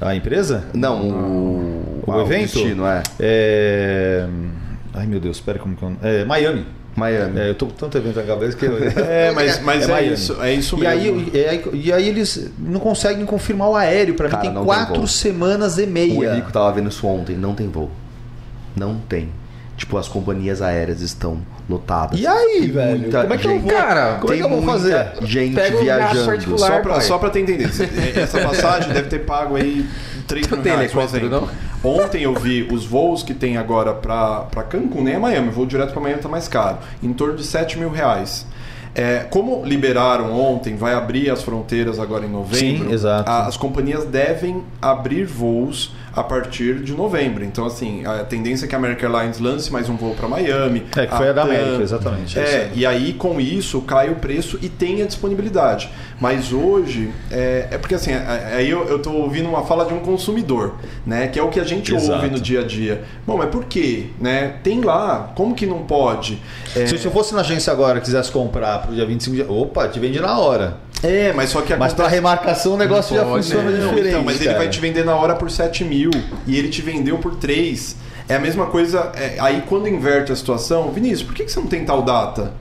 [0.00, 0.64] A empresa?
[0.74, 2.52] Não, o, O ah, evento?
[2.52, 3.02] destino, é.
[3.18, 4.26] É...
[4.94, 5.92] Ai meu Deus, espera como que eu...
[6.02, 6.64] É Miami.
[6.96, 7.38] Miami.
[7.40, 8.76] É, eu tô com tanto evento na cabeça que eu...
[9.08, 10.14] É, mas, mas é, Miami.
[10.14, 10.92] isso, é isso E mesmo.
[10.92, 14.14] aí, e, aí, e aí eles não conseguem confirmar o aéreo.
[14.14, 15.06] Pra mim tem tem quatro voo.
[15.06, 16.32] semanas e O meia.
[16.32, 17.90] Henrico tava vendo isso ontem, não tem voo.
[18.78, 19.28] Não tem.
[19.76, 21.38] Tipo, as companhias aéreas estão
[21.70, 22.18] lotadas.
[22.18, 22.98] E aí, Tem velho?
[22.98, 23.70] muita Como é que eu vou?
[23.70, 25.12] Cara, como é que eu vou muita fazer?
[25.22, 26.58] gente Pega um viajando.
[26.58, 27.00] Só pra, pai.
[27.02, 27.70] só pra ter entendido,
[28.20, 29.86] essa passagem deve ter pago aí
[30.26, 31.48] 3 Não mil tem reais, por exemplo.
[31.84, 35.52] Ontem eu vi os voos que tem agora pra, pra Cancún, nem é Miami, o
[35.52, 38.44] voo direto pra Miami tá mais caro, em torno de 7 mil reais.
[38.96, 43.30] É, como liberaram ontem, vai abrir as fronteiras agora em novembro, Sim, exato.
[43.30, 47.44] a- as companhias devem abrir voos a partir de novembro.
[47.44, 50.84] Então, assim, a tendência é que a American Airlines lance mais um voo para Miami.
[50.96, 51.42] É, que foi a da.
[51.42, 52.38] América, exatamente.
[52.38, 52.78] É, Isso.
[52.78, 55.88] e aí com isso cai o preço e tem a disponibilidade.
[56.20, 59.94] Mas hoje, é, é porque assim, é- aí eu, eu tô ouvindo uma fala de
[59.94, 60.74] um consumidor,
[61.06, 61.28] né?
[61.28, 62.12] Que é o que a gente Exato.
[62.12, 63.02] ouve no dia a dia.
[63.26, 64.06] Bom, mas por quê?
[64.20, 64.54] Né?
[64.62, 66.42] Tem lá, como que não pode?
[66.76, 69.42] É, Se eu fosse na agência agora e quisesse comprar pro dia 25 de...
[69.42, 70.76] Opa, te vende na hora.
[71.02, 73.78] é, mas só que Mas pra acontece- remarcação o negócio já funciona né?
[73.78, 74.08] Não, diferente.
[74.08, 74.58] então, mas ele cara.
[74.58, 76.07] vai te vender na hora por 7 mil
[76.46, 77.96] e ele te vendeu por 3.
[78.28, 79.10] É a mesma coisa.
[79.14, 82.52] é, aí quando inverte a situação, Vinícius, por que, que você não tem tal data?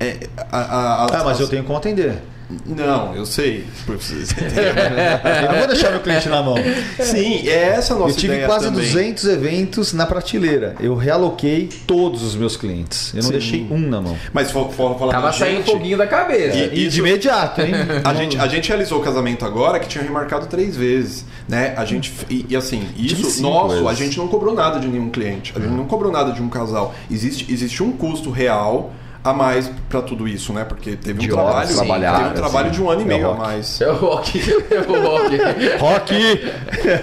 [0.00, 2.18] É, a- a- a- Ah, mas as- eu tenho como atender.
[2.66, 3.64] Não, eu sei.
[3.86, 6.54] Eu não vou deixar meu cliente na mão.
[7.00, 8.82] Sim, é essa a nossa Eu tive ideia quase também.
[8.84, 10.74] 200 eventos na prateleira.
[10.80, 13.12] Eu realoquei todos os meus clientes.
[13.14, 13.32] Eu não Sim.
[13.32, 14.16] deixei um na mão.
[14.32, 16.56] Mas for, for falar Tava saindo gente, foguinho da cabeça.
[16.56, 17.72] E- E Isso- de imediato, hein?
[18.04, 21.74] A gente, a gente realizou o casamento agora que tinha remarcado três vezes, né?
[21.76, 23.86] A gente e, e assim isso nosso vezes.
[23.88, 26.48] a gente não cobrou nada de nenhum cliente, a gente não cobrou nada de um
[26.48, 26.94] casal.
[27.10, 28.92] Existe existe um custo real
[29.24, 30.64] a mais para tudo isso, né?
[30.64, 32.74] Porque teve um De horas trabalho, teve um trabalho sim.
[32.74, 33.80] de um ano e É meio a mais.
[33.80, 34.40] É o rock.
[34.72, 35.38] É o rock.
[35.78, 36.14] Rock!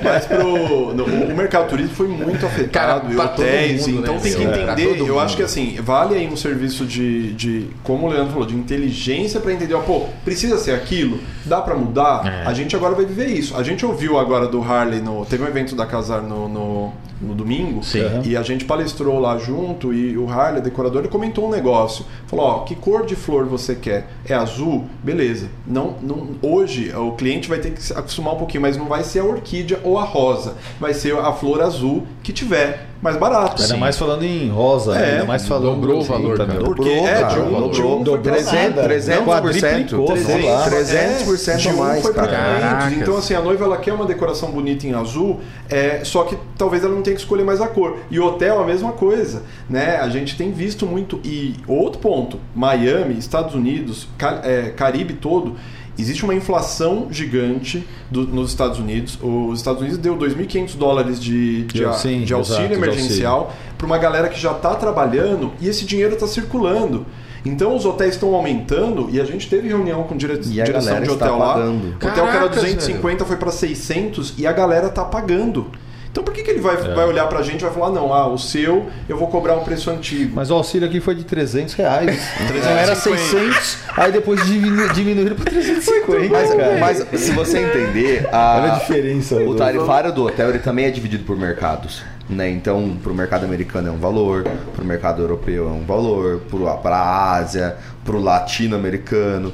[0.04, 4.20] Mas pro no- o mercado turístico foi muito afetado Cara, e hotéis, mundo, então né,
[4.22, 4.46] tem que?
[4.48, 5.00] Pra entender.
[5.08, 8.56] Eu acho que assim vale aí um serviço de, de como o Leandro falou, de
[8.56, 9.74] inteligência para entender.
[9.74, 11.20] ó, Pô, precisa ser aquilo?
[11.46, 12.26] Dá para mudar?
[12.26, 12.46] É.
[12.46, 13.56] A gente agora vai viver isso.
[13.56, 17.34] A gente ouviu agora do Harley no teve um evento da Casar no, no, no
[17.34, 18.22] domingo Sim.
[18.26, 22.06] E a gente palestrou lá junto e o Harley, decorador, ele comentou um negócio.
[22.28, 24.10] Falou, ó, que cor de flor você quer?
[24.26, 24.86] É azul?
[25.04, 25.50] Beleza.
[25.66, 29.04] Não, não, hoje o cliente vai ter que se acostumar um pouquinho, mas não vai
[29.04, 30.56] ser a orquídea ou a rosa.
[30.80, 33.62] Vai ser a flor azul que tiver mais barato.
[33.62, 33.80] Ainda Sim.
[33.80, 36.58] mais falando em rosa, É, ainda mais falando dobrou o valor, também.
[36.58, 36.66] cara.
[36.68, 37.70] Porque Dobrou, é, cara, de um, dobrou.
[37.72, 38.84] de um foi pra 300, nada.
[38.84, 39.26] 300%.
[39.26, 40.66] quadriplicou, sei lá.
[40.70, 42.38] 300% É, de a um mais, foi pra cara.
[42.56, 42.62] 500.
[42.70, 42.98] Caracas.
[42.98, 45.40] Então, assim, a noiva ela quer uma decoração bonita em azul,
[45.70, 47.98] é, só que talvez ela não tenha que escolher mais a cor.
[48.12, 49.44] E hotel, a mesma coisa.
[49.70, 49.98] Né?
[49.98, 51.20] A gente tem visto muito.
[51.24, 55.56] E outro ponto: Miami, Estados Unidos, Ca- é, Caribe todo.
[56.00, 59.18] Existe uma inflação gigante do- nos Estados Unidos.
[59.22, 63.86] Os Estados Unidos deu 2.500 dólares de, de, a- sim, de auxílio exato, emergencial para
[63.86, 67.06] uma galera que já está trabalhando e esse dinheiro está circulando.
[67.46, 70.40] Então os hotéis estão aumentando e a gente teve reunião com dire...
[70.52, 71.54] E a direção de está hotel lá.
[71.54, 71.86] pagando.
[71.86, 75.68] O hotel que era Caracas, 250 foi para 600 e a galera tá pagando.
[76.12, 76.94] Então por que, que ele vai, É.
[76.96, 79.64] vai olhar pra gente e vai falar, não, ah, o seu eu vou cobrar um
[79.64, 80.32] preço antigo.
[80.36, 82.20] Mas o auxílio aqui foi de 300 reais.
[82.42, 83.54] Então era 350.
[83.54, 86.30] 600, aí depois diminu diminuíram para 350.
[86.30, 86.78] Mas, cara.
[86.80, 89.36] mas se você entender, a- Olha a diferença.
[89.36, 92.02] o tarifário do hotel ele também é dividido por mercados.
[92.30, 92.48] Né?
[92.52, 94.44] Então, para o mercado americano é um valor,
[94.76, 96.42] para o mercado europeu é um valor,
[96.84, 99.52] para a Ásia, para o latino-americano.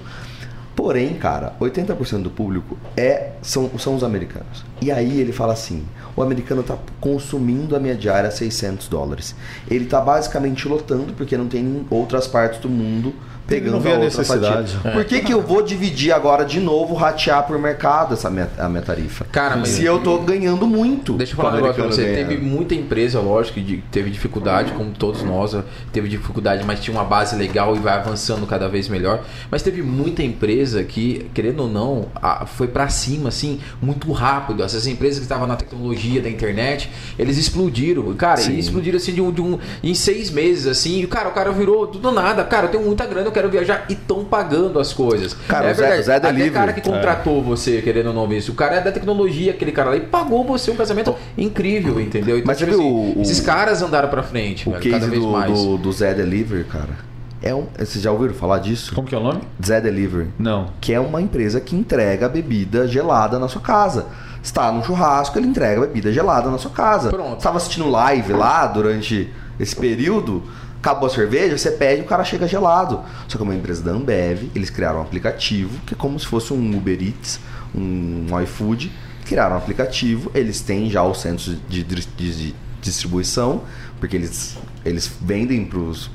[0.76, 4.66] Porém, cara, 80% do público é são, são os americanos.
[4.82, 9.36] E aí ele fala assim: o americano está consumindo a minha diária a 600 dólares.
[9.70, 13.14] Ele está basicamente lotando porque não tem em outras partes do mundo
[13.48, 14.74] pegando não vê a necessidade.
[14.76, 14.92] fatia.
[14.92, 18.68] Por que, que eu vou dividir agora de novo, ratear por mercado essa minha, a
[18.70, 19.26] minha tarifa?
[19.32, 21.14] Cara, mas- Se eu tô ganhando muito.
[21.14, 22.02] Deixa eu falar um negócio pra você.
[22.02, 22.56] americano Teve ganhando.
[22.56, 25.56] muita empresa, lógico, que teve dificuldade, como todos nós,
[25.92, 29.24] teve dificuldade, mas tinha uma base legal e vai avançando cada vez melhor.
[29.52, 32.06] Mas teve muita empresa que, querendo ou não,
[32.48, 34.64] foi pra cima, assim, muito rápido.
[34.64, 36.90] Essas empresas que estavam na tecnologia da internet,
[37.20, 38.14] eles explodiram.
[38.16, 38.54] Cara, Sim.
[38.54, 41.02] eles explodiram assim de um, de um- em seis meses, assim.
[41.02, 42.44] E, cara, o cara virou do nada.
[42.44, 43.86] Cara, eu tenho muita grana, quero viajar.
[43.90, 45.36] E estão pagando as coisas.
[45.48, 46.52] Cara, é o Zé- o Zé Até Delivery.
[46.54, 48.52] cara que contratou você, querendo ou não isso.
[48.52, 52.38] O cara é da tecnologia, aquele cara lá, e pagou você um casamento incrível, entendeu?
[52.38, 54.96] Então, Mas tipo você viu assim, o- esses caras andaram pra frente, O velho, cada
[55.00, 55.52] case vez do, mais.
[55.54, 57.06] do, do Zé Delivery, cara.
[57.44, 58.96] É um, vocês já ouviram falar disso?
[58.96, 59.42] Como que é o nome?
[59.64, 60.30] Zé Delivery.
[60.40, 60.68] Não.
[60.82, 64.08] Que é uma empresa que entrega bebida gelada na sua casa.
[64.42, 67.10] Está num churrasco, ele entrega bebida gelada na sua casa.
[67.10, 67.38] Pronto.
[67.38, 69.30] Estava assistindo live lá durante
[69.60, 70.44] esse período,
[70.86, 73.02] acabou a cerveja, você pede o cara chega gelado.
[73.28, 76.28] Só que é uma empresa da Ambev, eles criaram um aplicativo que é como se
[76.28, 77.40] fosse um Uber Eats,
[77.74, 78.92] um iFood.
[79.26, 83.64] Criaram um aplicativo, eles têm já os centros de, de- de distribuição,
[84.00, 84.56] porque eles,
[84.86, 86.10] eles vendem para os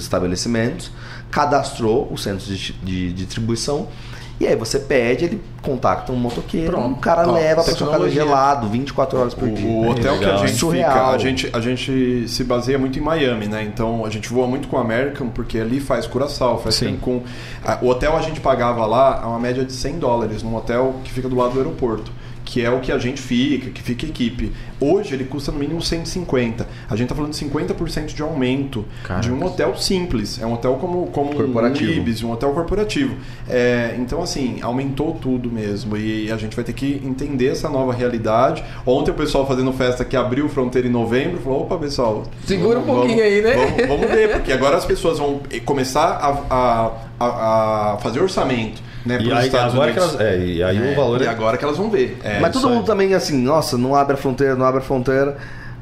[0.00, 0.90] estabelecimentos,
[1.30, 3.88] cadastrou os centros de, de distribuição.
[4.38, 6.92] E aí você pede, ele contacta um motoqueiro, Pronto.
[6.98, 9.66] o cara leva para sua casa gelado, 24 horas por O, dia.
[9.66, 10.90] o hotel que a gente Surreal.
[10.92, 13.62] fica, a gente, a gente se baseia muito em Miami, né?
[13.64, 16.92] Então a gente voa muito com o American, porque ali faz Curaçao, faz Sim.
[16.96, 17.22] Cancún.
[17.64, 20.96] A- O hotel a gente pagava lá a uma média de 100 dólares, num hotel
[21.02, 22.12] que fica do lado do aeroporto.
[22.46, 24.52] Que é o que a gente fica, que fica a equipe.
[24.80, 26.64] Hoje ele custa no mínimo 150.
[26.88, 28.84] A gente tá falando de 50% de aumento
[29.20, 30.40] de um hotel simples.
[30.40, 31.90] É um hotel como, como Corporativo.
[31.90, 33.16] um Ibis, um hotel corporativo.
[33.48, 35.96] É, então, assim, aumentou tudo mesmo.
[35.96, 38.62] E a gente vai ter que entender essa nova realidade.
[38.86, 42.22] Ontem o pessoal fazendo festa que abriu fronteira em novembro falou: opa, pessoal.
[42.46, 46.06] Segura um vamos- pouquinho aí, né?" Vamos, vamos ver, porque agora as pessoas vão começar
[46.10, 48.80] a, a, a- a fazer orçamento.
[49.06, 50.20] Né, E aí, agora que Unidos.
[50.20, 51.28] elas, é, e aí o valor E é.
[51.28, 52.18] agora que elas vão ver.
[52.24, 55.36] É, Mas todo mundo também assim, nossa, não abre a fronteira, não abre a fronteira.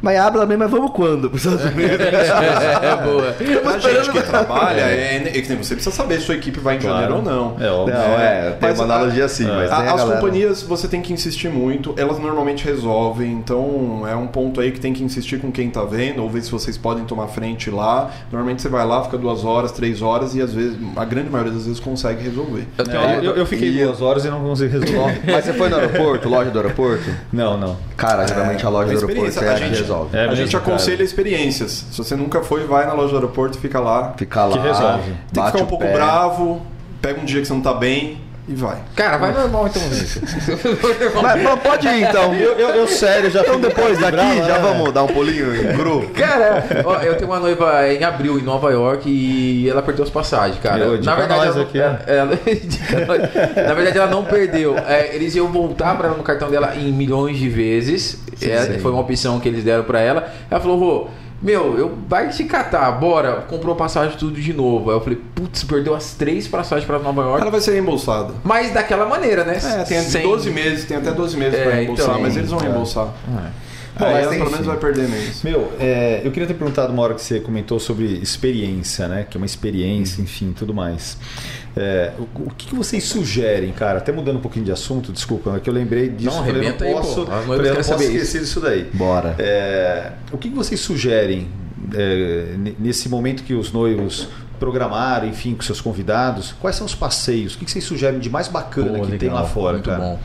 [0.05, 1.31] Mas abre também, mas vamos quando?
[1.31, 1.99] Para os Estados Unidos.
[2.01, 3.33] é, boa.
[3.63, 6.81] Pra gente que trabalha, é, é nem você precisa saber se sua equipe vai em
[6.81, 7.57] janeiro ou não.
[7.59, 7.95] É óbvio.
[7.95, 10.87] Não, é, tem Mas uma a- analogia assim, mas A- a as galera- companhias você
[10.89, 15.03] tem que insistir muito, elas normalmente resolvem, então é um ponto aí que tem que
[15.03, 18.11] insistir com quem tá vendo, ou ver se vocês podem tomar frente lá.
[18.31, 21.53] Normalmente você vai lá, fica duas horas, três horas e às vezes, a grande maioria
[21.53, 22.67] das vezes consegue resolver.
[22.79, 25.21] Eu É, eu, eu fiquei E- duas horas e não consegui resolver.
[25.33, 27.05] Mas você foi no aeroporto, loja do aeroporto?
[27.33, 27.77] não, não.
[27.97, 29.94] Cara, geralmente a loja do a aeroporto é a a que gente- resolve.
[30.13, 30.65] É a mesmo, gente cara.
[30.65, 31.85] aconselha experiências.
[31.91, 34.15] Se você nunca foi, vai na loja do aeroporto, fica lá.
[34.17, 35.03] Fica lá, Que resolve.
[35.05, 35.93] Tem que bate ficar um pouco pé.
[35.93, 36.63] bravo,
[37.01, 38.77] pega um dia que você não tá bem e vai.
[38.95, 39.83] Cara, vai normal então.
[41.23, 42.35] Mas, mas pode ir então.
[42.35, 44.59] Eu, eu, eu sério, já Então fico depois daqui, bravo, já né?
[44.61, 46.09] vamos dar um pulinho em grupo.
[46.13, 50.11] Cara, ó, eu tenho uma noiva em abril em Nova York e ela perdeu as
[50.11, 50.85] passagens, cara.
[50.85, 52.27] Eu, dica Na verdade, ela, não- aqui, é, ela-
[53.07, 53.67] nós.
[53.67, 54.77] Na verdade, ela não perdeu.
[54.87, 58.19] É, eles iam voltar pra ela no cartão dela em milhões de vezes.
[58.43, 58.79] É, sim.
[58.81, 60.29] foi uma opção que eles deram pra ela.
[60.51, 61.09] Ela falou, Rô,
[61.45, 63.43] meu, eu vai te catar, bora.
[63.43, 64.91] Comprou passagem tudo de novo.
[64.91, 67.43] Aí eu falei, putz, perdeu as três passagens pra Nova York.
[67.43, 68.33] Ela vai ser reembolsada.
[68.43, 69.59] Mas daquela maneira, né?
[69.63, 72.51] É, tem Sem- 12 meses, tem até 12 meses É, pra reembolsar, então, mas eles
[72.51, 72.63] vão é.
[72.63, 73.09] reembolsar.
[73.97, 75.43] Bom, Aí mas ela pelo menos vai perder menos.
[75.45, 79.25] Meu, é, eu queria ter perguntado uma hora que você comentou sobre experiência, né?
[79.29, 81.17] Que é uma experiência, enfim, tudo mais.
[81.77, 83.99] É, o, o que, que vocês sugerem, cara?
[83.99, 86.31] Até mudando um pouquinho de assunto, desculpa, é que eu lembrei disso.
[86.31, 87.09] Não, arrebenta aí, eu não pô.
[87.09, 88.91] posso, noivas falei, eu não posso esquecer disso daí.
[88.93, 89.35] Bora.
[89.39, 91.49] É, o que, que vocês sugerem
[91.93, 94.29] é, nesse momento que os noivos
[94.61, 96.55] programaram, enfim, com seus convidados?
[96.61, 97.55] Quais são os passeios?
[97.55, 99.91] O que, que vocês sugerem de mais bacana Pô, que tem legal, lá fora, muito
[99.91, 100.01] cara?
[100.01, 100.21] bom.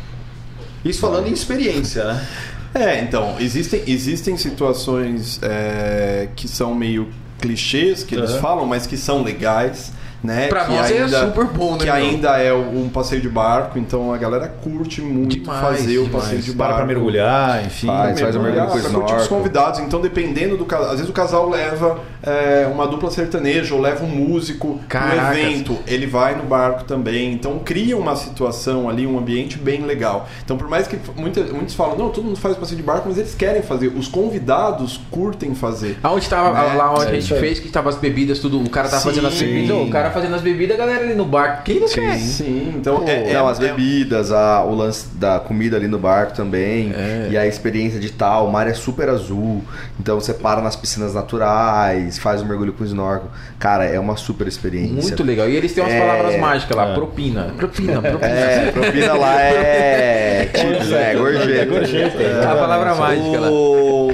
[0.85, 2.27] Isso falando em experiência, né?
[2.73, 7.09] É, então, existem, existem situações é, que são meio
[7.39, 8.39] clichês que eles Aham.
[8.39, 9.91] falam, mas que são legais.
[10.23, 10.47] Né?
[10.47, 11.93] Pra que nós é super bom, né, Que meu?
[11.93, 16.23] ainda é um passeio de barco, então a galera curte muito Demais, fazer o demais.
[16.25, 16.75] passeio de Para barco.
[16.77, 17.87] pra mergulhar, enfim.
[17.87, 19.79] Faz, faz o mergulho com pra curtir os convidados.
[19.79, 24.03] Então, dependendo do casal, às vezes o casal leva é, uma dupla sertaneja ou leva
[24.03, 25.17] um músico Caracas.
[25.23, 27.31] no evento, ele vai no barco também.
[27.31, 30.27] Então, cria uma situação ali, um ambiente bem legal.
[30.43, 33.17] Então, por mais que muita, muitos falam, não, todo mundo faz passeio de barco, mas
[33.17, 33.87] eles querem fazer.
[33.87, 35.97] Os convidados curtem fazer.
[36.03, 36.73] Aonde tava, Né?
[36.75, 39.09] lá onde É a gente fez, que tava as bebidas, tudo, o cara tava Sim.
[39.09, 41.61] fazendo as bebidas, o cara fazendo as bebidas, a galera ali no bar.
[41.63, 42.17] Quem não quer?
[42.17, 45.87] Sim, então Pô, é, é- não, as é- bebidas, a- o lance da comida ali
[45.87, 46.91] no barco também.
[46.95, 47.27] É.
[47.31, 49.63] E a experiência de tal, o mar é super azul.
[49.99, 53.29] Então você para nas piscinas naturais, faz o mergulho com snorkel.
[53.57, 55.01] Cara, é uma super experiência.
[55.01, 55.49] Muito legal.
[55.49, 55.99] E eles têm umas É.
[55.99, 56.93] palavras mágicas lá, É.
[56.93, 57.53] propina.
[57.57, 58.25] Propina, propina.
[58.31, 60.45] É, propina lá é.
[60.53, 61.65] Tips, é, gorjeta.
[61.65, 63.49] gorjeta, É a palavra mágica lá.
[63.51, 64.09] O-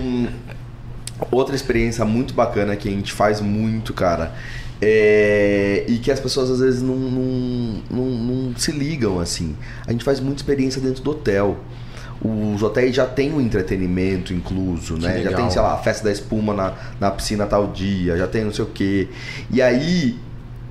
[1.32, 4.34] Outra experiência muito bacana que a gente faz muito, cara,
[4.86, 5.86] é...
[5.88, 9.56] e que as pessoas às vezes não, não, não, não se ligam assim.
[9.88, 11.58] A gente faz muita experiência dentro do hotel.
[12.24, 15.22] Os hotéis já têm o entretenimento incluso, né?
[15.24, 18.44] Já tem, sei lá, a festa da espuma na, na piscina tal dia, já tem
[18.44, 19.10] não sei o quê.
[19.52, 20.18] E aí,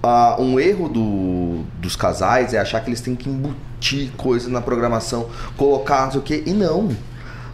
[0.02, 4.60] ah, um erro do- dos casais é achar que eles têm que embutir coisas na
[4.60, 6.88] programação, colocar não sei o quê, e não.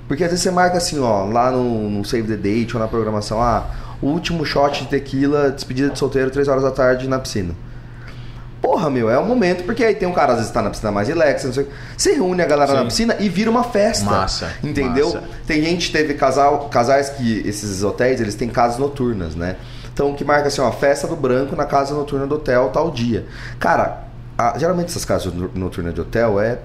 [0.09, 2.89] Porque às vezes você marca assim, ó, lá no, no Save the Date ou na
[2.89, 3.69] programação, ah,
[4.03, 7.55] último shot de tequila, despedida de solteiro, 3 horas da tarde na piscina.
[8.61, 10.93] Porra, meu, é o momento, porque aí tem um cara, às vezes tá na piscina
[10.93, 11.73] mais relax, não sei o quê.
[11.97, 12.87] Você reúne a galera na Sim.
[12.87, 14.05] piscina e vira uma festa.
[14.05, 15.07] Massa, Entendeu?
[15.07, 15.23] massa.
[15.47, 19.57] Tem gente, teve casal, casais que, esses hotéis, eles têm casas noturnas, né?
[19.93, 23.25] Então, que marca assim, ó, festa do branco na casa noturna do hotel, tal dia.
[23.59, 24.05] Cara,
[24.37, 26.59] a- geralmente essas casas no- noturnas de hotel é.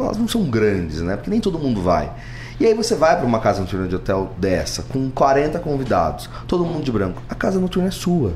[0.00, 1.14] Elas não são grandes, né?
[1.14, 2.10] Porque nem todo mundo vai.
[2.58, 6.64] E aí você vai pra uma casa noturna de hotel dessa, com 40 convidados, todo
[6.64, 7.22] mundo de branco.
[7.28, 8.32] A casa noturna é sua.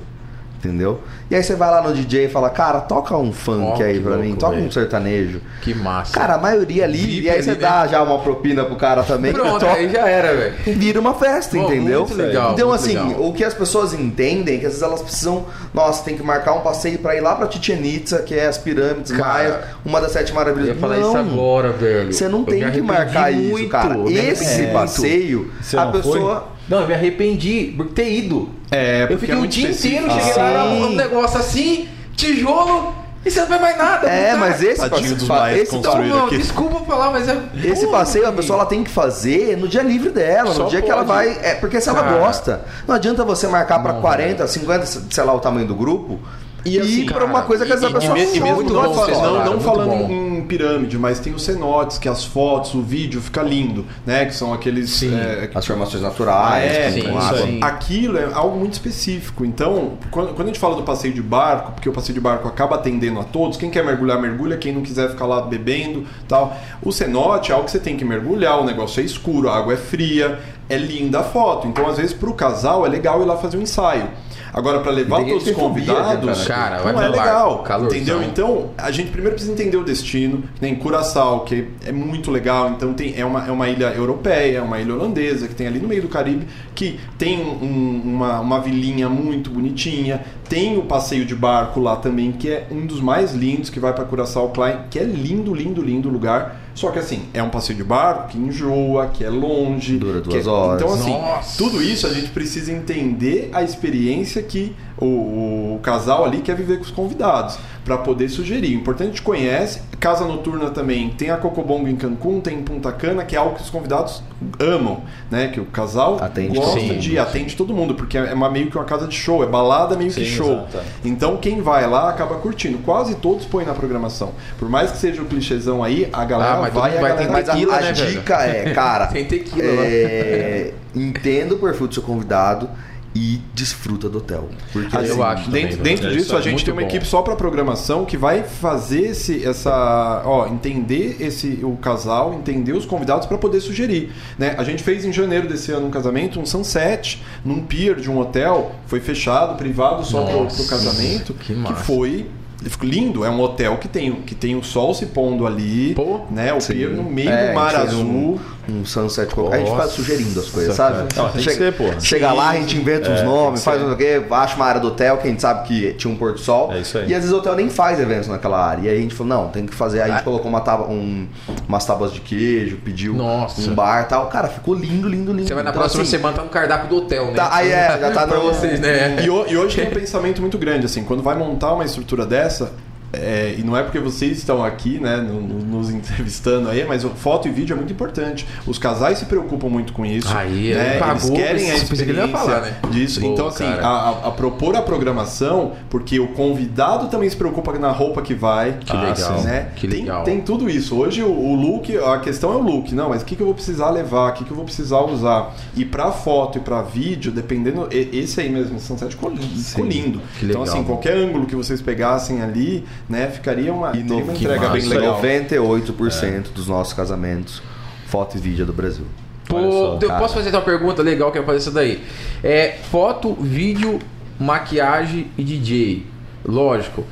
[0.63, 1.01] Entendeu?
[1.31, 3.95] E aí você vai lá no DJ e fala, cara, toca um funk Ó, aí
[3.95, 4.73] que pra mim, louco, toca um velho.
[4.73, 5.41] sertanejo.
[5.63, 6.13] Que massa.
[6.13, 9.33] Cara, a maioria ali, e aí você ali, dá já uma propina pro cara também.
[9.33, 10.55] Pronto, toca aí já era, velho.
[10.79, 12.01] vira uma festa, Pô, entendeu?
[12.01, 13.27] muito legal, então, muito assim, legal.
[13.27, 16.53] o que as pessoas entendem é que às vezes elas precisam, nossa, tem que marcar
[16.53, 19.99] um passeio pra ir lá pra Chichen Itza, que é as pirâmides Cara, maias, uma
[19.99, 21.09] das sete Eu maravilhas ia do falar Não.
[21.09, 22.13] isso agora, velho.
[22.13, 23.95] Você não Eu tem que marcar isso, muito, cara.
[23.95, 26.49] eu me Esse arrependi passeio, a pessoa.
[26.69, 28.60] Não, eu me arrependi por ter ido.
[28.71, 30.27] É, eu fiquei é o dia inteiro, específico.
[30.27, 30.85] cheguei lá, era Sim.
[30.85, 32.95] um negócio assim, tijolo,
[33.25, 34.09] e você não vai mais nada.
[34.09, 34.39] É, cara.
[34.39, 35.63] mas esse Tadinho passeio.
[35.63, 36.39] Esse, não, aqui.
[36.39, 37.39] desculpa falar, mas é.
[37.65, 40.71] esse Pô, passeio a pessoa ela tem que fazer no dia livre dela, Só no
[40.71, 41.29] dia que ela pode.
[41.29, 41.39] vai.
[41.43, 42.19] É, porque se ela Cara.
[42.19, 46.19] gosta, não adianta você marcar pra 40, 50, sei lá o tamanho do grupo.
[46.65, 48.41] E, assim, ir pra uma cara, coisa que às vezes a e- pessoa E, e
[48.41, 50.11] mesmo não, bom fa- vocês não, falaram, não falando bom.
[50.11, 54.25] em pirâmide, mas tem os cenotes, que as fotos, o vídeo fica lindo, né?
[54.27, 54.91] Que são aqueles.
[54.91, 55.15] Sim.
[55.15, 57.39] é, As formações naturais, é, sim, com isso água.
[57.45, 57.61] aí.
[57.63, 59.45] Aquilo é algo muito específico.
[59.45, 62.47] Então, quando, quando a gente fala do passeio de barco, porque o passeio de barco
[62.49, 66.57] acaba atendendo a todos, quem quer mergulhar, mergulha, quem não quiser ficar lá bebendo tal.
[66.83, 69.75] O cenote é algo que você tem que mergulhar, o negócio é escuro, a água
[69.75, 70.39] é fria,
[70.69, 71.67] é linda a foto.
[71.69, 74.09] Então, às vezes, pro casal é legal ir lá fazer um ensaio.
[74.53, 75.55] Agora, para levar todos os fobia,
[75.95, 76.71] convidados, né, cara?
[76.71, 77.63] Cara, vai não é legal.
[77.63, 77.97] calorzão.
[77.97, 78.23] Entendeu?
[78.23, 82.71] Então, a gente primeiro precisa entender o destino, que nem Curaçao, que é muito legal.
[82.71, 85.79] Então, tem, é, uma, é uma ilha europeia, é uma ilha holandesa, que tem ali
[85.79, 90.21] no meio do Caribe, que tem um- uma, uma vilinha muito bonitinha.
[90.49, 93.93] Tem o passeio de barco lá também, que é um dos mais lindos, que vai
[93.93, 96.61] para Curaçao Klein, que é lindo, lindo, lindo lugar.
[96.75, 99.99] Só que assim, é um passeio de barco que enjoa, que é longe.
[99.99, 100.83] Dura que duas é- horas.
[100.83, 101.59] Então, assim, Nossa.
[101.59, 106.77] tudo isso a gente precisa entender a experiência que o, o casal ali quer viver
[106.77, 108.77] com os convidados para poder sugerir.
[108.77, 112.63] O importante a gente conhece, casa noturna também tem a Cocobongo em Cancún, tem em
[112.63, 114.23] Punta Cana, que é algo que os convidados
[114.59, 115.01] amam,
[115.31, 115.49] né?
[115.49, 118.77] Que o casal Atende gosta mundo, de atende todo mundo, porque é uma, meio que
[118.77, 120.53] uma casa de show, é balada meio que Sim, show.
[120.53, 120.83] exato, é.
[121.05, 122.79] Então quem vai lá acaba curtindo.
[122.79, 124.33] Quase todos põem na programação.
[124.59, 127.11] Por mais que seja o clichêzão aí, a galera Ah, mas vai, mundo a vai
[127.17, 128.11] galera a, Tequila, a né, velho?
[128.13, 129.83] dica é, cara, Tem tequila lá.
[129.87, 132.69] é, entenda o perfil do seu convidado
[133.15, 134.49] e desfruta do hotel.
[134.73, 135.97] Porque Ah, eu assim, acho também, Dentro, velho.
[135.97, 136.87] dentro É, disso, isso é a gente tem uma bom.
[136.87, 142.73] equipe só para programação que vai fazer esse, essa, ó, entender esse o casal, entender
[142.73, 144.55] os convidados para poder sugerir, né?
[144.57, 148.19] A gente fez em janeiro desse ano um casamento, um sunset, num pier de um
[148.19, 152.27] hotel, foi fechado, privado só para o casamento, que que, foi
[152.63, 156.21] ficou lindo, é um hotel que tem, que tem o sol se pondo ali, Pô.
[156.31, 156.53] né?
[156.53, 156.75] O Sim.
[156.75, 158.03] pier no meio É, do mar a azul.
[158.05, 158.39] um
[158.85, 159.29] sunset.
[159.53, 160.99] A gente fica Nossa, sugerindo as coisas, sabe?
[161.17, 162.01] Não, tem que chega, ser, porra.
[162.01, 164.67] chega lá, a gente inventa uns É, nomes, faz não sei o quê, acha uma
[164.67, 166.73] área do hotel que a gente sabe que tinha um pôr do sol.
[166.73, 167.09] É isso aí.
[167.09, 168.83] E às vezes o hotel nem faz eventos naquela área.
[168.83, 170.01] E aí a gente falou, não, tem que fazer.
[170.03, 170.25] Aí a gente Ah.
[170.25, 171.27] colocou uma tábua, um,
[171.69, 173.61] umas tábuas de queijo, pediu Nossa.
[173.61, 174.27] um bar e tal.
[174.29, 175.47] Cara, ficou lindo, lindo, lindo.
[175.49, 177.35] Você vai na Então, próxima assim, semana, tá no cardápio do hotel, né?
[177.35, 179.17] Tá, aí é, já tá pra no- vocês, né?
[179.21, 182.73] E, e hoje tem um pensamento muito grande, assim, quando vai montar uma estrutura dessa,
[183.13, 187.03] é, e não é porque vocês estão aqui, né, no- no- nos entrevistando aí, mas
[187.17, 188.47] foto e vídeo é muito importante.
[188.67, 190.29] Os casais se preocupam muito com isso.
[190.37, 190.99] Aí, né?
[190.99, 192.77] pagou, Eles querem a pensei que experiência falar, né?
[192.91, 193.21] disso.
[193.21, 197.77] Boa, então, assim, a, a- a propor a programação, porque o convidado também se preocupa
[197.79, 198.79] na roupa que vai.
[198.81, 199.69] Que legal, Né?
[199.77, 200.25] que Tem- legal.
[200.25, 200.97] Tem, tudo isso.
[200.97, 202.95] Hoje o, o look, a questão é o look.
[202.95, 204.31] Não, mas o que, que eu vou precisar levar?
[204.31, 205.55] O que, que eu vou precisar usar?
[205.77, 207.89] E pra foto e pra vídeo, dependendo.
[207.91, 209.47] Esse aí mesmo, o Sunset ficou lindo.
[209.47, 210.21] ficou lindo.
[210.39, 214.33] que então, assim, qualquer ângulo que vocês pegassem ali, né, ficaria uma, E no, uma
[214.33, 214.95] que entrega bem massa.
[214.95, 215.21] legal.
[215.21, 217.61] 98% dos nossos casamentos,
[218.07, 219.05] foto e vídeo é do Brasil.
[219.49, 220.21] Pô, só, eu cara.
[220.21, 222.03] posso fazer uma pergunta legal que é fazer isso daí?
[222.43, 223.99] É foto, vídeo,
[224.39, 226.07] maquiagem e DJ.
[226.45, 227.05] Lógico.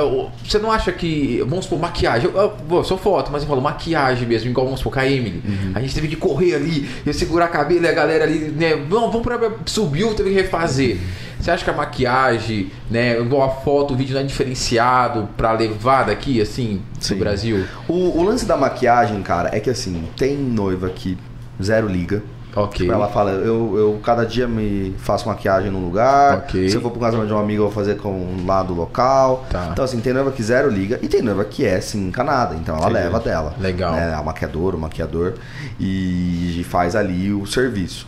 [0.00, 3.60] Eu- você não acha que, vamos supor, maquiagem, eu, eu, sou foto, mas eu falo
[3.60, 5.42] maquiagem mesmo, igual vamos supor, com a Emily.
[5.46, 5.72] Uhum.
[5.74, 9.10] A gente teve que correr ali, eu segurar cabelo e a galera ali, né, vamos,
[9.12, 10.98] vamos pra, subiu, teve que refazer.
[11.38, 15.52] Você acha que a maquiagem, né, igual a foto, o vídeo não é diferenciado pra
[15.52, 17.14] levar daqui, assim, Sim.
[17.14, 17.64] do Brasil?
[17.88, 21.18] O, o lance da maquiagem, cara, é que assim, tem noiva que
[21.62, 22.22] zero liga.
[22.56, 22.86] Ok.
[22.86, 26.38] Tipo, ela fala, eu, eu cada dia me faço maquiagem num lugar.
[26.38, 26.68] Ok.
[26.68, 29.44] Se eu for pro casamento de um amigo, eu vou fazer com lá do local.
[29.50, 29.70] Tá.
[29.72, 32.54] Então, assim, tem noiva que zero liga e tem noiva que é, assim, encanada.
[32.54, 33.04] Então ela Entendi.
[33.04, 33.54] leva dela.
[33.58, 33.92] Legal.
[33.92, 34.14] Né?
[34.14, 35.34] A maquiadora, o maquiador.
[35.80, 38.06] E faz ali o serviço.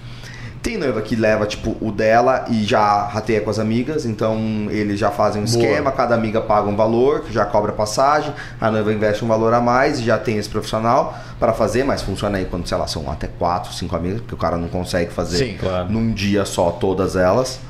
[0.66, 4.98] Tem noiva que leva, tipo, o dela e já rateia com as amigas, então eles
[4.98, 5.56] já fazem um Boa.
[5.56, 9.54] esquema, cada amiga paga um valor, que já cobra passagem, a noiva investe um valor
[9.54, 12.88] a mais e já tem esse profissional para fazer, mas funciona aí quando, sei lá,
[12.88, 15.88] são até quatro, cinco amigas, porque o cara não consegue fazer Sim, claro.
[15.88, 17.60] num dia só todas elas.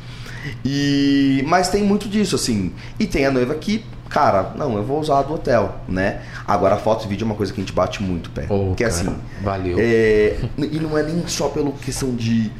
[0.64, 2.72] E mas tem muito disso assim.
[2.98, 6.22] E tem a noiva que, cara, não, eu vou usar a do hotel, né?
[6.46, 8.46] Agora foto e vídeo é uma coisa que a gente bate muito, pé.
[8.48, 9.76] Ô, que é cara, assim, valeu.
[9.78, 12.50] é, e não é nem só pela questão de,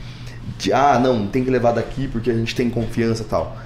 [0.58, 3.56] de ah, não, tem que levar daqui porque a gente tem confiança e tal.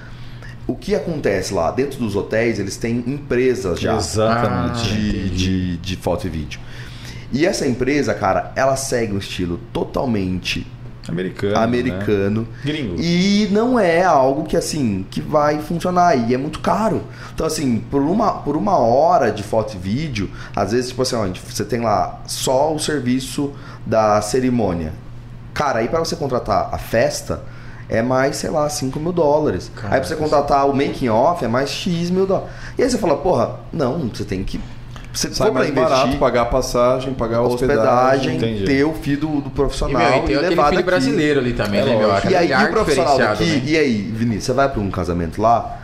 [0.67, 1.71] O que acontece lá?
[1.71, 4.79] Dentro dos hotéis, eles têm empresas já Exatamente.
[4.79, 5.29] Ah, de, entendi.
[5.29, 6.59] de, de foto e vídeo.
[7.33, 10.67] E essa empresa, cara, ela segue um estilo totalmente
[11.07, 11.57] Americano.
[11.57, 12.41] americano.
[12.41, 12.47] Né?
[12.63, 12.95] Gringo.
[13.01, 16.15] E não é algo que assim, que vai funcionar.
[16.15, 17.03] E é muito caro.
[17.33, 21.15] Então, assim, por uma, por uma hora de foto e vídeo, às vezes, tipo assim,
[21.15, 23.53] ó, você tem lá só o serviço
[23.85, 24.93] da cerimônia.
[25.53, 27.41] Cara, aí pra você contratar a festa,
[27.89, 29.69] é mais, sei lá, 5 mil dólares.
[29.83, 32.49] aí pra você contratar o making off, é mais X mil dólares.
[32.77, 34.59] E aí você fala, porra, não, você tem que.
[35.13, 38.63] Você Sai mais barato investir, pagar a passagem, pagar a hospedagem, Entendi.
[38.63, 40.83] ter o fio do, do E, profissional meu, e, e tem aquele levar daqui.
[40.83, 42.09] brasileiro ali também, É né, meu?
[42.31, 43.61] E aí, e o profissional daqui, né?
[43.65, 45.79] e aí, Vinícius, você vai pra um casamento lá,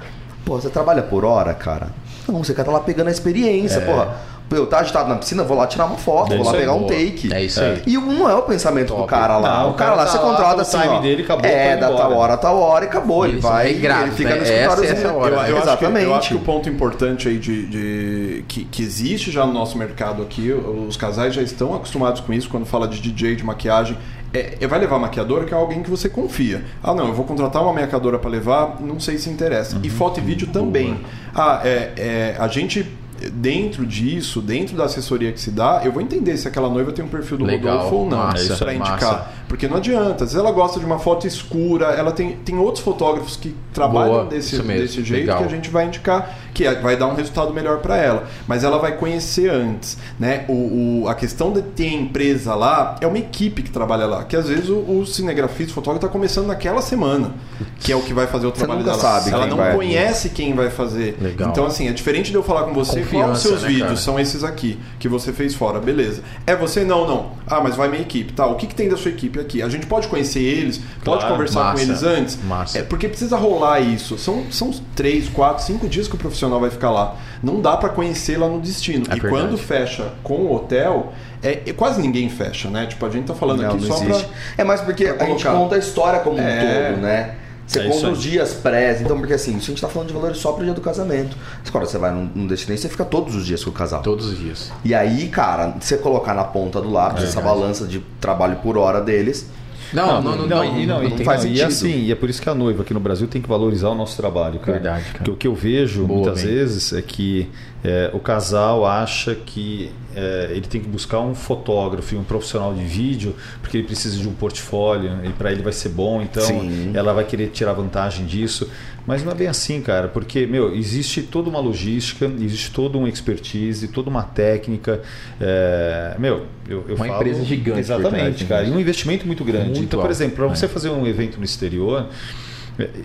[0.45, 1.89] pô, você trabalha por hora, cara?
[2.25, 4.15] Não, você quer estar lá pegando a experiência, porra.
[4.49, 6.73] Eu tá agitado na piscina, vou lá tirar uma foto, É vou lá aí, pegar
[6.73, 6.89] um boa.
[6.93, 7.33] take.
[7.33, 7.81] É isso aí.
[7.85, 9.07] E não é o pensamento do Top.
[9.09, 9.63] cara lá.
[9.63, 11.75] Não, o cara lá, tá você lá, contrata o assim, time ó, dele acabou, é,
[11.75, 13.25] da tal hora a tal hora e acabou.
[13.25, 14.35] Ele são vai, regrados, ele fica né?
[14.37, 14.83] no Essa- escritório.
[14.91, 15.51] essa é a hora, Eu, né?
[15.51, 16.05] eu acho que, Exatamente.
[16.05, 19.77] eu acho que o ponto importante aí de, de- que, que existe já no nosso
[19.77, 23.97] mercado aqui, os casais já estão acostumados com isso quando fala de DJ, de maquiagem.
[24.33, 26.63] É, é, vai levar maquiadora que é alguém que você confia.
[26.83, 29.75] Ah, não, eu vou contratar uma maquiadora para levar, não sei se interessa.
[29.75, 29.81] Uhum.
[29.83, 30.99] E foto e vídeo também.
[31.35, 32.85] Ah, é, é, a gente
[33.33, 37.03] dentro disso, dentro da assessoria que se dá, eu vou entender se aquela noiva tem
[37.03, 38.91] um perfil do Legal, Rodolfo ou não, massa, para massa.
[38.91, 39.33] indicar.
[39.47, 42.83] Porque não adianta, às vezes ela gosta de uma foto escura, ela tem, tem outros
[42.83, 45.37] fotógrafos que trabalham Boa, desse, isso desse jeito legal.
[45.39, 48.27] que a gente vai indicar que vai dar um resultado melhor para ela.
[48.47, 50.45] Mas ela vai conhecer antes, né?
[50.47, 54.35] O, o- a questão de ter empresa lá é uma equipe que trabalha lá, que
[54.35, 57.31] às vezes o, o cinegrafista, o fotógrafo está começando naquela semana,
[57.79, 58.97] que é o que vai fazer o trabalho dela.
[58.97, 61.17] sabe ela não vai- conhece quem vai fazer.
[61.21, 61.49] Legal.
[61.49, 63.95] Então assim, é diferente de eu falar com você, qual os seus né, vídeos cara?
[63.97, 66.21] são esses aqui que você fez fora, beleza?
[66.45, 67.31] É você não, não.
[67.45, 68.45] Ah, mas vai minha equipe, tá?
[68.47, 69.61] O que, que tem da sua equipe aqui?
[69.61, 72.37] A gente pode conhecer eles, pode Claro, conversar massa, com eles antes.
[72.43, 72.79] massa.
[72.79, 74.17] É, porque precisa rolar isso.
[74.17, 77.15] São, são três, quatro, cinco dias que o profissional vai ficar lá.
[77.43, 79.05] Não dá para conhecer lá no destino.
[79.09, 79.29] É e verdade.
[79.29, 81.11] quando fecha com o hotel,
[81.43, 82.85] é, é- quase ninguém fecha, né?
[82.85, 84.23] Tipo, a gente tá falando Não, aqui não só existe.
[84.25, 84.35] pra.
[84.57, 86.91] É mais porque pra a gente conta a história como um É.
[86.91, 87.35] todo, né?
[87.67, 90.13] Você É conta os dias pré, então, porque assim, se a gente tá falando de
[90.13, 91.35] valores só pro dia do casamento.
[91.67, 94.01] Agora você vai num, num destino, você fica todos os dias com o casal.
[94.01, 94.71] Todos os dias.
[94.85, 99.01] E aí, cara, você colocar na ponta do lápis essa balança de trabalho por hora
[99.01, 99.47] deles,
[99.93, 101.67] Não, não, não, não, e, não, e- não faz não, e sentido.
[101.67, 103.95] assim, e é por isso que a noiva aqui no Brasil tem que valorizar o
[103.95, 104.73] nosso trabalho, cara.
[104.73, 105.17] Verdade, cara.
[105.19, 106.53] Porque o que eu vejo Boa, muitas bem.
[106.55, 107.49] vezes é que
[107.83, 112.73] é, o casal acha que é, ele tem que buscar um fotógrafo e um profissional
[112.73, 116.43] de vídeo porque ele precisa de um portfólio e para ele vai ser bom, então
[116.43, 116.91] Sim.
[116.95, 118.67] ela vai querer tirar vantagem disso.
[119.05, 123.07] Mas não é bem assim, cara, porque, meu, existe toda uma logística, existe toda uma
[123.07, 125.01] expertise, toda uma técnica.
[125.39, 128.63] é, meu, eu, eu Uma falo- empresa gigante por Exatamente, trás, cara.
[128.63, 128.69] né?
[128.69, 129.65] E um investimento muito grande.
[129.67, 130.55] Muito então, por alto, exemplo, para né?
[130.55, 132.07] você fazer um evento no exterior,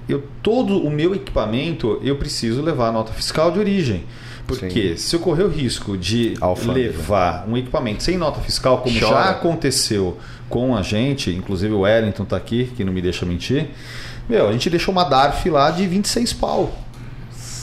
[0.08, 4.04] eu todo o meu equipamento eu preciso levar a nota fiscal de origem.
[4.46, 6.88] Porque se eu correr o risco de Alfândega.
[6.88, 9.12] levar um equipamento sem nota fiscal, como Chora.
[9.12, 10.18] já aconteceu
[10.48, 13.68] com a gente, inclusive o Wellington tá aqui, que não me deixa mentir,
[14.28, 16.72] meu, a gente deixou uma DARF lá de 26 pau.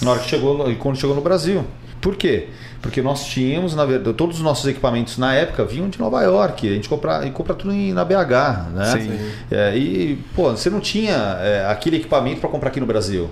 [0.02, 1.66] Na hora que chegou, quando chegou no Brasil.
[2.02, 2.48] Por quê?
[2.82, 6.68] Porque nós tínhamos, na verdade, todos os nossos equipamentos na época vinham de Nova York.
[6.70, 8.86] A gente compra, e compra tudo em- na BH, né?
[8.98, 9.20] Sim.
[9.52, 13.30] É, e, pô, você não tinha é, aquele equipamento para comprar aqui no Brasil.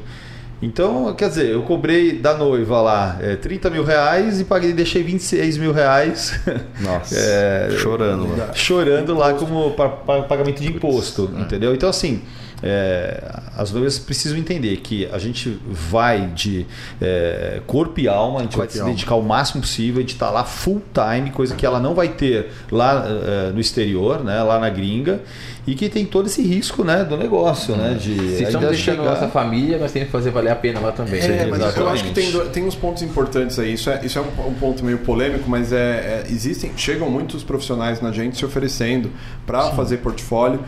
[0.61, 5.03] Então, quer dizer, eu cobrei da noiva lá é, 30 mil reais e paguei, deixei
[5.03, 6.39] 26 mil reais
[6.81, 8.53] nossa, É, chorando lá.
[8.56, 11.76] chorando lá como pa- pa- pagamento de imposto, entendeu?
[11.76, 12.23] Então, assim,
[12.64, 13.24] é,
[13.56, 16.66] as noivas precisam entender que a gente vai de
[17.02, 18.92] é, corpo e alma, a gente Corpo vai se alma.
[18.94, 22.10] dedicar o máximo possível, a gente está lá full time, coisa que ela não vai
[22.10, 25.22] ter lá é, no exterior, né, lá na gringa,
[25.68, 29.04] e que tem todo esse risco né, do negócio, né, de Se estamos deixando a
[29.04, 31.20] chegar- nossa família, nós temos que fazer valer a pena lá também.
[31.20, 31.94] É, mas eu exatamente.
[31.94, 33.74] acho que tem, tem uns pontos importantes aí.
[33.74, 37.44] Isso é, isso é um, um ponto meio polêmico, mas é, é- existem, chegam muitos
[37.44, 39.12] profissionais na gente se oferecendo
[39.46, 40.62] para fazer portfólio.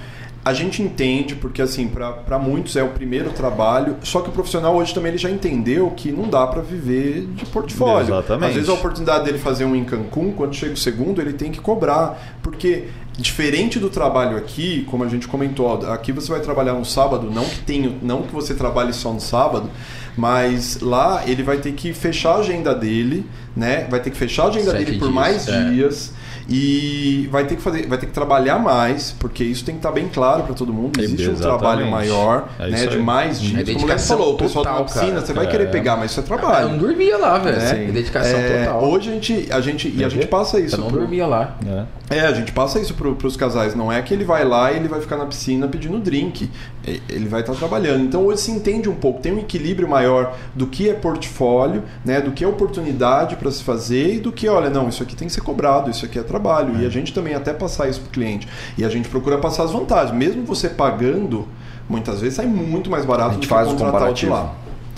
[0.49, 4.75] A gente entende, porque assim, para muitos é o primeiro trabalho, só que o profissional
[4.75, 8.07] hoje também ele já entendeu que não dá para viver de portfólio.
[8.07, 8.49] Exatamente.
[8.49, 11.51] Às vezes a oportunidade dele fazer um em Cancún, quando chega o segundo, ele tem
[11.51, 12.85] que cobrar, porque
[13.15, 17.45] diferente do trabalho aqui, como a gente comentou, aqui você vai trabalhar no sábado, não
[17.45, 19.69] que tenha, não que você trabalhe só no sábado,
[20.17, 23.87] mas lá ele vai ter que fechar a agenda dele, né?
[23.89, 25.69] Vai ter que fechar a agenda Sete dele por dias, mais é.
[25.69, 26.13] dias.
[26.49, 29.91] E vai ter que fazer, vai ter que trabalhar mais, porque isso tem que estar
[29.91, 30.99] bem claro para todo mundo.
[30.99, 31.59] Existe um Exatamente.
[31.59, 33.69] trabalho maior, É né, de mais dias.
[33.69, 35.25] Como o falou, o pessoal total, da piscina, cara.
[35.25, 35.49] você vai É.
[35.49, 36.69] querer pegar, mas isso é Eu trabalho.
[36.69, 37.57] não dormia lá, velho.
[37.57, 37.83] né?
[37.87, 38.83] É dedicação É, total.
[38.83, 40.75] Hoje a gente, a gente e a gente passa isso.
[40.75, 41.55] Eu não pro- dormia lá.
[41.63, 41.85] né?
[42.09, 43.75] é, a gente passa isso para os casais.
[43.75, 46.49] Não é que ele vai lá e ele vai ficar na piscina pedindo drink.
[46.89, 48.03] É, Ele vai estar trabalhando.
[48.03, 52.19] Então hoje se entende um pouco, tem um equilíbrio maior do que é portfólio, né,
[52.19, 55.27] do que é oportunidade para se fazer e do que, olha, não, isso aqui tem
[55.27, 56.81] que ser cobrado, isso aqui é trabalho.
[56.81, 58.47] E a gente também até passar isso para o cliente.
[58.77, 60.15] E a gente procura passar as vantagens.
[60.15, 61.47] Mesmo você pagando,
[61.87, 64.25] muitas vezes sai muito mais barato A gente do que faz o contratar o de
[64.27, 64.53] lá.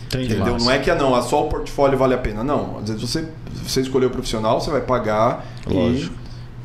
[0.09, 0.57] Tem Entendeu?
[0.57, 2.43] Não é que ah, não, ah, só o portfólio vale a pena.
[2.43, 2.79] Não.
[2.79, 3.29] Às vezes você,
[3.63, 6.13] você escolheu o profissional, você vai pagar Lógico.
[6.13, 6.20] e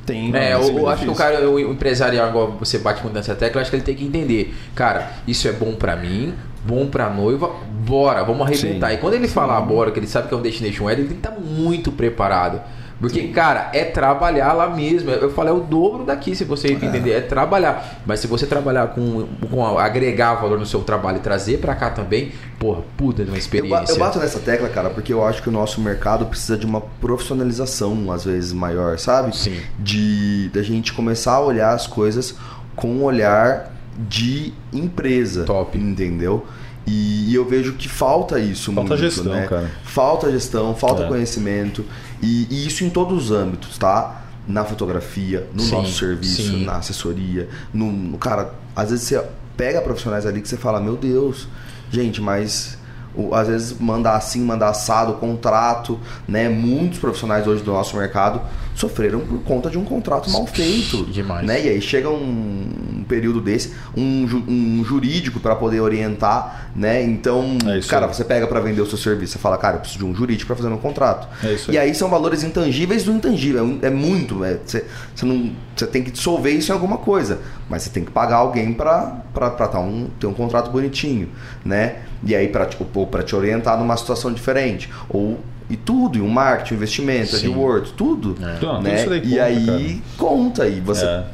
[0.06, 0.34] tem.
[0.34, 3.58] É, eu, eu acho que o cara, o empresarial, igual você bate muito nessa tecla,
[3.58, 6.32] eu acho que ele tem que entender, cara, isso é bom pra mim,
[6.64, 7.50] bom pra noiva,
[7.84, 8.90] bora, vamos arrebentar.
[8.90, 8.94] Sim.
[8.94, 11.18] E quando ele falar bora, que ele sabe que é um Destination Wedding, ele tem
[11.18, 12.60] que estar muito preparado.
[12.98, 15.10] Porque, cara, é trabalhar lá mesmo.
[15.10, 17.10] Eu falei, é o dobro daqui, se você entender.
[17.10, 18.00] É trabalhar.
[18.06, 21.90] Mas se você trabalhar com, com agregar valor no seu trabalho e trazer pra cá
[21.90, 23.92] também, porra, puta de uma Eu, experiência.
[23.92, 26.80] eu bato nessa tecla, cara, porque eu acho que o nosso mercado precisa de uma
[26.80, 29.36] profissionalização, às vezes, maior, sabe?
[29.36, 29.60] Sim.
[29.78, 32.34] De da gente começar a olhar as coisas
[32.74, 35.44] com um olhar de empresa.
[35.44, 35.76] Top.
[35.76, 36.46] Entendeu?
[36.86, 39.46] E, eu vejo que falta isso Falta muito, gestão, né?
[39.48, 39.70] cara.
[39.82, 41.08] Falta gestão, falta É.
[41.08, 41.84] conhecimento.
[42.22, 44.22] E, e isso em todos os âmbitos, tá?
[44.46, 46.64] Na fotografia, no Sim, nosso serviço, sim.
[46.64, 49.20] na assessoria, no, no- Cara, às vezes você
[49.56, 51.48] pega profissionais ali que você fala, meu Deus,
[51.90, 52.78] gente, mas
[53.14, 55.98] o- às vezes mandar assim, mandar assado, contrato,
[56.28, 56.48] né?
[56.48, 58.40] Muitos profissionais hoje do nosso mercado
[58.76, 61.04] sofreram por conta de um contrato mal feito.
[61.06, 61.44] Demais.
[61.46, 61.64] Né?
[61.64, 67.02] E aí chega um, um período desse, um, ju- um jurídico para poder orientar, né?
[67.02, 68.14] Então, É cara, aí.
[68.14, 70.46] você pega para vender o seu serviço, você fala, cara, eu preciso de um jurídico
[70.48, 71.26] para fazer meu contrato.
[71.42, 71.94] É isso E aí.
[71.94, 73.60] são valores intangíveis do intangível.
[73.60, 74.44] É um- É, muito.
[74.44, 74.84] é, você,
[75.14, 77.40] você não, você tem que dissolver isso em alguma coisa.
[77.70, 81.28] Mas você tem que pagar alguém para tá um, ter um contrato bonitinho.
[81.64, 81.96] né?
[82.22, 84.90] E aí para te orientar numa situação diferente.
[85.08, 87.52] Ou e tudo, e o marketing, o investimento, Sim.
[87.52, 88.36] a Word, tudo.
[88.40, 88.56] É.
[88.56, 88.94] Então, tudo né?
[88.94, 90.68] isso daí e conta, aí conta.
[90.68, 91.24] E você É.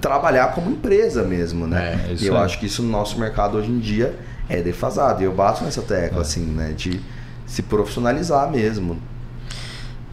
[0.00, 2.00] trabalhar como empresa mesmo, né?
[2.08, 2.44] É, é e eu aí.
[2.44, 4.14] acho que isso no nosso mercado hoje em dia
[4.48, 5.22] é defasado.
[5.22, 6.20] E eu bato nessa tecla, É.
[6.22, 6.74] assim, né?
[6.76, 7.00] De
[7.46, 8.98] se profissionalizar mesmo.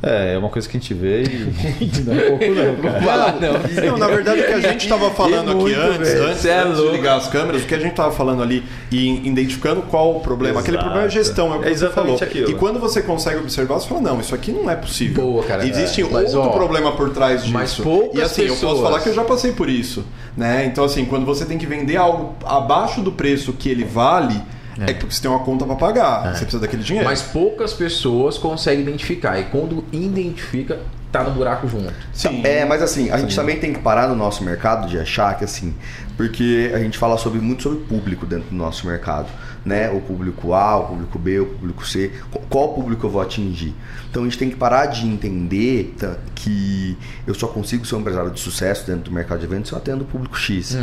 [0.02, 3.36] É, é uma coisa que a gente vê e não é pouco não, cara.
[3.40, 3.92] Não.
[3.92, 6.24] Não, na verdade, o que a gente estava falando E aqui antes, velho.
[6.30, 9.28] antes, é antes de ligar as câmeras, o que a gente estava falando ali e
[9.28, 10.62] identificando qual o problema.
[10.62, 10.86] Aquele Exato.
[10.90, 12.16] problema é gestão, é o que É você falou.
[12.16, 12.50] aquilo.
[12.50, 15.22] E quando você consegue observar, você fala, não, isso aqui não é possível.
[15.24, 15.68] Boa, cara.
[15.68, 16.06] Existe É.
[16.10, 17.54] Mas, outro ó, problema por trás disso.
[17.54, 20.06] mas poucas e assim, eu posso pessoas- falar que eu já passei por isso.
[20.38, 20.66] Né?
[20.66, 24.42] Então, assim, quando você tem que vender algo abaixo do preço que ele vale,
[24.82, 26.34] é, porque você tem uma conta para pagar.
[26.34, 27.08] Você precisa daquele dinheiro.
[27.08, 29.40] Mas poucas pessoas conseguem identificar.
[29.40, 30.80] E quando identifica,
[31.12, 31.94] tá no buraco junto.
[32.14, 32.42] Sim.
[32.44, 35.44] É, mas assim, a gente também tem que parar no nosso mercado de achar que
[35.44, 35.74] assim,
[36.16, 39.28] porque a gente fala sobre muito sobre público dentro do nosso mercado,
[39.70, 39.90] né?
[39.92, 43.74] O público A, o público B, o público C, Qu- qual público eu vou atingir?
[44.10, 46.98] Então a gente tem que parar de entender tá, que
[47.28, 49.78] eu só consigo ser um empresário de sucesso dentro do mercado de eventos se eu
[49.78, 50.76] atendo o público X.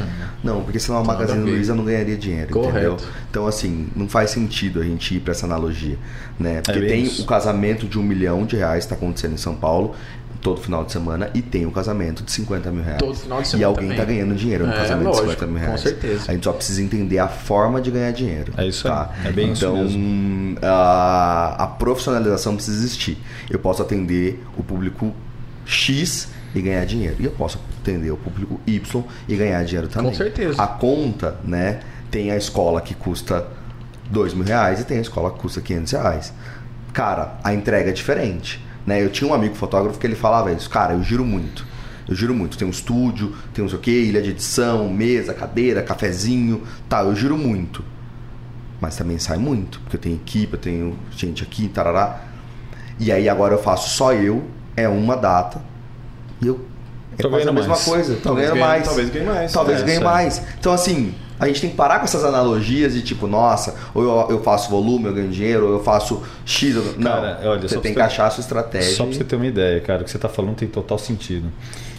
[0.44, 1.50] Não, porque senão a Nada Magazine.
[1.50, 2.76] Luiza não ganharia dinheiro, Correto.
[2.76, 2.96] entendeu?
[3.30, 5.98] Então assim, não faz sentido a gente ir para essa analogia,
[6.38, 6.62] né?
[6.62, 9.94] Porque bem tem o casamento de um milhão de reais está acontecendo em São Paulo
[10.46, 12.98] todo final de semana e tem o casamento de 50 mil reais.
[13.00, 13.98] Todo final de E semana alguém também.
[13.98, 15.80] tá ganhando dinheiro no É, casamento lógico, de 50 mil com reais.
[15.80, 16.24] certeza.
[16.28, 18.52] A gente só precisa entender a forma de ganhar dinheiro.
[18.56, 18.94] É isso aí.
[18.94, 19.10] tá?
[19.24, 19.84] É bem isso então,
[20.62, 23.18] A, a profissionalização precisa existir.
[23.50, 25.12] Eu posso atender o público
[25.64, 27.16] X e ganhar dinheiro.
[27.18, 30.14] E eu posso atender o público Y e ganhar dinheiro também.
[30.14, 30.62] certeza.
[30.62, 31.80] A conta, né?
[32.08, 33.46] Tem a escola que custa
[34.10, 36.32] 2 mil reais e tem a escola que custa 500 reais.
[36.92, 38.64] Cara, a entrega é diferente.
[38.86, 39.02] Né?
[39.02, 41.66] Eu tinha um amigo fotógrafo que ele falava isso, cara, eu giro muito.
[42.08, 42.56] Eu giro muito.
[42.56, 46.62] Tem um estúdio, tem não sei o quê, ilha de edição, mesa, cadeira, cafezinho.
[46.88, 47.84] Tá, eu giro muito.
[48.80, 52.20] Mas também sai muito, porque eu tenho equipe, eu tenho gente aqui, tarará.
[53.00, 54.44] E aí agora eu faço só eu,
[54.76, 55.60] é uma data.
[56.40, 56.64] E eu.
[57.18, 57.84] É a mesma mais.
[57.84, 58.16] coisa.
[58.22, 58.84] Talvez ganhando ganhe- mais.
[58.86, 59.52] talvez ganhe mais.
[59.52, 60.42] Talvez É, ganhe mais.
[60.60, 64.36] Então, assim, a gente tem que parar com essas analogias de tipo, nossa, ou eu,
[64.36, 66.74] eu faço volume, eu ganho dinheiro, ou eu faço X.
[66.74, 66.94] Eu...
[66.98, 68.94] Não, Cara, olha, você tem que achar a sua estratégia.
[68.94, 71.50] Só para você ter uma ideia, cara, o que você está falando tem total sentido.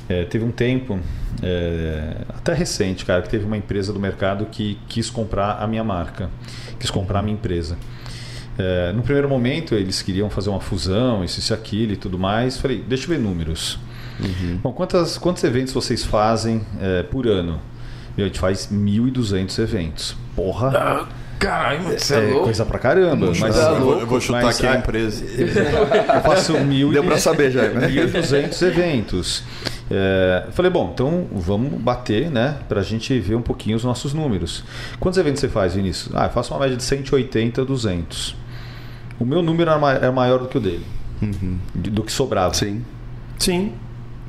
[0.09, 0.99] É, teve um tempo,
[1.43, 5.83] é, até recente, cara, que teve uma empresa do mercado que quis comprar a minha
[5.83, 6.29] marca,
[6.79, 7.77] quis comprar a minha empresa.
[8.57, 12.57] É, no primeiro momento, eles queriam fazer uma fusão, isso, isso, aquilo e tudo mais.
[12.57, 13.77] Falei, deixa eu ver números.
[14.63, 17.61] Bom, quantas, quantos eventos vocês fazem é, por ano?
[18.17, 20.17] Meu, a gente faz 1.200 eventos.
[20.35, 20.71] Porra!
[20.75, 21.05] Ah,
[21.39, 22.45] Caralho, você é, é louco?
[22.45, 23.31] coisa pra caramba.
[23.39, 25.23] Mas, eu, vou, eu vou chutar mas aqui a empresa.
[25.37, 27.87] eu faço mil Deu pra saber já, né?
[27.87, 29.43] 1.200 eventos.
[29.91, 32.55] É, falei, bom, então vamos bater, né?
[32.67, 34.63] Pra gente ver um pouquinho os nossos números.
[34.99, 36.13] Quantos eventos você faz, Vinícius?
[36.15, 38.35] Ah, eu faço uma média de 180, 200.
[39.19, 40.85] O meu número era era maior do que o dele,
[41.75, 42.53] de- do que sobrava.
[42.55, 42.83] Sim.
[43.37, 43.73] Sim.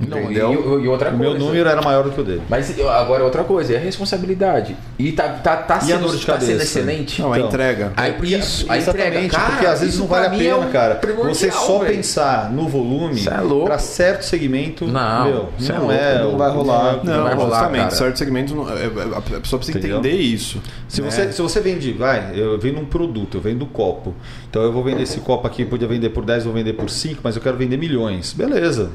[0.07, 0.81] Não, e, Entendeu?
[0.81, 1.33] e outra O coisa.
[1.33, 2.43] meu número era maior do que o dele.
[2.49, 4.77] Mas agora outra coisa, é a responsabilidade.
[4.99, 7.21] E tá, tá, tá, E a sendo, tá sendo excelente.
[7.21, 7.93] Não, a Então, entrega.
[7.97, 10.51] Aí, porque Isso, a exatamente, entrega, cara, porque às vezes não vale a mim pena,
[10.51, 11.01] é um cara.
[11.25, 11.97] Você só velho.
[11.97, 13.67] pensar no volume é louco.
[13.67, 17.01] para certo segmento, Não, meu, cê é não louco, é, não vai rolar.
[17.05, 17.83] Não, vai rolar, justamente.
[17.83, 17.91] cara.
[17.97, 19.99] Certo segmento, não- é- é- a pessoa precisa Entendeu?
[19.99, 20.61] entender isso.
[20.87, 21.11] Se né?
[21.11, 24.15] você, se você vende, vai, eu vendo um produto, eu vendo copo.
[24.49, 27.21] Então eu vou vender esse copo aqui, podia vender por 10, vou vender por 5,
[27.25, 28.33] mas eu quero vender milhões.
[28.33, 28.91] Beleza.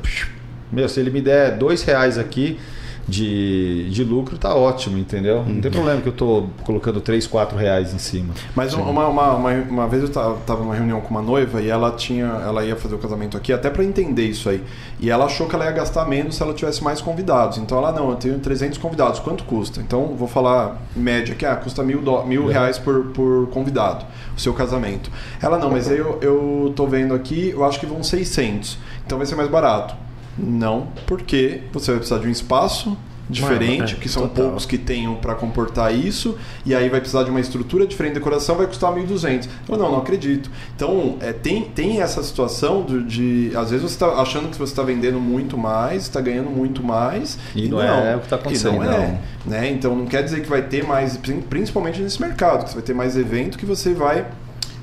[0.73, 2.57] Meu, se ele me der dois reais aqui
[3.07, 5.43] de, de lucro, tá ótimo, entendeu?
[5.45, 8.33] Não tem problema que eu tô colocando 3, 4 reais em cima.
[8.55, 11.69] Mas uma, uma, uma, uma vez eu ta- tava numa reunião com uma noiva e
[11.69, 14.63] ela tinha, ela ia fazer o casamento aqui até para entender isso aí.
[15.01, 17.57] E ela achou que ela ia gastar menos se ela tivesse mais convidados.
[17.57, 19.81] Então ela não, eu tenho 300 convidados, quanto custa?
[19.81, 24.05] Então vou falar média que ah, custa mil, dó- mil reais por, por convidado
[24.35, 25.11] o seu casamento.
[25.41, 28.77] Ela não, mas aí eu, eu tô vendo aqui, eu acho que vão 600.
[29.05, 29.93] Então vai ser mais barato.
[30.37, 32.97] Não, porque você vai precisar de um espaço
[33.29, 34.45] diferente, Mano, é, que são total.
[34.45, 38.19] poucos que tenham para comportar isso, e aí vai precisar de uma estrutura diferente de
[38.19, 39.47] decoração, vai custar 1.200.
[39.69, 40.51] Eu não, não acredito.
[40.75, 44.73] Então, é, tem, tem essa situação do- de, às vezes você está achando que você
[44.73, 48.75] está vendendo muito mais, está ganhando muito mais, E não é o que tá acontecendo,
[48.75, 49.19] E não é, não.
[49.45, 49.69] né?
[49.71, 51.17] Então, não quer dizer que vai ter mais,
[51.49, 54.25] principalmente nesse mercado, que você vai ter mais evento que você vai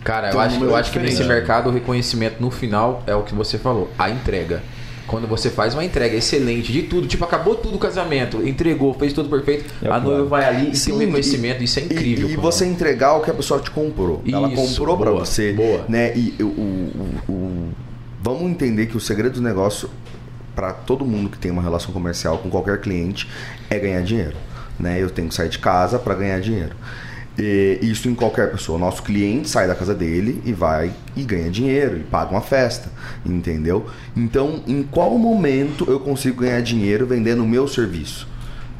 [0.02, 3.34] Cara, eu acho, eu acho que nesse mercado o reconhecimento no final é o que
[3.34, 4.62] você falou, a entrega.
[5.10, 9.12] Quando você faz uma entrega excelente de tudo, tipo, acabou tudo o casamento, entregou, fez
[9.12, 12.28] tudo perfeito, É a noiva vai ali e tem um reconhecimento, e- isso é incrível.
[12.28, 14.22] E, e você entregar o que a pessoa te comprou.
[14.30, 15.52] Ela Isso, comprou pra boa, você.
[15.52, 15.84] boa.
[15.88, 16.16] Né?
[16.16, 17.68] E o, o- o-
[18.22, 19.90] vamos entender que o segredo do negócio
[20.54, 23.28] para todo mundo que tem uma relação comercial com qualquer cliente
[23.68, 24.36] é ganhar dinheiro.
[24.78, 25.02] Né?
[25.02, 26.76] Eu tenho que sair de casa para ganhar dinheiro.
[27.38, 28.76] E isso em qualquer pessoa.
[28.76, 32.40] O nosso cliente sai da casa dele e vai e ganha dinheiro e paga uma
[32.40, 32.90] festa,
[33.24, 33.86] entendeu?
[34.16, 38.28] Então, em qual momento eu consigo ganhar dinheiro vendendo o meu serviço?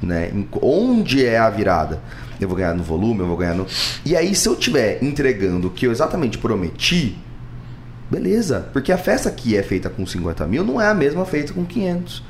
[0.02, 0.30] Né?
[0.60, 2.02] Onde é a virada?
[2.40, 3.66] Eu vou ganhar no volume, eu vou ganhar no.
[4.04, 7.18] E aí, se eu estiver entregando o que eu exatamente prometi,
[8.10, 8.68] beleza.
[8.72, 11.64] Porque a festa que é feita com 50 mil não é a mesma feita com
[11.64, 12.22] 500.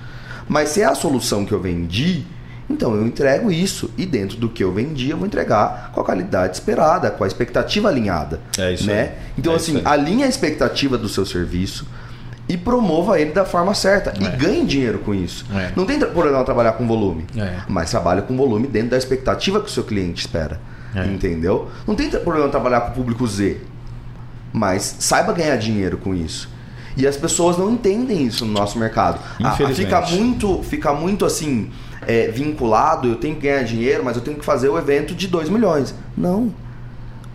[0.48, 2.24] Mas se é a solução que eu vendi,
[2.70, 3.90] então eu entrego isso.
[3.98, 7.26] E dentro do que eu vendi, eu vou entregar com a qualidade esperada, com a
[7.26, 8.40] expectativa alinhada.
[8.56, 9.00] É isso né?
[9.00, 9.10] aí.
[9.38, 9.82] Então, É assim, aí.
[9.84, 11.86] alinhe a expectativa do seu serviço
[12.48, 14.12] e promova ele da forma certa.
[14.18, 15.44] E ganhe dinheiro com isso.
[15.54, 15.72] É.
[15.76, 17.26] Não tem problema trabalhar com volume.
[17.36, 17.58] É.
[17.68, 20.60] Mas trabalha com volume dentro da expectativa que o seu cliente espera.
[20.94, 21.04] É.
[21.06, 21.68] Entendeu?
[21.86, 23.58] Não tem problema trabalhar com o público Z.
[24.52, 26.48] Mas saiba ganhar dinheiro com isso.
[26.96, 29.20] E as pessoas não entendem isso no nosso mercado.
[29.42, 31.70] Ah, fica muito, fica muito assim,
[32.06, 35.28] é, vinculado, eu tenho que ganhar dinheiro, mas eu tenho que fazer o evento de
[35.28, 35.94] 2 milhões.
[36.16, 36.52] Não.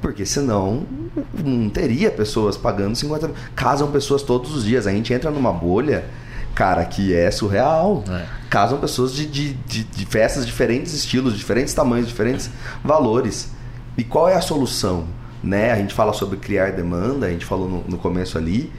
[0.02, 0.86] Porque senão
[1.34, 3.36] não teria pessoas pagando 50 mil.
[3.56, 4.86] Casam pessoas todos os dias.
[4.86, 6.06] A gente entra numa bolha,
[6.54, 8.04] cara, que é surreal.
[8.10, 8.26] É.
[8.50, 12.50] Casam pessoas de, de, de, de festas, diferentes estilos, diferentes tamanhos, diferentes
[12.84, 13.50] valores.
[13.98, 15.06] E qual é a solução?
[15.44, 15.72] Né?
[15.72, 18.72] A gente fala sobre criar demanda, a gente falou no, no começo ali.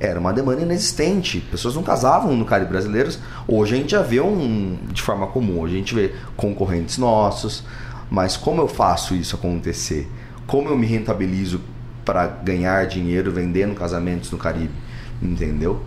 [0.00, 1.40] Era uma demanda inexistente.
[1.50, 3.18] Pessoas não casavam no Caribe brasileiros.
[3.46, 5.60] Hoje a gente já vê um de forma comum.
[5.60, 7.62] Hoje a gente vê concorrentes nossos.
[8.10, 10.10] Mas como eu faço isso acontecer?
[10.46, 11.60] Como eu me rentabilizo
[12.04, 14.72] para ganhar dinheiro vendendo casamentos no Caribe?
[15.22, 15.82] Entendeu?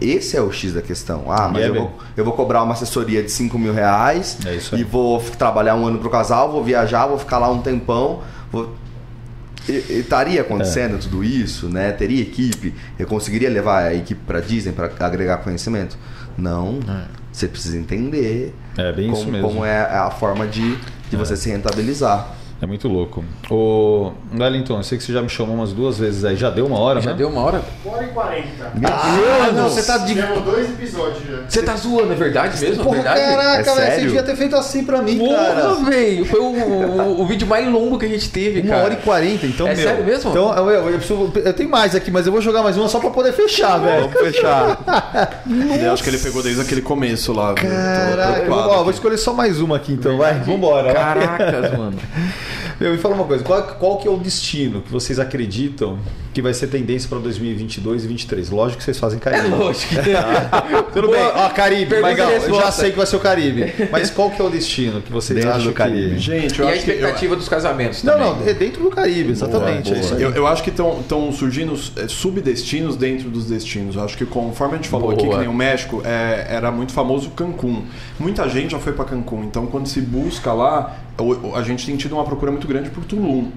[0.00, 1.24] Esse é o X da questão.
[1.28, 4.76] Ah, mas é eu, vou, eu vou cobrar uma assessoria de 5 mil reais É
[4.76, 8.22] e vou trabalhar um ano pro casal, vou viajar, vou ficar lá um tempão.
[8.52, 8.74] Vou...
[9.68, 10.98] Estaria acontecendo É.
[10.98, 11.92] tudo isso, né?
[11.92, 12.74] Teria equipe?
[12.98, 15.98] Eu conseguiria levar a equipe para Disney para agregar conhecimento?
[16.38, 16.78] Não.
[16.88, 17.06] É.
[17.32, 20.76] Você precisa entender É como, como é a forma de,
[21.10, 22.35] de você se rentabilizar.
[22.60, 23.22] É muito louco.
[23.50, 26.36] Ô, Wellington, eu sei que você já me chamou umas duas vezes aí.
[26.36, 27.16] Já deu uma hora, Já né?
[27.18, 27.60] deu uma hora?
[27.84, 28.72] Uma hora e quarenta.
[28.82, 30.14] Ah, não, você tá de.
[30.14, 31.36] Tivemos dois episódios já.
[31.46, 32.82] Você tá zoando, é verdade mesmo?
[32.82, 33.20] Porra, é verdade?
[33.20, 33.92] caraca, É velho.
[33.94, 35.60] Você devia ter feito assim pra mim, cara.
[35.68, 36.24] Porra, velho.
[36.24, 38.84] Foi o, o, o vídeo mais longo que a gente teve, Uma cara.
[38.84, 39.84] hora e quarenta, então, É meu.
[39.88, 40.30] sério mesmo?
[40.30, 42.88] Então, eu, eu, eu preciso- eu tenho mais aqui, mas eu vou jogar mais uma
[42.88, 44.08] só pra poder fechar, velho.
[44.16, 44.78] Vamos fechar.
[45.84, 47.52] Eu acho que ele pegou desde aquele começo lá.
[47.52, 50.32] Caraca, preocupado ó, vou escolher só mais uma aqui então, vai.
[50.40, 50.94] Vambora.
[50.94, 51.98] Caracas, mano.
[52.78, 55.98] Meu, me fala uma coisa, qual, qual que é o destino que vocês acreditam
[56.36, 58.50] que vai ser tendência para 2022 e 2023?
[58.50, 59.48] Lógico que vocês fazem É Caribe.
[59.56, 59.94] lógico.
[60.92, 63.72] Tudo bem, ó, Caribe, legal, e eu já sei que vai ser o Caribe.
[63.90, 66.16] Mas qual que é o destino que vocês Dentro acham do Caribe.
[66.16, 66.18] que...
[66.18, 66.90] Gente, E eu a acho que.
[66.90, 68.34] eu- expectativa dos casamentos Não, também.
[68.34, 69.84] não, é dentro do Caribe, exatamente.
[69.88, 69.96] boa.
[69.96, 70.22] é isso aí.
[70.22, 73.96] Eu, eu acho que estão surgindo é, subdestinos dentro dos destinos.
[73.96, 75.36] Eu acho que conforme a gente falou aqui, Boa.
[75.36, 77.84] que nem o México, é, era muito famoso Cancún.
[78.18, 79.44] Muita gente já foi para Cancún.
[79.44, 80.98] Então, quando se busca lá,
[81.54, 83.50] a gente tem tido uma procura muito grande por Tulum,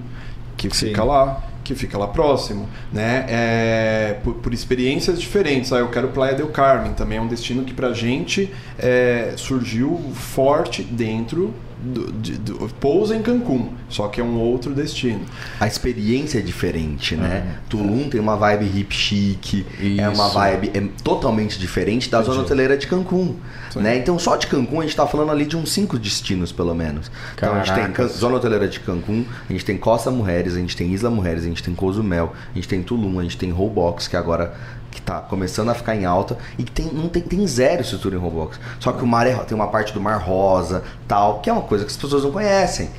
[0.56, 0.86] que Sim.
[0.86, 3.24] fica lá, que fica lá próximo, né?
[3.28, 5.72] É, por, por experiências diferentes.
[5.72, 9.96] Ah, eu quero Playa del Carmen, também é um destino que pra gente é, surgiu
[10.14, 15.20] forte dentro do, de, do pousa em Cancún, só que é um outro destino.
[15.58, 17.56] A experiência é diferente, né?
[17.68, 19.66] Tulum tem uma vibe hip chique,
[19.98, 23.36] é uma vibe é totalmente diferente da zona hoteleira de Cancún.
[23.76, 23.98] Né?
[23.98, 27.10] Então, só de Cancún a gente tá falando ali de uns cinco destinos, pelo menos.
[27.34, 30.76] Então, a gente tem zona hoteleira de Cancún, a gente tem Costa Mujeres, a gente
[30.76, 34.08] tem Isla Mujeres, a gente tem Cozumel, a gente tem Tulum, a gente tem Roblox,
[34.08, 34.54] que agora
[34.90, 38.16] que tá começando a ficar em alta e que tem, não tem, tem zero estrutura
[38.16, 38.58] em Roblox.
[38.78, 41.62] Só que o mar é, tem uma parte do mar rosa, tal, que é uma
[41.62, 42.90] coisa que as pessoas não conhecem.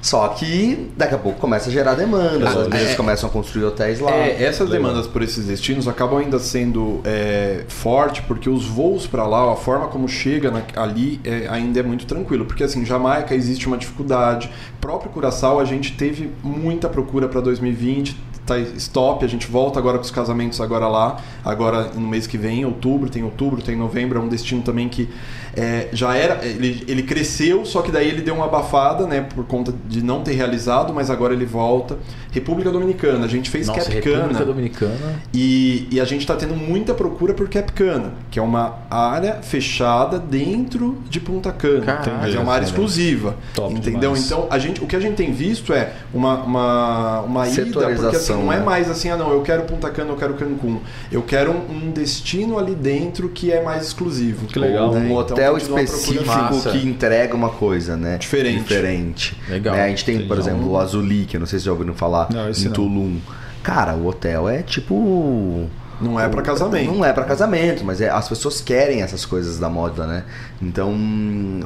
[0.00, 2.94] Só que daqui a pouco começa a gerar demanda, as Ah, empresas é.
[2.96, 4.10] começam a construir hotéis lá.
[4.10, 4.88] É, essas Legal.
[4.88, 9.54] demandas por esses destinos acabam ainda sendo é, forte porque os voos para lá, a
[9.54, 12.44] forma como chega na- ali é, ainda é muito tranquilo.
[12.46, 14.50] Porque assim, Jamaica existe uma dificuldade.
[14.80, 18.16] Próprio Curaçao a gente teve muita procura para 2020.
[18.44, 22.36] Tá stop, a gente volta agora com os casamentos agora lá, agora no mês que
[22.36, 25.08] vem, outubro, tem outubro, tem novembro, é um destino também que
[25.56, 29.44] é, já era, ele, ele cresceu, só que daí ele deu uma abafada, né, por
[29.44, 31.98] conta de não ter realizado, mas agora ele volta.
[32.30, 34.16] República Dominicana, a gente fez Nossa, Capcana.
[34.16, 35.22] República Dominicana.
[35.34, 40.18] E, e a gente está tendo muita procura por Capcana, que é uma área fechada
[40.18, 41.84] dentro de Punta Cana.
[41.84, 42.10] Caraca.
[42.20, 43.36] mas é uma área exclusiva.
[43.54, 44.12] Top entendeu?
[44.12, 44.26] demais.
[44.26, 47.64] Então, a gente, o que a gente tem visto é uma, uma, uma ida,
[47.94, 48.64] porque assim, não é né?
[48.64, 50.80] mais assim, ah não, eu quero Punta Cana, eu quero Cancún.
[51.10, 54.46] Eu quero um, um destino ali dentro que é mais exclusivo.
[54.46, 54.92] Que legal.
[54.92, 55.00] Né?
[55.00, 56.70] Um Então, hotel específico massa.
[56.70, 58.18] que entrega uma coisa, né?
[58.18, 58.62] Diferente.
[58.62, 59.40] Diferente.
[59.48, 59.74] Legal.
[59.74, 59.84] Né?
[59.84, 62.28] A gente tem, por exemplo, o Azuli, que eu não sei se já ouviram falar,
[62.30, 62.72] Não, esse em não.
[62.72, 63.18] Tulum.
[63.62, 65.68] Cara, o hotel é tipo.
[66.00, 66.92] Não é para casamento.
[66.92, 70.24] Não é pra casamento, mas é, as pessoas querem essas coisas da moda, né?
[70.60, 70.92] Então,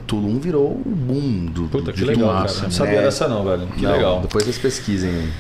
[0.07, 1.69] Tulum virou o boom do.
[1.69, 2.55] Puta, que de legal, tudo, cara.
[2.59, 2.71] Não né?
[2.71, 3.67] sabia dessa não, velho.
[3.69, 4.21] Que Não, legal.
[4.21, 5.33] Depois vocês pesquisem aí.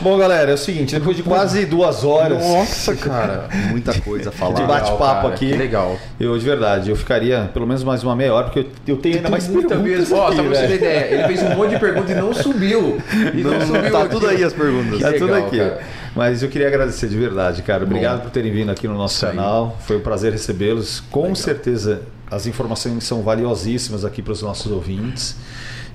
[0.00, 3.48] Bom, galera, é o seguinte, depois de quase duas horas Nossa, cara.
[3.70, 4.54] Muita coisa a falar.
[4.54, 5.50] De bate-papo Legal, aqui.
[5.50, 5.98] Que legal.
[6.20, 9.16] eu de verdade, eu ficaria pelo menos mais uma meia hora, porque eu, eu tenho
[9.16, 10.12] ainda mais Muita perguntas.
[10.12, 12.98] Ó, só pra você ter ideia, ele fez um monte de perguntas e não subiu.
[13.34, 14.08] E não, subiu tá aqui.
[14.10, 14.98] tudo aí as perguntas.
[14.98, 15.58] Que Tá tudo legal, aqui.
[15.58, 15.80] cara.
[16.14, 17.84] Mas eu queria agradecer de verdade, cara.
[17.84, 19.76] Obrigado por terem vindo aqui no nosso canal.
[19.80, 21.00] Foi um prazer recebê-los.
[21.10, 25.36] Com certeza as informações são valiosíssimas aqui para os nossos ouvintes.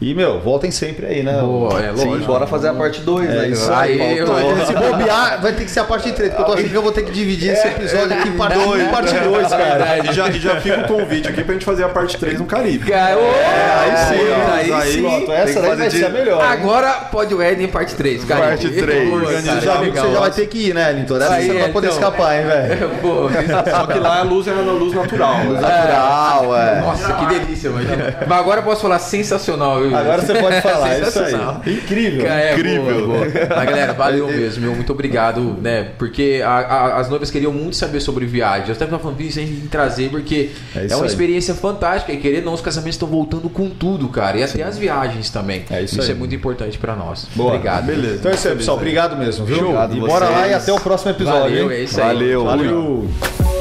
[0.01, 1.39] E, meu, voltem sempre aí, né?
[1.41, 2.25] Boa, é Sim, lógico.
[2.31, 3.47] bora fazer a parte 2, É né?
[3.49, 4.27] isso aí, eu-
[4.65, 6.81] Se bobear, vai ter que ser a parte 3, porque eu tô achando que eu
[6.81, 9.97] vou ter que dividir esse episódio aqui em parte 2, parte 2, cara.
[10.09, 12.89] E já, já fica o convite aqui pra gente fazer a parte 3 no Caribe.
[12.89, 15.01] Ô, aí sim, aí aí sim.
[15.01, 16.41] Pronto, Tem essa daí vai de- ser a melhor.
[16.45, 16.49] hein?
[16.49, 18.41] Agora pode o Ed em parte 3, cara.
[18.47, 19.09] Parte três.
[19.09, 20.05] Pô, Você cara, já viu que legal.
[20.05, 21.17] você já vai ter que ir, né, Linton?
[21.17, 21.99] Essa Aí, você não vai poder então.
[21.99, 22.89] escapar, hein, velho?
[23.69, 25.37] Só que lá a luz é uma luz natural.
[25.39, 25.59] né?
[25.59, 26.79] Natural, é.
[26.79, 28.15] Nossa, que delícia, imagina.
[28.25, 29.88] Mas agora eu posso falar sensacional, viu?
[29.95, 31.73] Agora você pode falar, é isso aí.
[31.73, 32.25] Incrível.
[32.27, 33.07] É, Incrível.
[33.07, 33.25] boa, boa.
[33.55, 35.89] Mas galera, valeu mesmo, meu, muito obrigado, né?
[35.97, 38.67] Porque a- a- as noivas queriam muito saber sobre viagem.
[38.69, 41.03] Eu até tava falando isso, a gente tem que trazer, porque É é, isso uma
[41.03, 41.09] aí.
[41.09, 42.11] experiência fantástica.
[42.11, 44.37] E querendo ou não, os casamentos estão voltando com tudo, cara.
[44.37, 45.65] E até as viagens também.
[45.69, 46.11] É isso aí.
[46.11, 47.27] é muito importante pra nós.
[47.35, 47.49] Boa.
[47.53, 47.85] Obrigado.
[47.85, 48.15] Beleza.
[48.15, 48.77] Então é isso aí, pessoal.
[48.77, 49.59] Obrigado mesmo, viu?
[49.59, 51.41] Obrigado e bora lá e até o próximo episódio.
[51.41, 51.77] Valeu, hein?
[51.77, 52.07] é isso aí.
[52.07, 52.43] Valeu.
[52.45, 53.58] Valeu.